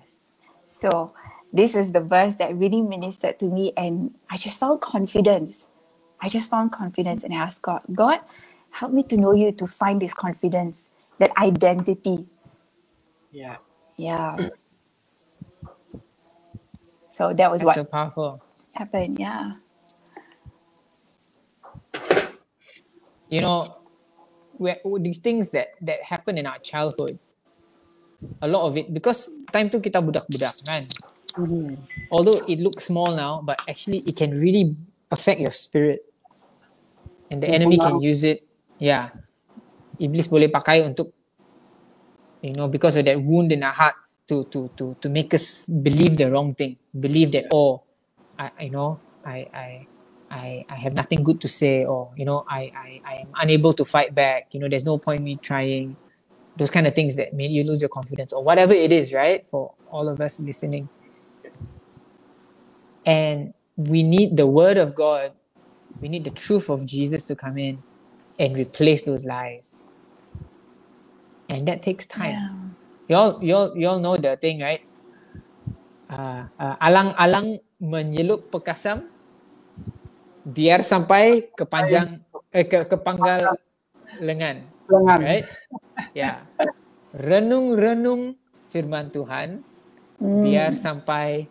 So 0.67 1.13
this 1.53 1.75
was 1.75 1.91
the 1.91 2.01
verse 2.01 2.35
that 2.37 2.55
really 2.55 2.81
ministered 2.81 3.39
to 3.39 3.47
me, 3.47 3.73
and 3.77 4.15
I 4.29 4.37
just 4.37 4.59
found 4.59 4.81
confidence. 4.81 5.65
I 6.21 6.29
just 6.29 6.49
found 6.49 6.71
confidence, 6.71 7.23
and 7.23 7.33
I 7.33 7.37
asked 7.37 7.61
God, 7.63 7.81
God, 7.93 8.19
help 8.71 8.91
me 8.91 9.03
to 9.03 9.17
know 9.17 9.31
you 9.33 9.51
to 9.53 9.67
find 9.67 10.01
this 10.01 10.13
confidence, 10.13 10.87
that 11.19 11.31
identity. 11.37 12.27
Yeah. 13.31 13.57
Yeah. 13.97 14.37
So 17.09 17.33
that 17.33 17.51
was 17.51 17.61
That's 17.61 17.67
what 17.67 17.75
so 17.75 17.83
powerful. 17.85 18.43
happened. 18.75 19.19
Yeah. 19.19 19.53
You 23.29 23.45
know, 23.45 23.69
these 24.99 25.21
things 25.21 25.53
that 25.53 25.77
that 25.85 26.01
happen 26.03 26.37
in 26.37 26.49
our 26.49 26.57
childhood, 26.59 27.21
a 28.41 28.47
lot 28.49 28.65
of 28.65 28.75
it 28.75 28.89
because 28.89 29.29
time 29.53 29.69
tu 29.69 29.79
kita 29.79 30.01
budak-budak 30.01 30.53
kan. 30.65 30.83
Mhm. 31.37 31.77
Although 32.09 32.41
it 32.49 32.57
looks 32.59 32.89
small 32.89 33.13
now, 33.13 33.45
but 33.45 33.61
actually 33.69 34.01
it 34.03 34.17
can 34.17 34.33
really 34.33 34.73
affect 35.13 35.39
your 35.39 35.53
spirit. 35.53 36.01
And 37.29 37.37
the 37.45 37.49
enemy 37.53 37.77
can 37.77 38.01
use 38.01 38.25
it. 38.25 38.41
Yeah. 38.81 39.13
Iblis 40.01 40.25
boleh 40.25 40.49
pakai 40.49 40.81
untuk 40.81 41.13
you 42.41 42.57
know 42.57 42.65
because 42.65 42.97
of 42.97 43.05
that 43.05 43.21
wound 43.21 43.53
in 43.53 43.61
our 43.61 43.75
heart 43.75 43.93
to 44.25 44.49
to 44.49 44.73
to 44.73 44.97
to 44.97 45.07
make 45.11 45.35
us 45.37 45.69
believe 45.69 46.17
the 46.17 46.31
wrong 46.33 46.57
thing. 46.57 46.81
Believe 46.89 47.29
that 47.37 47.53
oh 47.53 47.85
I 48.39 48.49
you 48.65 48.73
know 48.73 48.97
I 49.21 49.45
I 49.53 49.69
I 50.31 50.65
I 50.69 50.75
have 50.75 50.93
nothing 50.95 51.23
good 51.23 51.41
to 51.41 51.49
say 51.49 51.85
or 51.85 52.11
you 52.17 52.25
know 52.25 52.45
I 52.49 52.71
I 52.75 53.01
I 53.05 53.15
am 53.25 53.31
unable 53.41 53.73
to 53.75 53.85
fight 53.85 54.15
back. 54.15 54.49
You 54.51 54.59
know 54.61 54.69
there's 54.69 54.85
no 54.85 54.99
point 54.99 55.23
me 55.23 55.37
trying. 55.37 55.97
Those 56.57 56.71
kind 56.71 56.87
of 56.87 56.95
things 56.95 57.15
that 57.17 57.33
made 57.33 57.51
you 57.51 57.63
lose 57.65 57.81
your 57.81 57.89
confidence 57.89 58.33
or 58.33 58.43
whatever 58.43 58.73
it 58.73 58.91
is, 58.91 59.13
right? 59.13 59.45
For 59.49 59.73
all 59.87 60.09
of 60.09 60.21
us 60.21 60.39
listening. 60.39 60.89
And 63.05 63.53
we 63.77 64.03
need 64.03 64.37
the 64.37 64.47
word 64.47 64.77
of 64.77 64.95
God. 64.95 65.33
We 66.01 66.09
need 66.09 66.25
the 66.25 66.31
truth 66.31 66.69
of 66.69 66.85
Jesus 66.85 67.25
to 67.27 67.35
come 67.35 67.57
in 67.57 67.83
and 68.39 68.55
replace 68.55 69.03
those 69.03 69.25
lies. 69.25 69.79
And 71.49 71.67
that 71.67 71.83
takes 71.83 72.07
time. 72.07 72.33
Yeah. 72.33 72.49
You 73.07 73.15
all, 73.17 73.39
you 73.43 73.55
all, 73.55 73.77
you 73.77 73.87
all 73.87 73.99
know 73.99 74.17
the 74.17 74.37
thing, 74.37 74.61
right? 74.61 74.81
Uh, 76.09 76.47
uh, 76.59 76.75
alang-alang 76.81 77.59
menyelup 77.81 78.51
pekasam 78.51 79.09
biar 80.49 80.81
sampai 80.81 81.53
ke 81.53 81.63
panjang 81.69 82.19
eh, 82.49 82.65
ke, 82.65 82.89
ke 82.89 82.97
panggal 82.97 83.53
lengan, 84.17 84.65
Jangan. 84.89 85.17
right? 85.21 85.45
Ya. 86.17 86.43
Renung-renung 87.13 88.37
firman 88.69 89.09
Tuhan 89.09 89.61
Hmm. 90.19 90.43
biar 90.43 90.75
sampai 90.75 91.47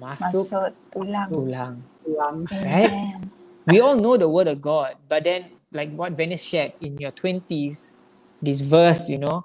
masuk 0.00 0.48
masuk 0.48 0.72
tulang. 0.88 1.28
tulang. 1.28 1.76
Right? 2.48 2.90
Amen. 2.90 3.20
we 3.68 3.78
all 3.78 3.94
know 4.00 4.16
the 4.16 4.26
word 4.26 4.48
of 4.48 4.58
God, 4.58 4.96
but 5.04 5.22
then 5.28 5.52
like 5.70 5.92
what 5.92 6.16
Venice 6.16 6.42
shared 6.42 6.74
in 6.80 6.96
your 6.96 7.12
twenties, 7.12 7.92
this 8.40 8.64
verse, 8.64 9.06
you 9.12 9.20
know, 9.20 9.44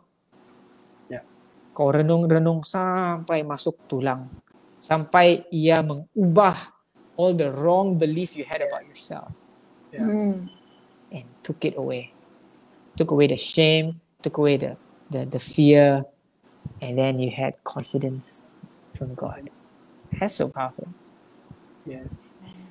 Yeah. 1.12 1.22
kau 1.76 1.92
renung-renung 1.92 2.64
sampai 2.66 3.44
masuk 3.46 3.78
tulang, 3.86 4.32
sampai 4.80 5.46
ia 5.52 5.84
mengubah 5.86 6.75
all 7.18 7.34
the 7.34 7.52
wrong 7.52 7.98
belief 7.98 8.36
you 8.36 8.46
had 8.46 8.62
about 8.62 8.88
yourself 8.88 9.32
Yeah. 9.94 10.04
Mm. 10.04 10.52
and 11.12 11.26
took 11.44 11.64
it 11.64 11.76
away, 11.80 12.12
took 13.00 13.12
away 13.12 13.28
the 13.32 13.40
shame, 13.40 14.02
took 14.22 14.38
away 14.38 14.58
the 14.60 14.76
the, 15.12 15.26
the 15.26 15.40
fear, 15.40 16.04
and 16.82 16.98
then 16.98 17.20
you 17.20 17.32
had 17.32 17.56
confidence 17.64 18.44
from 18.98 19.16
God. 19.16 19.50
That's 20.12 20.36
so 20.36 20.50
powerful. 20.50 20.90
Yeah. 21.86 22.10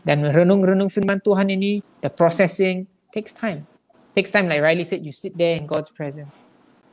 Dan 0.05 0.20
renung-renung 0.28 0.92
firman 0.92 1.24
Tuhan 1.24 1.49
ini, 1.49 1.80
the 2.05 2.12
processing 2.12 2.86
takes 3.14 3.32
time. 3.32 3.64
Takes 4.12 4.30
time, 4.30 4.49
like 4.53 4.61
Riley 4.61 4.84
said, 4.84 5.01
you 5.05 5.12
sit 5.12 5.36
there 5.38 5.57
in 5.57 5.66
God's 5.66 5.90
presence 5.90 6.45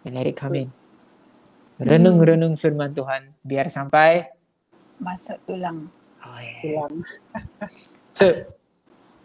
and 0.06 0.16
let 0.16 0.26
it 0.28 0.36
come 0.39 0.56
in. 0.56 0.70
Renung-renung 1.82 2.56
firman 2.56 2.95
Tuhan, 2.95 3.36
biar 3.43 3.68
sampai, 3.68 4.32
Masuk 5.02 5.41
tulang. 5.49 5.89
Oh 6.26 6.40
yeah. 6.42 6.64
Tulang. 6.64 7.04
So 8.16 8.44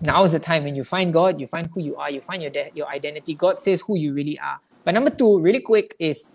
now 0.01 0.25
is 0.25 0.33
the 0.33 0.41
time 0.41 0.65
when 0.65 0.77
you 0.77 0.85
find 0.85 1.13
God, 1.13 1.41
you 1.41 1.47
find 1.49 1.69
who 1.75 1.83
you 1.83 1.97
are, 1.97 2.11
you 2.11 2.21
find 2.23 2.43
your 2.43 2.51
de- 2.53 2.71
your 2.75 2.89
identity. 2.89 3.35
God 3.37 3.59
says 3.61 3.83
who 3.87 3.97
you 3.99 4.15
really 4.15 4.39
are. 4.41 4.59
But 4.85 4.95
number 4.95 5.11
two, 5.11 5.41
really 5.41 5.61
quick, 5.61 5.97
is 6.01 6.33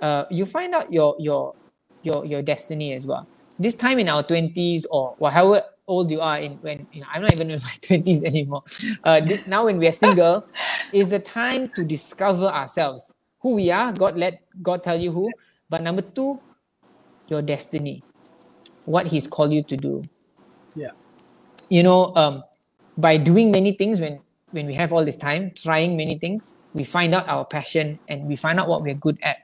uh, 0.00 0.24
you 0.30 0.46
find 0.46 0.74
out 0.74 0.92
your 0.92 1.16
your 1.18 1.54
your 2.02 2.24
your 2.26 2.42
destiny 2.42 2.94
as 2.94 3.06
well. 3.06 3.28
This 3.58 3.74
time 3.76 3.98
in 4.00 4.08
our 4.08 4.22
twenties 4.24 4.86
or 4.90 5.16
however 5.30 5.64
old 5.88 6.10
you 6.10 6.20
are 6.20 6.38
in 6.38 6.58
when 6.62 6.86
you 6.92 7.02
know, 7.02 7.08
I'm 7.12 7.22
not 7.22 7.32
even 7.34 7.50
in 7.50 7.60
my 7.62 7.74
twenties 7.82 8.24
anymore. 8.24 8.62
Uh, 9.04 9.20
thi- 9.22 9.44
now 9.46 9.66
when 9.66 9.78
we 9.78 9.88
are 9.88 9.92
single, 9.92 10.46
is 10.92 11.10
the 11.10 11.20
time 11.20 11.70
to 11.76 11.84
discover 11.84 12.46
ourselves, 12.46 13.12
who 13.40 13.54
we 13.56 13.70
are. 13.70 13.92
God 13.92 14.16
let 14.18 14.40
God 14.62 14.82
tell 14.84 14.98
you 15.00 15.12
who. 15.12 15.34
But 15.70 15.82
number 15.82 16.02
two, 16.02 16.40
your 17.28 17.42
destiny, 17.42 18.04
what 18.90 19.06
He's 19.08 19.26
called 19.30 19.54
you 19.54 19.62
to 19.70 19.76
do 19.78 20.02
Yeah. 20.74 20.94
you 21.70 21.82
know 21.82 22.12
um, 22.16 22.42
by 22.98 23.16
doing 23.18 23.50
many 23.52 23.72
things 23.74 24.00
when 24.00 24.20
when 24.50 24.66
we 24.66 24.74
have 24.74 24.92
all 24.92 25.04
this 25.06 25.16
time 25.18 25.52
trying 25.54 25.96
many 25.96 26.18
things 26.18 26.54
we 26.74 26.84
find 26.84 27.14
out 27.14 27.28
our 27.28 27.44
passion 27.46 28.00
and 28.08 28.26
we 28.26 28.36
find 28.36 28.58
out 28.60 28.68
what 28.68 28.82
we're 28.82 28.98
good 28.98 29.18
at 29.22 29.38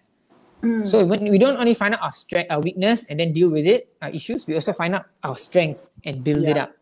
Mm. 0.65 0.89
so 0.89 1.05
when 1.05 1.23
we 1.31 1.39
don't 1.39 1.59
only 1.61 1.75
find 1.75 1.95
out 1.95 2.03
our 2.03 2.13
strength 2.13 2.51
our 2.51 2.61
weakness 2.61 3.07
and 3.11 3.21
then 3.21 3.33
deal 3.33 3.51
with 3.53 3.67
it 3.67 3.93
our 4.03 4.11
issues 4.11 4.47
we 4.49 4.55
also 4.57 4.73
find 4.73 4.95
out 4.97 5.05
our 5.23 5.37
strengths 5.37 5.91
and 6.05 6.25
build 6.25 6.49
it 6.49 6.57
up 6.57 6.73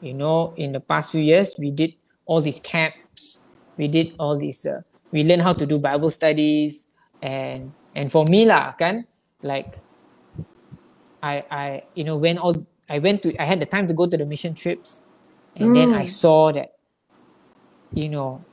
you 0.00 0.14
know 0.14 0.54
in 0.56 0.72
the 0.72 0.80
past 0.80 1.12
few 1.12 1.22
years 1.22 1.54
we 1.58 1.70
did 1.70 1.94
all 2.26 2.40
these 2.40 2.60
camps 2.60 3.46
we 3.78 3.88
did 3.88 4.14
all 4.18 4.38
these 4.38 4.66
uh, 4.66 4.82
we 5.12 5.24
learned 5.24 5.42
how 5.42 5.52
to 5.52 5.66
do 5.66 5.78
bible 5.78 6.10
studies 6.10 6.86
and 7.22 7.72
and 7.94 8.12
for 8.12 8.24
me 8.28 8.44
lah 8.46 8.72
kan 8.76 9.04
like 9.42 9.78
I 11.26 11.44
I 11.50 11.82
you 11.94 12.04
know 12.04 12.18
when 12.18 12.38
all 12.38 12.56
I 12.90 13.00
went 13.00 13.24
to 13.24 13.34
I 13.42 13.46
had 13.46 13.60
the 13.60 13.66
time 13.66 13.88
to 13.88 13.94
go 13.94 14.06
to 14.08 14.18
the 14.18 14.26
mission 14.26 14.54
trips 14.54 15.02
and 15.56 15.74
then 15.74 15.92
I 15.92 16.04
Mm. 16.04 16.06
saw 16.06 16.52
that 16.52 16.70
you 17.92 18.10
know 18.10 18.46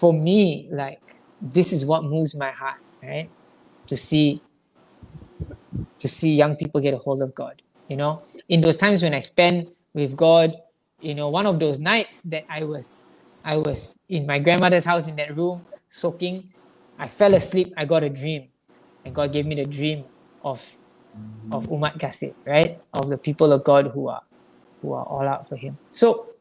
for 0.00 0.12
me 0.12 0.68
like 0.72 1.02
this 1.40 1.72
is 1.72 1.86
what 1.86 2.04
moves 2.04 2.36
my 2.36 2.52
heart 2.52 2.80
right 3.02 3.32
to 3.88 3.96
see 3.96 4.44
to 6.00 6.08
see 6.08 6.34
young 6.36 6.56
people 6.56 6.80
get 6.80 6.94
a 6.94 6.98
hold 6.98 7.22
of 7.22 7.34
God 7.34 7.62
you 7.88 7.96
know 7.96 8.24
in 8.48 8.62
those 8.62 8.76
times 8.78 9.02
when 9.02 9.14
I 9.14 9.20
spend 9.20 9.68
with 9.94 10.16
God 10.16 10.54
you 11.00 11.14
know 11.14 11.30
one 11.30 11.46
of 11.46 11.60
those 11.60 11.80
nights 11.80 12.22
that 12.22 12.44
I 12.50 12.64
was 12.64 13.06
I 13.44 13.58
was 13.58 13.98
in 14.08 14.26
my 14.26 14.40
grandmother's 14.40 14.86
house 14.86 15.08
in 15.08 15.16
that 15.16 15.36
room 15.36 15.66
soaking 15.90 16.52
I 16.98 17.08
fell 17.08 17.34
asleep 17.34 17.74
I 17.76 17.86
got 17.86 18.04
a 18.04 18.10
dream 18.10 18.50
and 19.04 19.14
God 19.14 19.32
gave 19.32 19.46
me 19.46 19.56
the 19.56 19.66
dream 19.66 20.06
of 20.42 20.76
of 21.52 21.68
umat 21.70 21.98
kasih 21.98 22.34
right? 22.44 22.80
Of 22.92 23.08
the 23.08 23.18
people 23.18 23.52
of 23.52 23.62
God 23.64 23.92
who 23.94 24.08
are 24.08 24.22
who 24.82 24.92
are 24.92 25.06
all 25.06 25.26
out 25.26 25.48
for 25.48 25.56
him. 25.56 25.78
So 25.92 26.34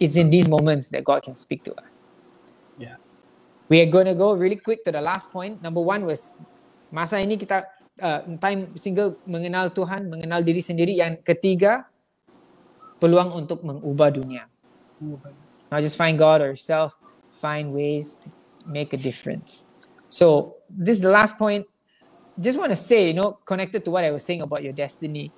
it's 0.00 0.16
in 0.16 0.30
these 0.30 0.48
moments 0.48 0.90
that 0.90 1.04
God 1.04 1.22
can 1.22 1.36
speak 1.36 1.62
to 1.64 1.72
us. 1.78 1.90
Yeah. 2.76 2.98
we 3.68 3.80
are 3.80 3.90
going 3.90 4.06
to 4.06 4.14
go 4.14 4.34
really 4.34 4.56
quick 4.56 4.84
to 4.84 4.92
the 4.92 5.00
last 5.00 5.32
point. 5.32 5.62
Number 5.62 5.80
one 5.80 6.04
was 6.04 6.34
masa 6.92 7.20
ini 7.20 7.40
kita 7.40 7.64
uh, 8.00 8.20
time 8.38 8.76
single 8.76 9.16
mengenal 9.24 9.72
Tuhan 9.72 10.08
mengenal 10.08 10.44
diri 10.44 10.60
sendiri. 10.60 10.92
Yang 10.96 11.24
ketiga 11.24 11.88
peluang 13.00 13.32
untuk 13.32 13.64
mengubah 13.64 14.12
dunia. 14.12 14.44
Not 15.72 15.80
just 15.82 15.96
find 15.96 16.16
God 16.20 16.44
or 16.44 16.52
yourself, 16.54 16.94
find 17.40 17.72
ways 17.72 18.14
to 18.24 18.30
make 18.68 18.92
a 18.92 19.00
difference. 19.00 19.68
So 20.12 20.60
this 20.70 21.00
is 21.00 21.04
the 21.04 21.12
last 21.12 21.40
point. 21.40 21.66
Just 22.34 22.58
want 22.58 22.74
to 22.74 22.78
say, 22.78 23.08
you 23.10 23.14
know, 23.14 23.38
connected 23.46 23.84
to 23.86 23.90
what 23.94 24.02
I 24.02 24.10
was 24.10 24.26
saying 24.26 24.42
about 24.42 24.62
your 24.62 24.74
destiny. 24.74 25.30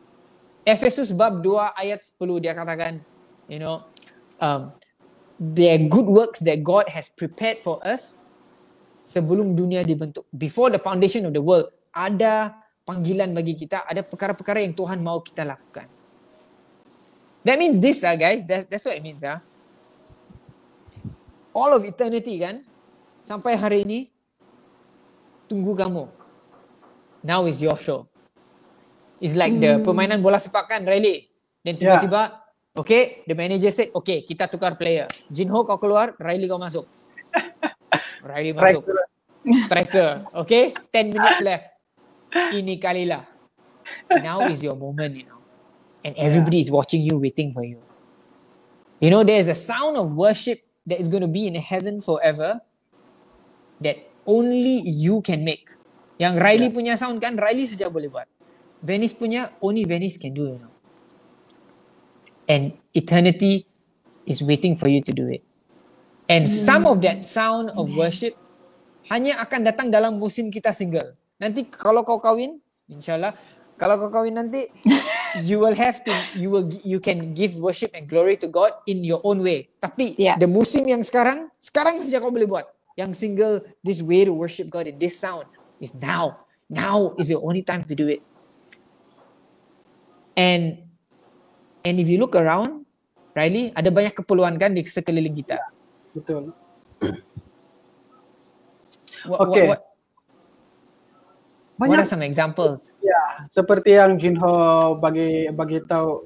Efesus 0.65 1.13
bab 1.13 1.45
2 1.45 1.53
ayat 1.77 2.01
10 2.17 2.43
dia 2.43 2.57
katakan, 2.57 3.05
you 3.47 3.61
know, 3.61 3.85
um, 4.41 4.73
there 5.37 5.77
are 5.77 5.83
good 5.87 6.09
works 6.09 6.41
that 6.41 6.65
God 6.65 6.89
has 6.89 7.13
prepared 7.13 7.61
for 7.61 7.79
us 7.85 8.25
sebelum 9.05 9.55
dunia 9.55 9.85
dibentuk. 9.85 10.25
Before 10.33 10.73
the 10.73 10.81
foundation 10.81 11.29
of 11.29 11.37
the 11.37 11.45
world, 11.45 11.69
ada 11.93 12.57
panggilan 12.89 13.37
bagi 13.37 13.55
kita, 13.55 13.85
ada 13.85 14.01
perkara-perkara 14.01 14.65
yang 14.65 14.73
Tuhan 14.73 14.99
mau 15.05 15.21
kita 15.21 15.45
lakukan. 15.45 15.87
That 17.47 17.61
means 17.61 17.79
this, 17.79 18.03
ah 18.03 18.17
guys. 18.19 18.43
That, 18.49 18.67
that's 18.67 18.89
what 18.89 18.97
it 18.97 19.05
means, 19.05 19.23
ah. 19.23 19.39
All 21.55 21.71
of 21.77 21.85
eternity 21.85 22.41
kan, 22.41 22.65
sampai 23.23 23.55
hari 23.55 23.85
ini, 23.85 24.01
tunggu 25.47 25.77
kamu. 25.77 26.16
Now 27.27 27.51
is 27.51 27.59
your 27.59 27.75
show. 27.75 28.07
It's 29.19 29.35
like 29.35 29.59
the 29.59 29.83
permainan 29.83 30.23
bola 30.23 30.39
sepak 30.39 30.71
kan, 30.71 30.87
Riley. 30.87 31.27
Dan 31.67 31.75
Yeah. 31.75 31.99
tiba-tiba, 31.99 32.23
okay, 32.79 33.27
the 33.27 33.35
manager 33.35 33.75
said, 33.75 33.91
okay, 33.91 34.23
kita 34.23 34.47
tukar 34.47 34.79
player. 34.79 35.11
Jinho 35.35 35.67
kau 35.67 35.75
keluar, 35.83 36.15
Riley 36.23 36.47
kau 36.47 36.63
masuk. 36.63 36.87
Riley 38.31 38.55
masuk. 38.55 38.87
Striker. 39.67 40.23
Okay, 40.47 40.71
10 40.95 41.11
minutes 41.11 41.43
left. 41.43 41.67
Ini 42.31 42.79
kalilah. 42.79 43.27
Now 44.23 44.47
is 44.47 44.63
your 44.63 44.79
moment, 44.79 45.19
you 45.19 45.27
know. 45.27 45.43
And 46.07 46.15
everybody 46.15 46.63
is 46.63 46.71
watching 46.71 47.03
you, 47.03 47.19
waiting 47.19 47.51
for 47.51 47.67
you. 47.67 47.83
You 49.03 49.11
know, 49.11 49.27
there's 49.27 49.51
a 49.51 49.59
sound 49.59 49.99
of 49.99 50.15
worship 50.15 50.63
that 50.87 51.03
is 51.03 51.11
going 51.11 51.27
to 51.27 51.31
be 51.31 51.51
in 51.51 51.59
heaven 51.59 51.99
forever 51.99 52.63
that 53.83 53.99
only 54.27 54.87
you 54.87 55.23
can 55.27 55.43
make. 55.43 55.76
Yang 56.17 56.35
Riley 56.41 56.69
punya 56.73 56.97
sound 56.97 57.21
kan, 57.21 57.37
Riley 57.37 57.69
saja 57.69 57.93
boleh 57.93 58.09
buat. 58.09 58.29
Venice 58.81 59.13
punya, 59.17 59.53
only 59.61 59.85
Venice 59.85 60.17
can 60.17 60.33
do, 60.33 60.57
you 60.57 60.61
know. 60.61 60.73
And 62.49 62.79
eternity 62.97 63.69
is 64.25 64.41
waiting 64.41 64.79
for 64.79 64.89
you 64.89 65.03
to 65.05 65.13
do 65.13 65.29
it. 65.29 65.45
And 66.31 66.49
some 66.49 66.89
of 66.89 67.03
that 67.05 67.23
sound 67.27 67.71
of 67.77 67.93
worship 67.93 68.35
hanya 69.13 69.39
akan 69.43 69.67
datang 69.67 69.89
dalam 69.93 70.19
musim 70.19 70.49
kita 70.51 70.73
single. 70.73 71.15
Nanti 71.39 71.69
kalau 71.69 72.03
kau 72.03 72.19
kawin, 72.19 72.59
insyaAllah, 72.89 73.37
kalau 73.77 74.01
kau 74.01 74.11
kawin 74.11 74.35
nanti, 74.41 74.67
you 75.49 75.61
will 75.61 75.77
have 75.77 76.03
to, 76.03 76.11
you 76.35 76.49
will, 76.51 76.67
you 76.83 76.99
can 76.99 77.37
give 77.37 77.55
worship 77.61 77.93
and 77.95 78.09
glory 78.09 78.35
to 78.41 78.49
God 78.49 78.73
in 78.89 79.05
your 79.05 79.21
own 79.23 79.45
way. 79.45 79.69
Tapi 79.79 80.17
Yeah. 80.19 80.41
the 80.41 80.49
musim 80.49 80.89
yang 80.89 81.05
sekarang, 81.05 81.53
sekarang 81.61 82.01
saja 82.01 82.19
kau 82.23 82.33
boleh 82.33 82.49
buat. 82.49 82.67
Yang 82.97 83.13
single, 83.21 83.55
this 83.85 84.01
way 84.01 84.25
to 84.25 84.33
worship 84.33 84.73
God 84.73 84.89
in 84.89 84.97
this 84.97 85.21
sound 85.21 85.47
is 85.81 85.95
now. 85.97 86.47
Now 86.67 87.15
is 87.21 87.31
your 87.31 87.43
only 87.47 87.63
time 87.63 87.87
to 87.87 87.95
do 87.95 88.11
it. 88.11 88.23
And 90.37 90.83
and 91.87 91.97
if 92.03 92.11
you 92.11 92.19
look 92.19 92.35
around, 92.35 92.85
Riley, 93.37 93.71
ada 93.77 93.93
banyak 93.93 94.17
keperluan 94.17 94.59
kan 94.59 94.75
di 94.75 94.83
sekeliling 94.83 95.37
kita. 95.37 95.61
Betul. 96.17 96.53
What, 99.29 99.39
Okay. 99.49 99.67
what, 99.69 99.81
what, 99.81 99.83
what 101.77 101.89
Banyak 101.89 102.01
are 102.05 102.09
some 102.09 102.25
examples? 102.25 102.97
Ya, 103.05 103.49
seperti 103.53 104.01
yang 104.01 104.17
Jinho 104.17 104.97
bagi 104.97 105.51
bagi 105.53 105.85
tahu, 105.85 106.25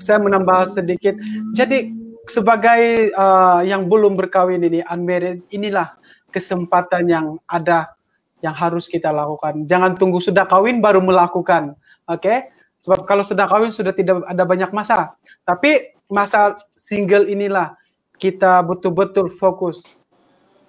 saya 0.00 0.16
menambah 0.22 0.72
sedikit. 0.72 1.18
Jadi 1.52 1.92
sebagai 2.24 3.12
uh, 3.12 3.60
yang 3.64 3.88
belum 3.88 4.16
berkawin 4.16 4.64
ini 4.64 4.80
unmarried, 4.86 5.44
inilah 5.52 5.92
kesempatan 6.32 7.04
yang 7.08 7.26
ada 7.48 7.97
yang 8.38 8.54
harus 8.54 8.86
kita 8.86 9.10
lakukan. 9.10 9.66
Jangan 9.66 9.98
tunggu 9.98 10.22
sudah 10.22 10.46
kawin 10.46 10.78
baru 10.78 11.02
melakukan, 11.02 11.74
oke? 12.06 12.34
Sebab 12.78 13.02
kalau 13.04 13.26
sudah 13.26 13.50
kawin 13.50 13.74
sudah 13.74 13.90
tidak 13.90 14.22
ada 14.22 14.46
banyak 14.46 14.70
masa. 14.70 15.18
Tapi 15.42 15.98
masa 16.06 16.54
single 16.78 17.26
inilah 17.26 17.74
kita 18.18 18.62
betul-betul 18.62 19.30
fokus 19.30 19.98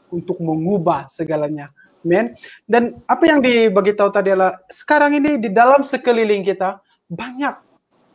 untuk 0.09 0.41
mengubah 0.41 1.09
segalanya. 1.13 1.69
Men. 2.01 2.33
Dan 2.63 3.03
apa 3.05 3.27
yang 3.27 3.43
dibagi 3.43 3.93
tahu 3.93 4.09
tadi 4.09 4.31
adalah 4.33 4.57
sekarang 4.71 5.19
ini 5.19 5.37
di 5.37 5.49
dalam 5.51 5.83
sekeliling 5.83 6.41
kita 6.41 6.79
banyak 7.09 7.59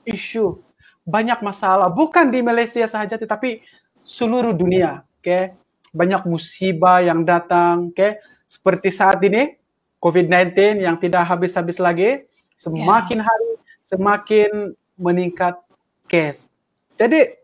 isu, 0.09 0.59
banyak 1.05 1.39
masalah, 1.45 1.93
bukan 1.93 2.33
di 2.33 2.41
Malaysia 2.41 2.87
saja, 2.89 3.15
tetapi 3.15 3.61
seluruh 4.03 4.57
dunia. 4.57 5.05
Oke, 5.21 5.25
okay? 5.25 5.45
banyak 5.93 6.25
musibah 6.29 7.05
yang 7.05 7.25
datang. 7.25 7.93
Oke, 7.93 7.97
okay? 7.97 8.13
Seperti 8.55 8.95
saat 8.95 9.19
ini 9.27 9.59
COVID-19 9.99 10.85
yang 10.87 10.95
tidak 11.03 11.27
habis-habis 11.27 11.83
lagi, 11.83 12.23
semakin 12.55 13.19
yeah. 13.19 13.27
hari 13.27 13.51
semakin 13.83 14.51
meningkat 14.95 15.59
case. 16.07 16.47
Jadi 16.95 17.35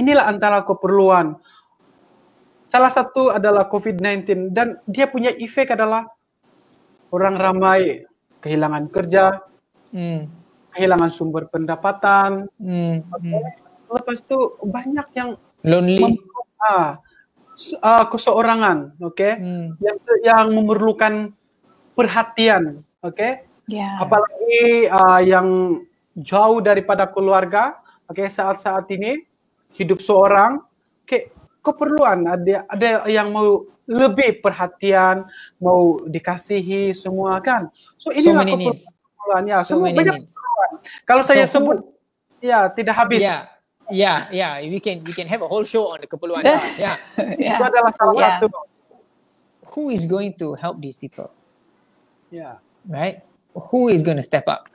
inilah 0.00 0.32
antara 0.32 0.64
keperluan. 0.64 1.36
Salah 2.64 2.88
satu 2.88 3.34
adalah 3.34 3.66
COVID-19 3.68 4.54
dan 4.54 4.78
dia 4.86 5.10
punya 5.10 5.34
efek 5.34 5.74
adalah 5.74 6.06
orang 7.10 7.34
ramai 7.36 8.06
kehilangan 8.40 8.86
kerja, 8.88 9.42
hmm. 9.90 10.22
kehilangan 10.72 11.10
sumber 11.10 11.50
pendapatan. 11.50 12.46
Hmm. 12.56 13.02
Lepas 13.90 14.22
itu 14.22 14.54
banyak 14.62 15.06
yang 15.18 15.34
lonely, 15.66 16.22
ah, 16.62 17.02
uh, 17.80 18.04
keseorangan, 18.08 18.96
oke, 19.00 19.16
okay? 19.16 19.32
hmm. 19.38 19.76
yang 19.80 19.96
yang 20.24 20.46
memerlukan 20.52 21.34
perhatian, 21.94 22.80
oke. 23.04 23.16
Okay? 23.16 23.44
Yeah. 23.70 24.02
Apalagi 24.02 24.90
uh, 24.90 25.20
yang 25.22 25.48
jauh 26.18 26.58
daripada 26.58 27.06
keluarga, 27.06 27.78
oke, 28.10 28.18
okay? 28.18 28.28
saat-saat 28.28 28.88
ini 28.94 29.22
hidup 29.76 30.02
seorang, 30.02 30.62
oke, 30.62 31.06
okay, 31.06 31.30
keperluan 31.60 32.24
ada 32.26 32.64
ada 32.66 32.88
yang 33.06 33.30
mau 33.30 33.68
lebih 33.90 34.38
perhatian, 34.38 35.26
mau 35.58 35.98
dikasihi 36.06 36.94
semua 36.94 37.42
kan. 37.42 37.66
So 37.98 38.14
inilah 38.14 38.46
so 38.46 38.54
keperluan 38.54 39.42
ya. 39.50 39.58
So 39.66 39.70
semua 39.76 39.90
banyak 39.90 40.16
keperluan. 40.24 40.70
Kalau 41.02 41.22
saya 41.26 41.44
so, 41.50 41.58
sebut 41.58 41.78
who, 41.82 41.90
ya 42.38 42.70
tidak 42.70 42.94
habis. 42.94 43.26
Yeah. 43.26 43.50
Yeah, 43.90 44.28
yeah, 44.30 44.60
we 44.60 44.80
can 44.80 45.04
we 45.04 45.12
can 45.12 45.26
have 45.26 45.42
a 45.42 45.48
whole 45.48 45.64
show 45.64 45.92
on 45.92 46.00
the 46.00 46.06
keperluan. 46.06 46.42
yeah. 46.78 46.96
yeah. 47.18 47.58
Itu 47.58 47.64
adalah 47.66 47.92
salah 47.98 48.14
yeah. 48.16 48.38
satu. 48.40 48.48
Who 49.74 49.90
is 49.90 50.06
going 50.06 50.34
to 50.42 50.58
help 50.58 50.82
these 50.82 50.98
people? 50.98 51.30
Yeah. 52.30 52.58
Right? 52.86 53.22
Who 53.54 53.90
is 53.90 54.02
going 54.02 54.18
to 54.18 54.26
step 54.26 54.46
up? 54.50 54.66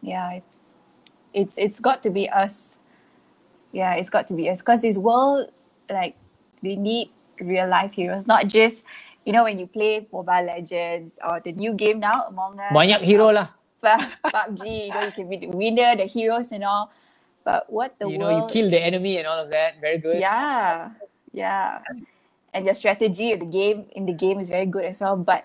Yeah. 0.00 0.40
It's 1.32 1.58
it's 1.58 1.80
got 1.80 2.04
to 2.04 2.10
be 2.10 2.28
us. 2.30 2.76
Yeah, 3.74 3.98
it's 3.98 4.08
got 4.08 4.30
to 4.30 4.34
be 4.34 4.48
us 4.48 4.62
because 4.62 4.80
this 4.80 4.96
world 4.96 5.50
like 5.90 6.14
they 6.62 6.76
need 6.76 7.10
real 7.40 7.68
life 7.68 7.92
heroes, 7.92 8.26
not 8.26 8.46
just 8.46 8.86
you 9.26 9.32
know 9.32 9.44
when 9.44 9.58
you 9.58 9.66
play 9.66 10.06
Mobile 10.12 10.46
Legends 10.46 11.18
or 11.20 11.40
the 11.42 11.52
new 11.52 11.74
game 11.74 11.98
now 11.98 12.30
Among 12.30 12.60
Us. 12.60 12.70
Banyak 12.70 13.02
hero 13.02 13.34
lah. 13.34 13.50
PUBG, 13.84 14.88
you 14.88 14.92
know 14.94 15.04
you 15.04 15.12
can 15.12 15.28
be 15.28 15.36
the 15.36 15.50
winner, 15.52 15.92
the 15.96 16.08
heroes 16.08 16.52
and 16.52 16.64
all. 16.64 16.88
But 17.44 17.68
what 17.68 17.92
the 18.00 18.08
you 18.08 18.18
world, 18.18 18.32
know 18.32 18.38
you 18.40 18.44
kill 18.48 18.72
the 18.72 18.80
enemy 18.80 19.20
and 19.20 19.28
all 19.28 19.38
of 19.38 19.52
that. 19.52 19.76
Very 19.80 20.00
good. 20.00 20.18
Yeah, 20.18 20.96
yeah. 21.32 21.84
And 22.56 22.64
your 22.64 22.74
strategy 22.74 23.32
of 23.36 23.40
the 23.40 23.46
game 23.46 23.84
in 23.92 24.08
the 24.08 24.16
game 24.16 24.40
is 24.40 24.48
very 24.48 24.64
good 24.64 24.88
as 24.88 25.04
well. 25.04 25.20
But 25.20 25.44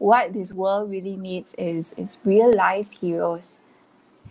what 0.00 0.32
this 0.32 0.56
world 0.56 0.88
really 0.88 1.20
needs 1.20 1.52
is 1.60 1.92
is 2.00 2.16
real 2.24 2.48
life 2.56 2.88
heroes, 2.96 3.60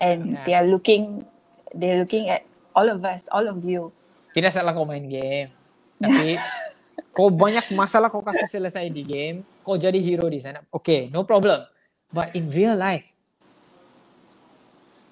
and 0.01 0.33
yeah. 0.33 0.43
they 0.45 0.53
are 0.57 0.65
looking 0.65 1.29
they're 1.77 2.01
looking 2.01 2.33
at 2.33 2.49
all 2.73 2.89
of 2.89 3.05
us, 3.05 3.29
all 3.29 3.45
of 3.45 3.61
you. 3.61 3.93
Tidak 4.33 4.49
salah 4.49 4.73
kau 4.73 4.89
main 4.89 5.05
game, 5.05 5.53
tapi 6.01 6.41
kau 7.15 7.29
banyak 7.29 7.69
masalah 7.77 8.09
kau 8.09 8.25
kasih 8.25 8.49
selesai 8.49 8.89
di 8.89 9.05
game, 9.05 9.45
kau 9.61 9.77
jadi 9.77 10.01
hero 10.01 10.25
di 10.33 10.41
sana. 10.41 10.65
Okay, 10.73 11.13
no 11.13 11.21
problem. 11.21 11.61
But 12.09 12.33
in 12.33 12.49
real 12.49 12.73
life, 12.73 13.05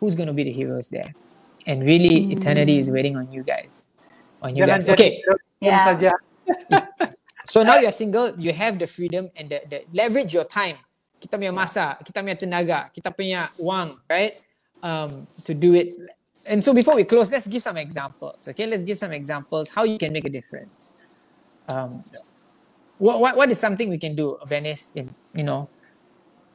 who's 0.02 0.18
gonna 0.18 0.34
be 0.34 0.49
the 0.49 0.54
heroes 0.54 0.89
there? 0.89 1.14
And 1.68 1.84
really, 1.84 2.28
mm. 2.28 2.38
eternity 2.38 2.80
is 2.80 2.89
waiting 2.89 3.18
on 3.18 3.32
you 3.32 3.43
guys. 3.43 3.88
On 4.41 4.55
you 4.55 4.64
Jangan 4.64 4.86
guys. 4.86 4.89
Okay. 4.89 5.24
Yeah. 5.59 5.86
Saja. 5.86 6.12
so 7.47 7.64
now 7.64 7.78
you're 7.78 7.93
single, 7.93 8.34
you 8.38 8.53
have 8.53 8.80
the 8.80 8.88
freedom 8.88 9.30
and 9.38 9.49
the, 9.49 9.62
the 9.70 9.86
leverage 9.93 10.34
your 10.34 10.45
time. 10.45 10.78
Kita 11.22 11.38
punya 11.38 11.53
masa, 11.53 12.01
kita 12.01 12.26
punya 12.26 12.34
tenaga, 12.34 12.89
kita 12.89 13.14
punya 13.14 13.45
wang, 13.62 14.01
right? 14.09 14.41
Um, 14.82 15.30
to 15.45 15.53
do 15.53 15.78
it 15.78 15.93
and 16.45 16.64
so 16.64 16.74
before 16.74 16.95
we 16.95 17.03
close, 17.03 17.32
let's 17.32 17.47
give 17.47 17.62
some 17.62 17.78
examples. 17.78 18.47
Okay, 18.47 18.66
let's 18.66 18.84
give 18.84 18.97
some 18.97 19.12
examples 19.12 19.70
how 19.70 19.84
you 19.84 19.97
can 19.97 20.14
make 20.14 20.26
a 20.26 20.30
difference. 20.30 20.95
Um, 21.70 22.03
what, 22.97 23.20
what 23.20 23.38
what 23.38 23.51
is 23.51 23.59
something 23.59 23.89
we 23.89 23.97
can 23.97 24.16
do, 24.16 24.38
Venice? 24.47 24.93
In 24.95 25.14
you 25.34 25.43
know, 25.43 25.70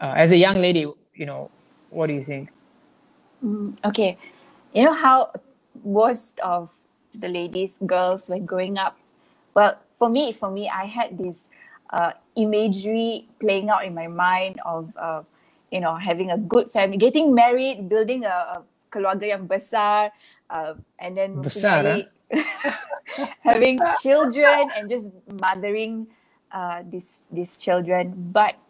uh, 0.01 0.15
as 0.17 0.33
a 0.33 0.37
young 0.37 0.57
lady, 0.57 0.87
you 1.15 1.27
know, 1.27 1.51
what 1.91 2.09
do 2.09 2.15
you 2.15 2.23
think? 2.23 2.51
Mm, 3.45 3.79
okay, 3.85 4.19
you 4.77 4.85
know 4.85 4.93
how 4.93 5.33
most 5.85 6.39
of 6.41 6.77
the 7.17 7.29
ladies, 7.29 7.81
girls, 7.87 8.29
when 8.29 8.45
growing 8.45 8.77
up, 8.77 8.99
well, 9.55 9.81
for 9.97 10.11
me, 10.11 10.33
for 10.33 10.51
me, 10.51 10.69
I 10.69 10.85
had 10.85 11.17
this 11.17 11.49
uh, 11.89 12.13
imagery 12.37 13.27
playing 13.41 13.71
out 13.71 13.87
in 13.87 13.95
my 13.95 14.07
mind 14.07 14.61
of, 14.67 14.93
uh, 15.01 15.23
you 15.73 15.81
know, 15.81 15.97
having 15.97 16.31
a 16.31 16.37
good 16.37 16.71
family, 16.71 16.99
getting 16.99 17.35
married, 17.35 17.89
building 17.89 18.25
a, 18.25 18.61
a 18.61 18.63
keluarga 18.93 19.33
yang 19.33 19.49
besar 19.49 20.13
uh, 20.51 20.75
and 21.01 21.17
then 21.17 21.41
besar, 21.41 21.87
eh? 21.89 22.05
having 23.41 23.81
children 24.05 24.69
and 24.77 24.91
just 24.93 25.09
mothering 25.41 26.07
uh, 26.53 26.85
these 26.85 27.25
these 27.33 27.57
children. 27.57 28.13
But 28.13 28.61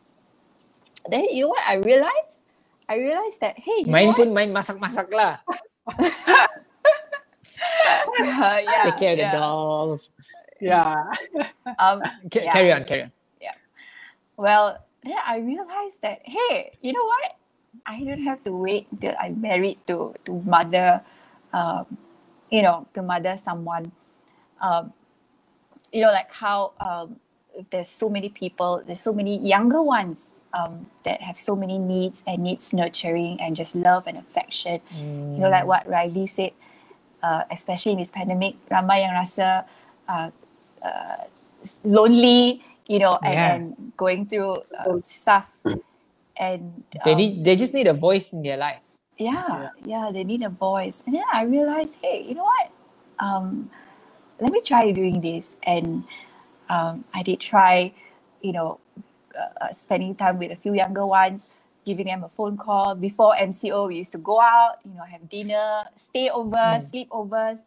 then 1.11 1.26
you 1.34 1.50
know 1.50 1.57
what 1.57 1.66
I 1.66 1.82
realized? 1.82 2.46
I 2.86 3.02
realized 3.02 3.42
that 3.42 3.59
hey 3.59 3.82
you 3.82 3.90
main 3.90 4.14
pun 4.14 4.30
main 4.30 4.54
masak-masak 4.54 5.11
lah 5.11 5.42
uh, 5.89 6.47
yeah, 8.20 8.82
take 8.82 8.97
care 8.99 9.16
yeah. 9.16 9.26
of 9.26 9.32
the 9.32 9.39
dolls 9.39 10.11
yeah 10.61 11.05
um 11.78 12.03
C- 12.32 12.41
yeah. 12.41 12.51
carry 12.51 12.72
on 12.72 12.84
carry 12.84 13.03
on 13.05 13.12
yeah 13.41 13.53
well 14.37 14.84
then 15.05 15.16
I 15.24 15.39
realized 15.39 16.03
that 16.03 16.20
hey 16.24 16.72
you 16.82 16.93
know 16.93 17.05
what 17.05 17.37
I 17.84 18.01
don't 18.03 18.22
have 18.22 18.43
to 18.45 18.53
wait 18.53 18.87
until 18.91 19.14
I'm 19.20 19.41
married 19.41 19.78
to 19.89 20.14
to 20.24 20.41
mother, 20.43 21.03
um, 21.53 21.99
you 22.51 22.62
know, 22.62 22.87
to 22.95 23.03
mother 23.03 23.37
someone. 23.37 23.93
Um, 24.62 24.93
you 25.93 26.03
know, 26.03 26.12
like 26.12 26.32
how 26.32 26.72
um, 26.80 27.16
there's 27.70 27.89
so 27.89 28.09
many 28.09 28.28
people, 28.30 28.82
there's 28.87 29.01
so 29.01 29.12
many 29.12 29.37
younger 29.39 29.82
ones 29.82 30.30
um, 30.57 30.88
that 31.04 31.20
have 31.20 31.36
so 31.36 31.54
many 31.54 31.78
needs 31.78 32.24
and 32.26 32.42
needs 32.42 32.72
nurturing 32.72 33.36
and 33.40 33.54
just 33.54 33.76
love 33.76 34.07
and 34.07 34.16
affection. 34.16 34.80
Mm. 34.96 35.36
You 35.36 35.40
know, 35.44 35.50
like 35.50 35.66
what 35.66 35.86
Riley 35.86 36.26
said, 36.26 36.52
uh, 37.22 37.44
especially 37.50 37.92
in 37.92 37.98
this 37.98 38.11
pandemic, 38.11 38.57
ramai 38.72 39.04
yang 39.04 39.12
rasa 39.12 39.68
uh, 40.09 40.30
uh, 40.80 41.28
lonely, 41.84 42.64
you 42.88 42.98
know, 42.98 43.18
and, 43.20 43.34
yeah. 43.34 43.54
and 43.54 43.92
going 43.96 44.24
through 44.24 44.64
uh, 44.72 44.96
stuff 45.04 45.52
and 46.36 46.84
they 47.04 47.12
um, 47.12 47.18
need 47.18 47.44
they 47.44 47.57
just 47.57 47.72
need 47.72 47.86
a 47.86 47.92
voice 47.92 48.32
in 48.32 48.42
their 48.42 48.57
life 48.57 48.80
yeah, 49.18 49.32
yeah, 49.48 49.68
yeah 49.84 50.11
they 50.12 50.24
need 50.24 50.42
a 50.42 50.48
voice 50.48 51.02
and 51.07 51.14
then 51.14 51.22
i 51.32 51.42
realized 51.42 51.98
hey 52.02 52.24
you 52.26 52.34
know 52.34 52.44
what 52.44 52.70
um 53.18 53.70
let 54.40 54.52
me 54.52 54.61
try 54.61 54.90
doing 54.92 55.20
this 55.20 55.57
and 55.62 56.04
um 56.68 57.04
i 57.14 57.22
did 57.22 57.40
try 57.40 57.92
you 58.42 58.52
know 58.52 58.78
uh, 59.39 59.64
uh 59.64 59.72
spending 59.72 60.14
time 60.14 60.39
with 60.39 60.51
a 60.51 60.57
few 60.57 60.74
younger 60.74 61.07
ones 61.07 61.47
giving 61.84 62.07
them 62.07 62.24
a 62.24 62.28
phone 62.28 62.57
call 62.57 62.95
before 62.95 63.34
mco 63.37 63.89
we 63.89 63.97
used 63.97 64.12
to 64.12 64.18
go 64.18 64.41
out 64.41 64.76
you 64.84 64.95
know 64.95 65.05
have 65.05 65.28
dinner 65.28 65.84
stay 65.97 66.28
over 66.30 66.57
mm. 66.57 66.82
sleepovers 66.91 67.61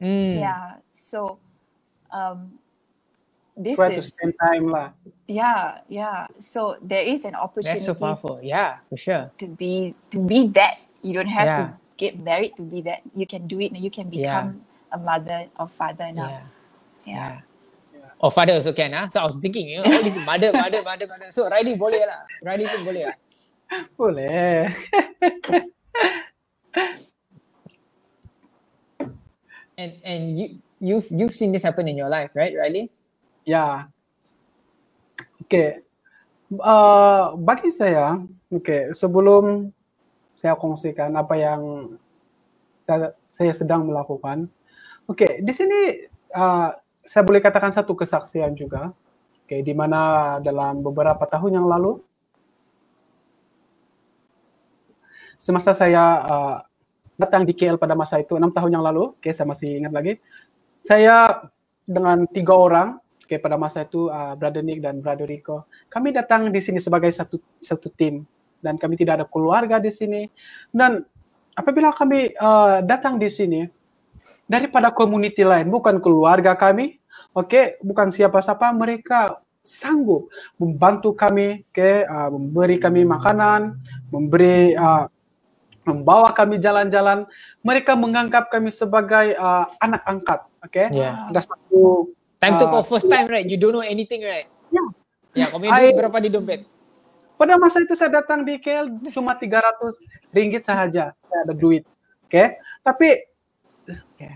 mm. 0.00 0.40
yeah 0.40 0.74
so 0.92 1.38
um 2.10 2.58
this 3.60 3.76
try 3.76 3.92
is, 3.92 4.08
to 4.08 4.12
spend 4.16 4.32
time 4.40 4.72
lah. 4.72 4.96
Yeah, 5.28 5.84
yeah. 5.88 6.26
So 6.40 6.80
there 6.80 7.04
is 7.04 7.28
an 7.28 7.36
opportunity. 7.36 7.76
That's 7.76 7.92
so 7.92 7.94
powerful. 7.94 8.40
Yeah, 8.42 8.80
for 8.88 8.96
sure. 8.96 9.30
To 9.36 9.46
be 9.46 9.92
to 10.10 10.18
be 10.18 10.48
that. 10.56 10.80
You 11.04 11.12
don't 11.12 11.28
have 11.28 11.46
yeah. 11.46 11.56
to 11.56 11.64
get 12.00 12.16
married 12.18 12.56
to 12.56 12.64
be 12.64 12.80
that. 12.88 13.04
You 13.12 13.28
can 13.28 13.44
do 13.44 13.60
it 13.60 13.76
and 13.76 13.84
you 13.84 13.92
can 13.92 14.08
become 14.08 14.64
yeah. 14.64 14.96
a 14.96 14.98
mother 14.98 15.52
or 15.60 15.68
father 15.68 16.08
now. 16.08 16.40
Yeah. 17.04 17.12
yeah. 17.12 17.34
Yeah. 18.20 18.26
Or 18.26 18.30
father 18.30 18.52
also 18.54 18.72
can, 18.72 18.92
ah. 18.92 19.08
So 19.08 19.20
I 19.20 19.24
was 19.24 19.38
thinking, 19.40 19.68
you 19.68 19.82
know, 19.82 19.88
all 19.88 20.02
this 20.04 20.16
mother, 20.24 20.52
mother, 20.56 20.82
mother, 20.84 21.06
mother. 21.08 21.32
So 21.32 21.48
Riley 21.48 21.76
boleh 21.76 22.04
lah. 22.04 22.20
Riley 22.44 22.68
pun 22.68 22.84
boleh 22.84 23.04
lah. 23.08 23.16
Boleh. 23.96 24.68
and 29.80 29.92
and 30.04 30.22
you 30.36 30.60
you've 30.82 31.08
you've 31.08 31.32
seen 31.32 31.52
this 31.56 31.64
happen 31.64 31.88
in 31.88 31.96
your 31.96 32.12
life, 32.12 32.28
right, 32.36 32.52
Riley? 32.52 32.92
Oke. 35.40 35.48
Okay. 35.48 35.70
Uh, 36.50 37.38
bagi 37.38 37.70
saya, 37.70 38.18
okay, 38.50 38.90
sebelum 38.90 39.70
saya 40.34 40.58
kongsikan 40.58 41.14
apa 41.14 41.38
yang 41.38 41.94
saya, 42.82 43.14
saya 43.30 43.54
sedang 43.54 43.86
melakukan. 43.86 44.50
Okay, 45.06 45.38
di 45.46 45.52
sini 45.54 46.10
uh, 46.34 46.74
saya 47.04 47.22
boleh 47.24 47.40
katakan 47.42 47.72
satu 47.72 47.96
kesaksian 47.96 48.52
juga. 48.54 48.92
Oke, 49.44 49.58
okay, 49.58 49.60
di 49.66 49.74
mana 49.74 50.38
dalam 50.38 50.78
beberapa 50.78 51.26
tahun 51.26 51.58
yang 51.58 51.66
lalu 51.66 51.98
semasa 55.40 55.72
saya 55.72 56.04
uh, 56.28 56.56
datang 57.16 57.48
di 57.48 57.56
KL 57.56 57.80
pada 57.80 57.96
masa 57.96 58.20
itu 58.20 58.36
enam 58.36 58.52
tahun 58.52 58.76
yang 58.76 58.84
lalu. 58.84 59.16
Oke, 59.16 59.32
saya 59.32 59.48
masih 59.48 59.80
ingat 59.80 59.92
lagi. 59.96 60.12
Saya 60.80 61.48
dengan 61.84 62.28
tiga 62.28 62.54
orang, 62.54 63.00
oke 63.00 63.36
pada 63.40 63.56
masa 63.56 63.88
itu 63.88 64.12
uh, 64.12 64.36
Brother 64.36 64.60
Nick 64.60 64.84
dan 64.84 65.00
Brother 65.00 65.26
Rico, 65.26 65.66
kami 65.88 66.12
datang 66.12 66.52
di 66.52 66.60
sini 66.60 66.78
sebagai 66.78 67.10
satu 67.10 67.40
satu 67.58 67.88
tim 67.92 68.24
dan 68.60 68.76
kami 68.76 68.94
tidak 69.00 69.24
ada 69.24 69.26
keluarga 69.26 69.80
di 69.80 69.88
sini. 69.88 70.28
Dan 70.68 71.00
apabila 71.56 71.90
kami 71.92 72.36
uh, 72.36 72.84
datang 72.84 73.16
di 73.16 73.28
sini 73.32 73.60
daripada 74.44 74.90
community 74.90 75.42
lain, 75.46 75.68
bukan 75.68 75.98
keluarga 75.98 76.56
kami, 76.56 76.98
oke, 77.36 77.48
okay, 77.48 77.64
bukan 77.80 78.10
siapa-siapa, 78.10 78.72
mereka 78.74 79.40
sanggup 79.60 80.30
membantu 80.56 81.14
kami, 81.14 81.66
oke, 81.68 81.76
okay, 81.76 82.04
uh, 82.08 82.28
memberi 82.32 82.76
kami 82.80 83.06
makanan, 83.06 83.76
memberi 84.10 84.74
uh, 84.74 85.06
membawa 85.84 86.30
kami 86.30 86.60
jalan-jalan. 86.60 87.24
Mereka 87.64 87.96
menganggap 87.96 88.52
kami 88.52 88.70
sebagai 88.70 89.34
uh, 89.34 89.66
anak 89.80 90.02
angkat, 90.06 90.40
oke? 90.62 90.70
Okay? 90.70 90.86
Yeah. 90.92 91.32
Ada 91.32 91.50
satu 91.50 92.12
Time 92.40 92.56
to 92.56 92.64
uh, 92.64 92.72
kau 92.72 92.84
first 92.96 93.04
time 93.04 93.28
right? 93.28 93.44
You 93.44 93.60
don't 93.60 93.76
know 93.76 93.84
anything 93.84 94.24
right? 94.24 94.48
Ya. 94.72 94.84
Ya, 95.30 95.46
I- 95.52 95.92
berapa 95.92 96.16
di 96.18 96.32
dompet? 96.32 96.64
Pada 97.36 97.56
masa 97.56 97.80
itu 97.80 97.92
saya 97.96 98.20
datang 98.20 98.44
di 98.44 98.60
KL 98.60 98.88
cuma 99.16 99.32
300 99.32 99.96
ringgit 100.32 100.64
saja 100.64 101.12
saya 101.16 101.40
ada 101.44 101.52
duit. 101.56 101.88
Oke. 102.24 102.60
Tapi 102.84 103.29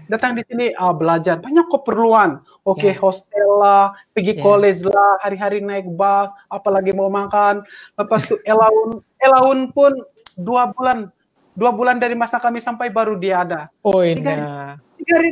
datang 0.09 0.35
di 0.35 0.43
sini 0.45 0.75
ah, 0.75 0.91
belajar 0.91 1.39
banyak 1.39 1.67
keperluan. 1.71 2.43
Oke, 2.67 2.91
Ya. 2.93 2.99
hostel 2.99 3.49
lah, 3.61 3.93
pergi 4.11 4.35
Ya. 4.39 4.43
college 4.43 4.81
lah, 4.89 5.13
hari-hari 5.23 5.61
naik 5.61 5.87
bus, 5.89 6.33
apalagi 6.49 6.91
mau 6.97 7.09
makan. 7.13 7.63
Lepas 7.95 8.29
itu 8.29 8.37
elaun, 8.43 8.99
elaun 9.21 9.59
pun 9.71 9.93
dua 10.35 10.73
bulan, 10.73 11.13
dua 11.55 11.71
bulan 11.71 11.97
dari 12.03 12.17
masa 12.19 12.41
kami 12.43 12.59
sampai 12.59 12.91
baru 12.91 13.15
dia 13.15 13.45
ada. 13.47 13.61
Oh, 13.85 14.03
Tiga- 14.03 14.37
nah. 14.41 14.75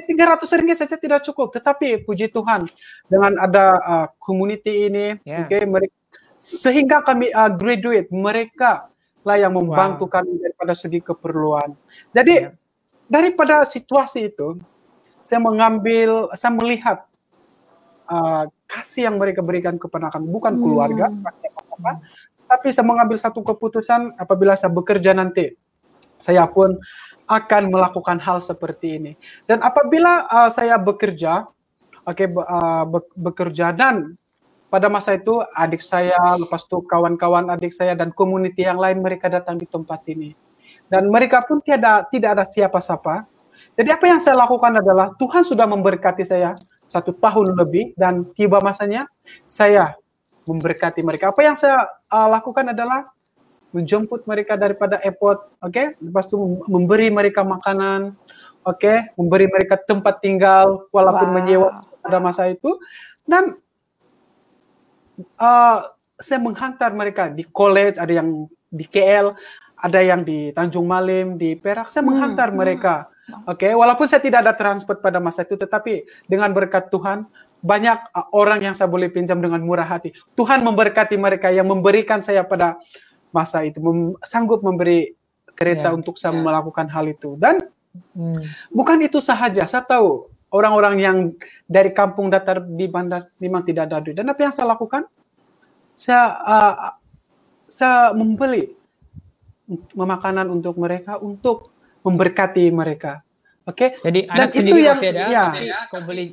Tiga 0.05 0.37
ratus 0.37 0.53
ringgit 0.53 0.77
saja 0.77 1.01
tidak 1.01 1.25
cukup. 1.25 1.49
Tetapi 1.57 2.05
puji 2.05 2.29
Tuhan 2.29 2.69
dengan 3.09 3.33
ada 3.41 3.65
uh, 3.81 4.07
community 4.21 4.93
ini, 4.93 5.17
Ya. 5.25 5.49
oke, 5.49 5.57
mereka 5.65 5.95
sehingga 6.37 7.01
kami 7.01 7.33
uh, 7.33 7.49
graduate 7.49 8.11
mereka 8.13 8.93
lah 9.23 9.39
yang 9.39 9.55
membantu 9.55 10.05
kami 10.11 10.37
daripada 10.43 10.75
segi 10.77 11.01
keperluan. 11.01 11.73
Jadi 12.13 12.35
Ya. 12.37 12.53
Daripada 13.13 13.69
situasi 13.69 14.33
itu, 14.33 14.57
saya 15.21 15.37
mengambil, 15.45 16.33
saya 16.33 16.57
melihat 16.57 17.05
uh, 18.09 18.49
kasih 18.65 19.13
yang 19.13 19.21
mereka 19.21 19.45
berikan 19.45 19.77
kepada 19.77 20.09
kami, 20.09 20.33
bukan 20.33 20.57
Hmm. 20.57 20.63
keluarga, 20.65 21.13
siapa-siapa, 21.13 21.93
tapi 22.49 22.69
saya 22.73 22.87
mengambil 22.89 23.21
satu 23.21 23.45
keputusan 23.45 24.17
apabila 24.17 24.57
saya 24.57 24.73
bekerja 24.73 25.13
nanti, 25.13 25.53
saya 26.17 26.49
pun 26.49 26.81
akan 27.29 27.63
melakukan 27.69 28.19
hal 28.19 28.41
seperti 28.41 28.97
ini. 28.97 29.13
Dan 29.45 29.61
apabila 29.61 30.27
uh, 30.27 30.49
saya 30.49 30.81
bekerja, 30.81 31.47
oke, 32.09 32.25
be- 32.25 32.49
uh, 32.49 32.85
be- 32.89 33.13
bekerja 33.15 33.77
dan 33.77 34.17
pada 34.73 34.89
masa 34.89 35.21
itu 35.21 35.37
adik 35.53 35.85
saya, 35.85 36.17
lepas 36.41 36.65
itu 36.65 36.81
kawan-kawan 36.89 37.53
adik 37.53 37.77
saya 37.77 37.93
dan 37.93 38.09
community 38.09 38.65
yang 38.65 38.81
lain 38.81 39.05
mereka 39.05 39.29
datang 39.29 39.61
di 39.61 39.69
tempat 39.69 40.01
ini. 40.09 40.33
Dan 40.93 41.09
mereka 41.09 41.41
pun 41.41 41.65
tiada 41.65 42.05
tidak 42.13 42.37
ada 42.37 42.45
siapa-siapa. 42.45 43.25
Jadi 43.73 43.89
apa 43.89 44.05
yang 44.05 44.21
saya 44.21 44.37
lakukan 44.37 44.85
adalah 44.85 45.17
Tuhan 45.17 45.41
sudah 45.41 45.65
memberkati 45.65 46.29
saya 46.29 46.53
satu 46.85 47.17
tahun 47.17 47.57
lebih 47.57 47.97
dan 47.97 48.29
tiba 48.37 48.61
masanya 48.61 49.09
saya 49.49 49.97
memberkati 50.45 51.01
mereka. 51.01 51.33
Apa 51.33 51.41
yang 51.41 51.57
saya 51.57 51.89
uh, 52.13 52.29
lakukan 52.29 52.77
adalah 52.77 53.09
menjemput 53.73 54.29
mereka 54.29 54.61
daripada 54.61 55.01
airport, 55.01 55.49
oke? 55.65 55.97
Lepas 55.97 56.29
itu 56.29 56.37
mem- 56.37 56.65
memberi 56.69 57.09
mereka 57.09 57.41
makanan, 57.41 58.13
oke? 58.69 59.17
Memberi 59.17 59.49
mereka 59.49 59.81
tempat 59.81 60.21
tinggal 60.21 60.85
walaupun 60.93 61.33
Wow. 61.33 61.37
menyewa 61.41 61.69
pada 62.05 62.19
masa 62.21 62.53
itu 62.53 62.77
dan 63.25 63.57
uh, 65.41 65.89
saya 66.21 66.39
menghantar 66.39 66.93
mereka 66.93 67.33
di 67.33 67.49
college, 67.49 67.97
ada 67.97 68.13
yang 68.13 68.45
di 68.73 68.85
KL, 68.89 69.33
ada 69.83 69.99
yang 69.99 70.23
di 70.23 70.55
Tanjung 70.55 70.87
Malim, 70.87 71.35
di 71.35 71.59
Perak. 71.59 71.91
Saya 71.91 72.07
Hmm, 72.07 72.15
menghantar 72.15 72.49
hmm. 72.55 72.57
mereka. 72.57 72.95
Oke, 73.51 73.71
walaupun 73.75 74.07
saya 74.07 74.23
tidak 74.23 74.47
ada 74.47 74.55
transport 74.55 75.03
pada 75.03 75.19
masa 75.19 75.43
itu, 75.43 75.59
tetapi 75.59 76.07
dengan 76.31 76.51
berkat 76.55 76.87
Tuhan, 76.91 77.27
banyak 77.63 77.99
uh, 78.15 78.27
orang 78.35 78.63
yang 78.63 78.75
saya 78.75 78.87
boleh 78.91 79.11
pinjam 79.11 79.39
dengan 79.43 79.59
murah 79.63 79.87
hati. 79.87 80.15
Tuhan 80.39 80.63
memberkati 80.63 81.15
mereka 81.19 81.51
yang 81.51 81.67
memberikan 81.67 82.23
saya 82.23 82.43
pada 82.47 82.79
masa 83.35 83.63
itu, 83.67 83.79
mem- 83.83 84.19
sanggup 84.23 84.63
memberi 84.63 85.15
kereta 85.55 85.91
Ya, 85.91 85.95
untuk 85.95 86.19
saya 86.19 86.35
ya. 86.35 86.43
melakukan 86.43 86.87
hal 86.91 87.11
itu. 87.11 87.35
Dan 87.39 87.59
Hmm. 88.17 88.41
bukan 88.73 88.97
itu 89.05 89.21
sahaja, 89.21 89.69
saya 89.69 89.85
tahu 89.85 90.25
orang-orang 90.49 90.95
yang 90.97 91.17
dari 91.69 91.93
kampung 91.93 92.33
datar 92.33 92.65
di 92.65 92.89
bandar 92.89 93.29
memang 93.37 93.63
tidak 93.69 93.89
ada 93.89 94.01
duit. 94.01 94.17
Dan 94.17 94.33
apa 94.33 94.41
yang 94.41 94.53
saya 94.53 94.73
lakukan? 94.73 95.05
Saya 95.93 96.23
uh, 96.41 96.75
saya 97.69 98.17
membeli 98.17 98.73
makanan 99.93 100.47
untuk 100.49 100.75
mereka 100.77 101.17
untuk 101.19 101.71
memberkati 102.03 102.69
mereka. 102.69 103.23
Oke? 103.63 103.95
Jadi 103.99 104.27
Dan 104.27 104.35
anak 104.35 104.49
itu 104.51 104.59
sendiri 104.59 104.81
yang- 104.83 104.99
kau 104.99 105.05
tiada, 105.07 105.25
ya. 105.63 105.79
kau 105.87 106.01
boleh 106.03 106.27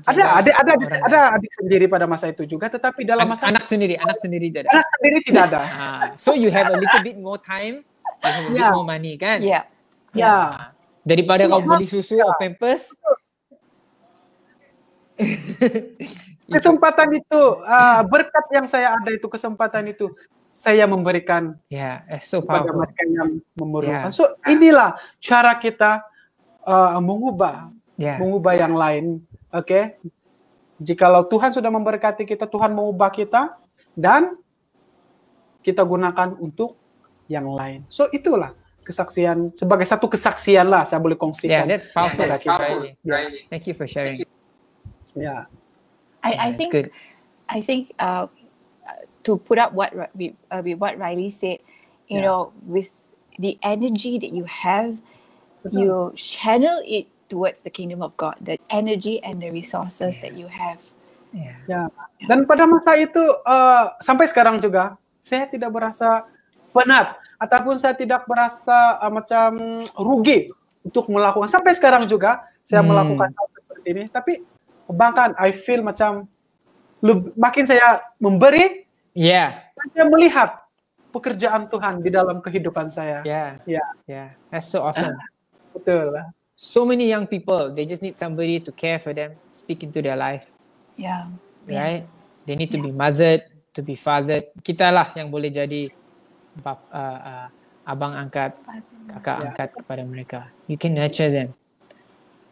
Ada 0.00 0.22
ada 0.40 0.50
ada 0.56 0.72
ada 0.80 1.20
lain. 1.28 1.36
adik 1.36 1.52
sendiri 1.60 1.84
pada 1.84 2.08
masa 2.08 2.28
itu 2.28 2.44
juga, 2.44 2.68
tetapi 2.68 3.04
dalam 3.04 3.28
masa 3.28 3.48
anak 3.48 3.64
sendiri, 3.64 3.96
anak 3.96 4.16
sendiri 4.16 4.48
tiada. 4.48 4.68
anak 4.72 4.86
sendiri 4.96 5.18
tidak 5.20 5.42
ada. 5.52 5.60
Ah, 5.60 6.04
so 6.16 6.32
you 6.32 6.48
have 6.48 6.68
a 6.68 6.76
little 6.76 7.02
bit 7.02 7.16
more 7.16 7.36
time, 7.36 7.84
you 7.84 8.24
have 8.24 8.44
a 8.44 8.48
bit 8.48 8.60
Ya. 8.60 8.72
more 8.72 8.86
money 8.86 9.14
kan? 9.14 9.44
Yeah. 9.44 9.68
Ya. 10.12 10.32
Ah, 10.32 10.50
Daripada 11.00 11.44
kau 11.46 11.60
Cuma- 11.60 11.76
beli 11.76 11.84
susu 11.84 12.16
atau 12.16 12.32
pampers, 12.36 12.96
Kesempatan 16.50 17.08
itu 17.14 17.40
ah, 17.62 18.02
berkat 18.02 18.44
yang 18.50 18.66
saya 18.66 18.96
ada 18.96 19.10
itu 19.12 19.26
kesempatan 19.26 19.86
itu 19.86 20.10
saya 20.50 20.84
memberikan 20.84 21.54
yeah, 21.70 22.02
it's 22.10 22.26
so 22.26 22.42
kepada 22.42 22.66
powerful. 22.66 22.82
mereka 22.82 23.02
yang 23.06 23.30
memerlukan. 23.54 24.10
Ya. 24.10 24.12
So 24.12 24.34
inilah 24.44 24.98
cara 25.22 25.54
kita 25.56 26.02
uh, 26.66 26.98
mengubah 26.98 27.70
Yeah, 28.00 28.16
mengubah 28.16 28.56
yang 28.56 28.72
lain. 28.72 29.20
Oke. 29.52 30.00
Jikalau 30.80 31.28
Tuhan 31.28 31.52
sudah 31.52 31.68
memberkati 31.68 32.24
kita, 32.24 32.48
Tuhan 32.48 32.72
mengubah 32.72 33.12
kita 33.12 33.60
dan 33.92 34.40
kita 35.60 35.84
gunakan 35.84 36.32
untuk 36.40 36.80
yang 37.28 37.44
lain. 37.44 37.84
So 37.92 38.08
itulah 38.08 38.56
kesaksian 38.80 39.52
sebagai 39.52 39.84
satu 39.84 40.08
kesaksian 40.08 40.64
lah 40.64 40.88
saya 40.88 40.96
boleh 40.96 41.12
yeah, 41.12 41.20
kongsikan. 41.20 41.64
that's 41.68 41.92
powerful. 41.92 42.24
that's 42.24 42.40
Thank 42.40 42.48
you, 42.48 42.56
powerful. 42.56 42.80
Yeah. 43.04 43.28
Thank 43.52 43.64
you 43.68 43.74
for 43.76 43.84
sharing. 43.84 44.16
Ya. 45.12 45.44
I, 46.24 46.32
Yeah, 46.32 46.40
I 46.40 46.48
it's 46.48 46.56
think 46.56 46.70
good. 46.72 46.88
I 47.52 47.60
think 47.60 47.92
uh, 48.00 48.32
to 49.24 49.36
put 49.36 49.58
up 49.58 49.72
what 49.72 49.92
with, 50.14 50.34
uh, 50.50 50.62
with 50.64 50.78
what 50.78 50.96
Riley 50.96 51.30
said, 51.30 51.60
you 52.08 52.20
Yeah. 52.20 52.26
know, 52.28 52.40
with 52.64 52.90
the 53.38 53.56
energy 53.62 54.18
that 54.18 54.32
you 54.32 54.44
have, 54.44 54.96
Betul. 55.62 55.76
you 55.76 55.92
channel 56.16 56.80
it 56.84 57.08
towards 57.28 57.62
the 57.62 57.70
kingdom 57.70 58.02
of 58.02 58.16
God. 58.16 58.36
The 58.42 58.58
energy 58.68 59.22
and 59.22 59.38
the 59.38 59.52
resources 59.54 60.18
that 60.24 60.34
you 60.34 60.48
have. 60.50 60.80
Yeah. 61.30 61.54
Ya. 61.70 61.82
Dan 62.26 62.44
pada 62.48 62.66
masa 62.66 62.98
itu 62.98 63.22
eh, 63.22 63.84
sampai 64.02 64.26
sekarang 64.26 64.58
juga 64.58 64.98
saya 65.22 65.46
tidak 65.46 65.70
merasa 65.70 66.26
penat 66.74 67.14
ataupun 67.38 67.78
saya 67.78 67.94
tidak 67.94 68.26
merasa 68.26 68.98
eh, 68.98 69.12
macam 69.12 69.48
rugi 69.94 70.50
untuk 70.82 71.06
melakukan 71.12 71.46
sampai 71.46 71.76
sekarang 71.76 72.08
juga 72.10 72.42
saya 72.66 72.82
Hmm. 72.82 72.90
melakukan 72.90 73.30
hal 73.30 73.46
seperti 73.54 73.86
ini. 73.94 74.04
Tapi 74.10 74.32
bahkan 74.90 75.36
I 75.38 75.54
feel 75.54 75.86
macam 75.86 76.26
makin 77.38 77.64
saya 77.64 78.02
memberi, 78.18 78.89
Yeah, 79.16 79.66
saya 79.90 80.06
melihat 80.06 80.60
pekerjaan 81.10 81.66
Tuhan 81.66 82.04
di 82.04 82.10
dalam 82.14 82.38
kehidupan 82.38 82.92
saya. 82.92 83.26
yeah, 83.26 83.58
Ya, 83.66 83.82
yeah. 84.06 84.28
That's 84.52 84.70
so 84.70 84.86
awesome. 84.86 85.18
betul. 85.74 86.14
So 86.54 86.84
many 86.84 87.08
young 87.08 87.26
people, 87.26 87.72
they 87.72 87.88
just 87.88 88.04
need 88.04 88.20
somebody 88.20 88.60
to 88.60 88.70
care 88.70 89.00
for 89.00 89.16
them, 89.16 89.34
speak 89.50 89.82
into 89.82 90.04
their 90.04 90.14
life. 90.14 90.44
Yeah. 91.00 91.24
right? 91.66 92.04
They 92.44 92.56
need 92.56 92.70
to 92.76 92.80
be 92.82 92.92
mothered, 92.92 93.40
to 93.74 93.80
be 93.80 93.96
fathered. 93.96 94.52
Kita 94.60 94.92
lah 94.92 95.08
yang 95.16 95.32
boleh 95.32 95.48
jadi 95.48 95.88
bap, 96.60 96.84
uh, 96.92 97.18
uh, 97.20 97.46
abang 97.88 98.12
angkat, 98.12 98.60
kakak 99.08 99.36
Yeah. 99.40 99.44
angkat 99.50 99.68
kepada 99.80 100.02
mereka. 100.04 100.40
You 100.68 100.76
can 100.76 100.94
nurture 100.94 101.32
them. 101.32 101.56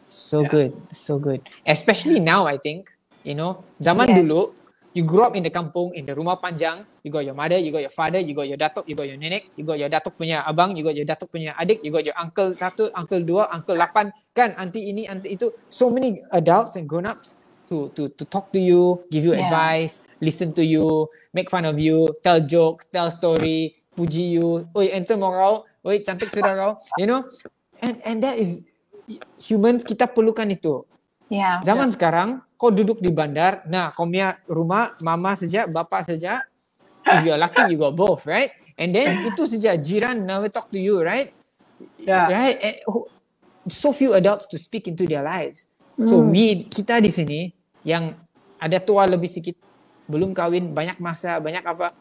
So 0.09 0.41
Yeah. 0.41 0.49
good, 0.49 0.71
so 0.89 1.21
good. 1.21 1.45
Especially 1.69 2.17
now, 2.17 2.49
I 2.49 2.57
think. 2.57 2.89
You 3.21 3.35
know, 3.35 3.67
zaman 3.83 4.09
Yes. 4.09 4.25
dulu, 4.25 4.55
you 4.93 5.03
grew 5.05 5.23
up 5.23 5.35
in 5.35 5.43
the 5.43 5.51
kampung, 5.53 5.93
in 5.93 6.05
the 6.05 6.13
rumah 6.15 6.39
panjang. 6.41 6.85
You 7.03 7.11
got 7.11 7.25
your 7.25 7.35
mother, 7.35 7.57
you 7.57 7.71
got 7.71 7.81
your 7.85 7.93
father, 7.93 8.19
you 8.19 8.35
got 8.35 8.47
your 8.49 8.57
datuk, 8.59 8.83
you 8.87 8.95
got 8.95 9.07
your 9.07 9.17
nenek, 9.17 9.53
you 9.55 9.63
got 9.65 9.79
your 9.79 9.89
datuk 9.89 10.17
punya 10.17 10.43
abang, 10.45 10.75
you 10.77 10.83
got 10.83 10.95
your 10.97 11.07
datuk 11.07 11.29
punya 11.31 11.55
adik, 11.55 11.79
you 11.83 11.91
got 11.93 12.03
your 12.05 12.17
uncle 12.19 12.51
satu, 12.57 12.89
uncle 12.97 13.21
dua, 13.23 13.47
uncle 13.53 13.77
lapan, 13.77 14.11
kan? 14.35 14.53
Auntie 14.59 14.89
ini, 14.91 15.07
auntie 15.07 15.33
itu. 15.37 15.49
So 15.71 15.89
many 15.89 16.19
adults 16.35 16.75
and 16.75 16.89
grown-ups 16.89 17.37
to 17.69 17.93
to 17.95 18.09
to 18.17 18.23
talk 18.27 18.51
to 18.53 18.59
you, 18.59 19.05
give 19.13 19.23
you 19.23 19.33
Yeah. 19.37 19.47
advice, 19.47 20.01
listen 20.19 20.51
to 20.57 20.65
you, 20.65 21.07
make 21.33 21.49
fun 21.49 21.63
of 21.69 21.77
you, 21.79 22.09
tell 22.25 22.41
jokes, 22.43 22.89
tell 22.91 23.09
story, 23.13 23.77
puji 23.95 24.37
you. 24.41 24.65
Oi, 24.75 24.89
handsome 24.91 25.21
kau. 25.23 25.63
Oi, 25.87 26.03
cantik 26.03 26.33
sudah 26.33 26.53
kau. 26.57 26.71
You 26.99 27.07
know, 27.07 27.23
And 27.81 28.03
and 28.03 28.17
that 28.23 28.35
is 28.35 28.67
humans 29.39 29.87
kita 29.87 30.11
perlukan 30.11 30.51
itu. 30.51 30.83
Yeah. 31.31 31.63
Zaman 31.63 31.95
sekarang 31.95 32.43
kau 32.59 32.75
duduk 32.75 32.99
di 32.99 33.07
bandar, 33.07 33.63
nah 33.71 33.95
kau 33.95 34.03
punya 34.03 34.35
rumah 34.51 34.99
mama 34.99 35.39
saja, 35.39 35.63
bapa 35.63 36.03
saja. 36.03 36.43
If 37.07 37.23
you're 37.23 37.39
lucky 37.39 37.71
you 37.71 37.79
got 37.79 37.95
both, 37.95 38.27
right? 38.27 38.51
And 38.75 38.91
then 38.91 39.23
itu 39.31 39.47
saja 39.47 39.79
jiran 39.79 40.27
never 40.27 40.51
talk 40.51 40.67
to 40.75 40.79
you, 40.79 40.99
right? 40.99 41.31
Ya. 41.95 42.27
Right? 42.27 42.59
And 42.59 42.75
so 43.71 43.95
few 43.95 44.11
adults 44.11 44.51
to 44.51 44.59
speak 44.59 44.91
into 44.91 45.07
their 45.07 45.23
lives. 45.23 45.71
So 46.03 46.19
Mm. 46.19 46.31
we 46.31 46.45
kita 46.67 46.99
di 46.99 47.11
sini 47.11 47.51
yang 47.87 48.15
ada 48.59 48.79
tua 48.83 49.07
lebih 49.07 49.31
sedikit, 49.31 49.55
belum 50.11 50.35
kawin, 50.35 50.75
banyak 50.75 50.99
masa, 50.99 51.39
banyak 51.39 51.63
apa, 51.63 51.95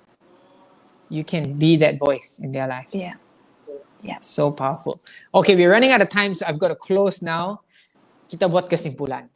you 1.06 1.22
can 1.22 1.54
be 1.54 1.78
that 1.78 1.98
voice 2.02 2.42
in 2.42 2.50
their 2.50 2.66
life. 2.66 2.90
Yeah. 4.02 4.22
So 4.22 4.54
powerful. 4.54 5.02
Okay, 5.34 5.58
we're 5.58 5.70
running 5.70 5.90
out 5.90 5.98
of 5.98 6.10
time, 6.10 6.34
so 6.34 6.46
I've 6.46 6.58
got 6.62 6.70
to 6.70 6.78
close 6.78 7.22
now. 7.22 7.66
Kita 8.30 8.46
buat 8.46 8.70
kesimpulan. 8.70 9.26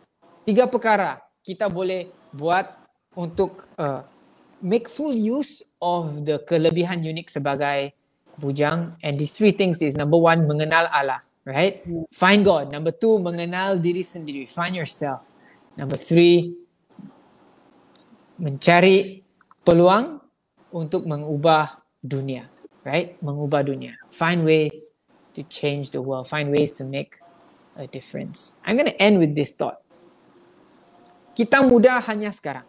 Tiga 0.42 0.66
perkara 0.66 1.22
kita 1.46 1.70
boleh 1.70 2.10
buat 2.34 2.66
untuk 3.14 3.70
uh, 3.78 4.02
make 4.62 4.86
full 4.88 5.14
use 5.14 5.62
of 5.82 6.22
the 6.26 6.38
kelebihan 6.46 7.02
unik 7.02 7.28
sebagai 7.28 7.92
bujang. 8.38 8.96
And 9.02 9.18
these 9.18 9.34
three 9.34 9.52
things 9.52 9.82
is 9.82 9.98
number 9.98 10.16
one, 10.16 10.46
mengenal 10.46 10.88
Allah, 10.90 11.22
right? 11.44 11.82
Find 12.14 12.46
God. 12.46 12.70
Number 12.70 12.94
two, 12.94 13.18
mengenal 13.18 13.78
diri 13.78 14.02
sendiri. 14.02 14.48
Find 14.48 14.74
yourself. 14.74 15.26
Number 15.76 15.98
three, 15.98 16.54
mencari 18.40 19.22
peluang 19.62 20.22
untuk 20.72 21.04
mengubah 21.06 21.82
dunia, 22.02 22.48
right? 22.82 23.14
Mengubah 23.22 23.66
dunia. 23.66 23.94
Find 24.10 24.42
ways 24.42 24.94
to 25.38 25.46
change 25.46 25.90
the 25.94 26.00
world. 26.00 26.26
Find 26.26 26.50
ways 26.50 26.72
to 26.80 26.84
make 26.84 27.20
a 27.76 27.86
difference. 27.86 28.56
I'm 28.66 28.76
going 28.76 28.90
to 28.90 28.98
end 29.00 29.18
with 29.18 29.34
this 29.34 29.52
thought. 29.52 29.80
Kita 31.42 31.58
muda 31.66 31.98
hanya 32.06 32.30
sekarang. 32.30 32.62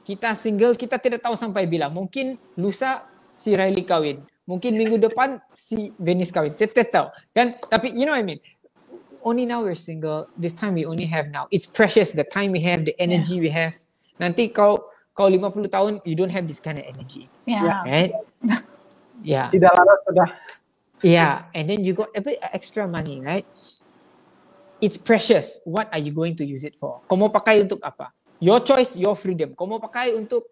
Kita 0.00 0.32
single, 0.32 0.72
kita 0.80 0.96
tidak 0.96 1.20
tahu 1.20 1.36
sampai 1.36 1.68
bila. 1.68 1.92
Mungkin 1.92 2.40
lusa 2.56 3.04
si 3.36 3.52
Riley 3.52 3.84
kawin. 3.84 4.24
Mungkin 4.48 4.80
minggu 4.80 4.96
depan 4.96 5.44
si 5.52 5.92
Venice 6.00 6.32
kawin. 6.32 6.56
Saya 6.56 6.72
tidak 6.72 6.88
tahu. 6.88 7.06
Kan? 7.36 7.60
Tapi 7.60 7.92
you 7.92 8.08
know 8.08 8.16
what 8.16 8.24
I 8.24 8.24
mean? 8.24 8.40
Only 9.20 9.44
now 9.44 9.60
we're 9.60 9.76
single. 9.76 10.24
This 10.40 10.56
time 10.56 10.72
we 10.72 10.88
only 10.88 11.04
have 11.04 11.28
now. 11.28 11.52
It's 11.52 11.68
precious 11.68 12.16
the 12.16 12.24
time 12.24 12.56
we 12.56 12.64
have, 12.64 12.88
the 12.88 12.96
energy 12.96 13.44
we 13.44 13.52
have. 13.52 13.76
Nanti 14.16 14.48
kau 14.48 14.88
kau 15.12 15.28
50 15.28 15.68
tahun, 15.68 15.92
you 16.08 16.16
don't 16.16 16.32
have 16.32 16.48
this 16.48 16.64
kind 16.64 16.80
of 16.80 16.88
energy. 16.88 17.28
Yeah. 17.44 17.84
Right? 17.84 18.16
Yeah. 19.20 19.52
Tidak 19.52 19.68
lama 19.68 19.94
sudah. 20.08 20.28
Yeah, 21.02 21.46
and 21.54 21.70
then 21.70 21.86
you 21.86 21.94
got 21.94 22.10
a 22.16 22.22
bit 22.22 22.42
extra 22.42 22.88
money, 22.88 23.22
right? 23.22 23.46
It's 24.78 24.94
precious. 24.94 25.58
What 25.66 25.90
are 25.90 25.98
you 25.98 26.14
going 26.14 26.38
to 26.38 26.44
use 26.46 26.62
it 26.62 26.78
for? 26.78 27.02
Kau 27.10 27.18
mau 27.18 27.30
pakai 27.30 27.66
untuk 27.66 27.82
apa? 27.82 28.14
Your 28.38 28.62
choice, 28.62 28.94
your 28.94 29.18
freedom. 29.18 29.58
Kau 29.58 29.66
mau 29.66 29.82
pakai 29.82 30.14
untuk 30.14 30.46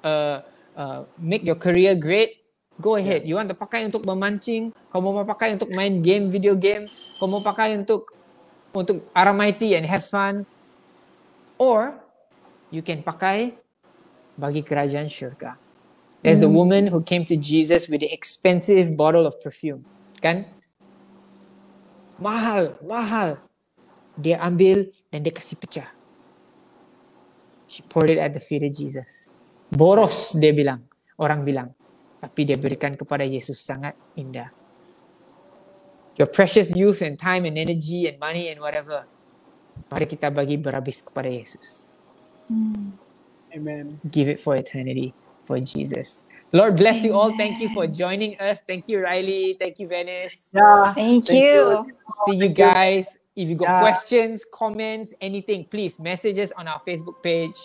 uh, 0.00 0.40
uh, 0.72 1.04
make 1.20 1.44
your 1.44 1.60
career 1.60 1.92
great? 1.92 2.40
Go 2.80 2.96
ahead. 2.96 3.28
You 3.28 3.36
want 3.36 3.52
to 3.52 3.56
pakai 3.56 3.84
untuk 3.84 4.04
memancing? 4.08 4.72
Kau 4.88 5.04
mau 5.04 5.12
pakai 5.24 5.56
untuk 5.56 5.68
main 5.72 6.00
game, 6.00 6.32
video 6.32 6.56
game? 6.56 6.88
Kau 7.20 7.28
mau 7.28 7.44
pakai 7.44 7.76
untuk 7.76 8.08
untuk 8.72 9.08
aramaiti 9.12 9.76
and 9.76 9.84
have 9.84 10.04
fun? 10.08 10.48
Or 11.60 12.00
you 12.72 12.80
can 12.80 13.04
pakai 13.04 13.56
bagi 14.36 14.60
kerajaan 14.60 15.08
syurga. 15.08 15.56
There's 16.24 16.40
the 16.40 16.50
woman 16.50 16.88
who 16.88 17.04
came 17.04 17.24
to 17.28 17.36
Jesus 17.36 17.88
with 17.88 18.00
the 18.00 18.10
expensive 18.10 18.96
bottle 18.96 19.28
of 19.28 19.36
perfume. 19.40 19.84
Kan? 20.20 20.48
Mahal, 22.18 22.76
mahal. 22.82 23.45
Dia 24.16 24.40
ambil 24.40 24.90
dan 25.12 25.20
dia 25.20 25.32
kasih 25.32 25.60
pecah. 25.60 25.88
She 27.68 27.84
poured 27.84 28.10
it 28.10 28.18
at 28.18 28.32
the 28.32 28.40
feet 28.40 28.64
of 28.64 28.72
Jesus. 28.72 29.28
Boros 29.68 30.34
dia 30.38 30.56
bilang. 30.56 30.84
Orang 31.20 31.44
bilang. 31.44 31.72
Tapi 32.20 32.48
dia 32.48 32.56
berikan 32.56 32.96
kepada 32.96 33.22
Yesus 33.22 33.60
sangat 33.60 33.92
indah. 34.16 34.48
Your 36.16 36.32
precious 36.32 36.72
youth 36.72 37.04
and 37.04 37.20
time 37.20 37.44
and 37.44 37.60
energy 37.60 38.08
and 38.08 38.16
money 38.16 38.48
and 38.48 38.58
whatever. 38.64 39.04
Mari 39.92 40.08
kita 40.08 40.32
bagi 40.32 40.56
berhabis 40.56 41.04
kepada 41.04 41.28
Yesus. 41.28 41.84
Amen. 43.52 44.00
give 44.10 44.28
it 44.28 44.40
for 44.40 44.56
eternity 44.56 45.14
for 45.44 45.60
Jesus. 45.60 46.26
Lord 46.52 46.76
bless 46.76 47.04
you 47.04 47.14
all. 47.14 47.36
Thank 47.36 47.60
you 47.60 47.68
for 47.68 47.86
joining 47.86 48.38
us. 48.40 48.60
Thank 48.66 48.88
you, 48.88 49.00
Riley. 49.00 49.56
Thank 49.58 49.78
you, 49.78 49.88
Venice. 49.88 50.50
Ya. 50.54 50.92
Thank, 50.94 51.26
Thank 51.26 51.42
you. 51.42 51.86
See 52.26 52.36
you 52.36 52.50
guys. 52.50 53.18
If 53.36 53.48
you 53.48 53.56
got 53.56 53.68
Yeah. 53.68 53.80
questions, 53.80 54.44
comments, 54.44 55.14
anything, 55.20 55.66
please 55.66 56.00
message 56.00 56.38
us 56.38 56.52
on 56.52 56.68
our 56.68 56.80
Facebook 56.80 57.22
page. 57.22 57.58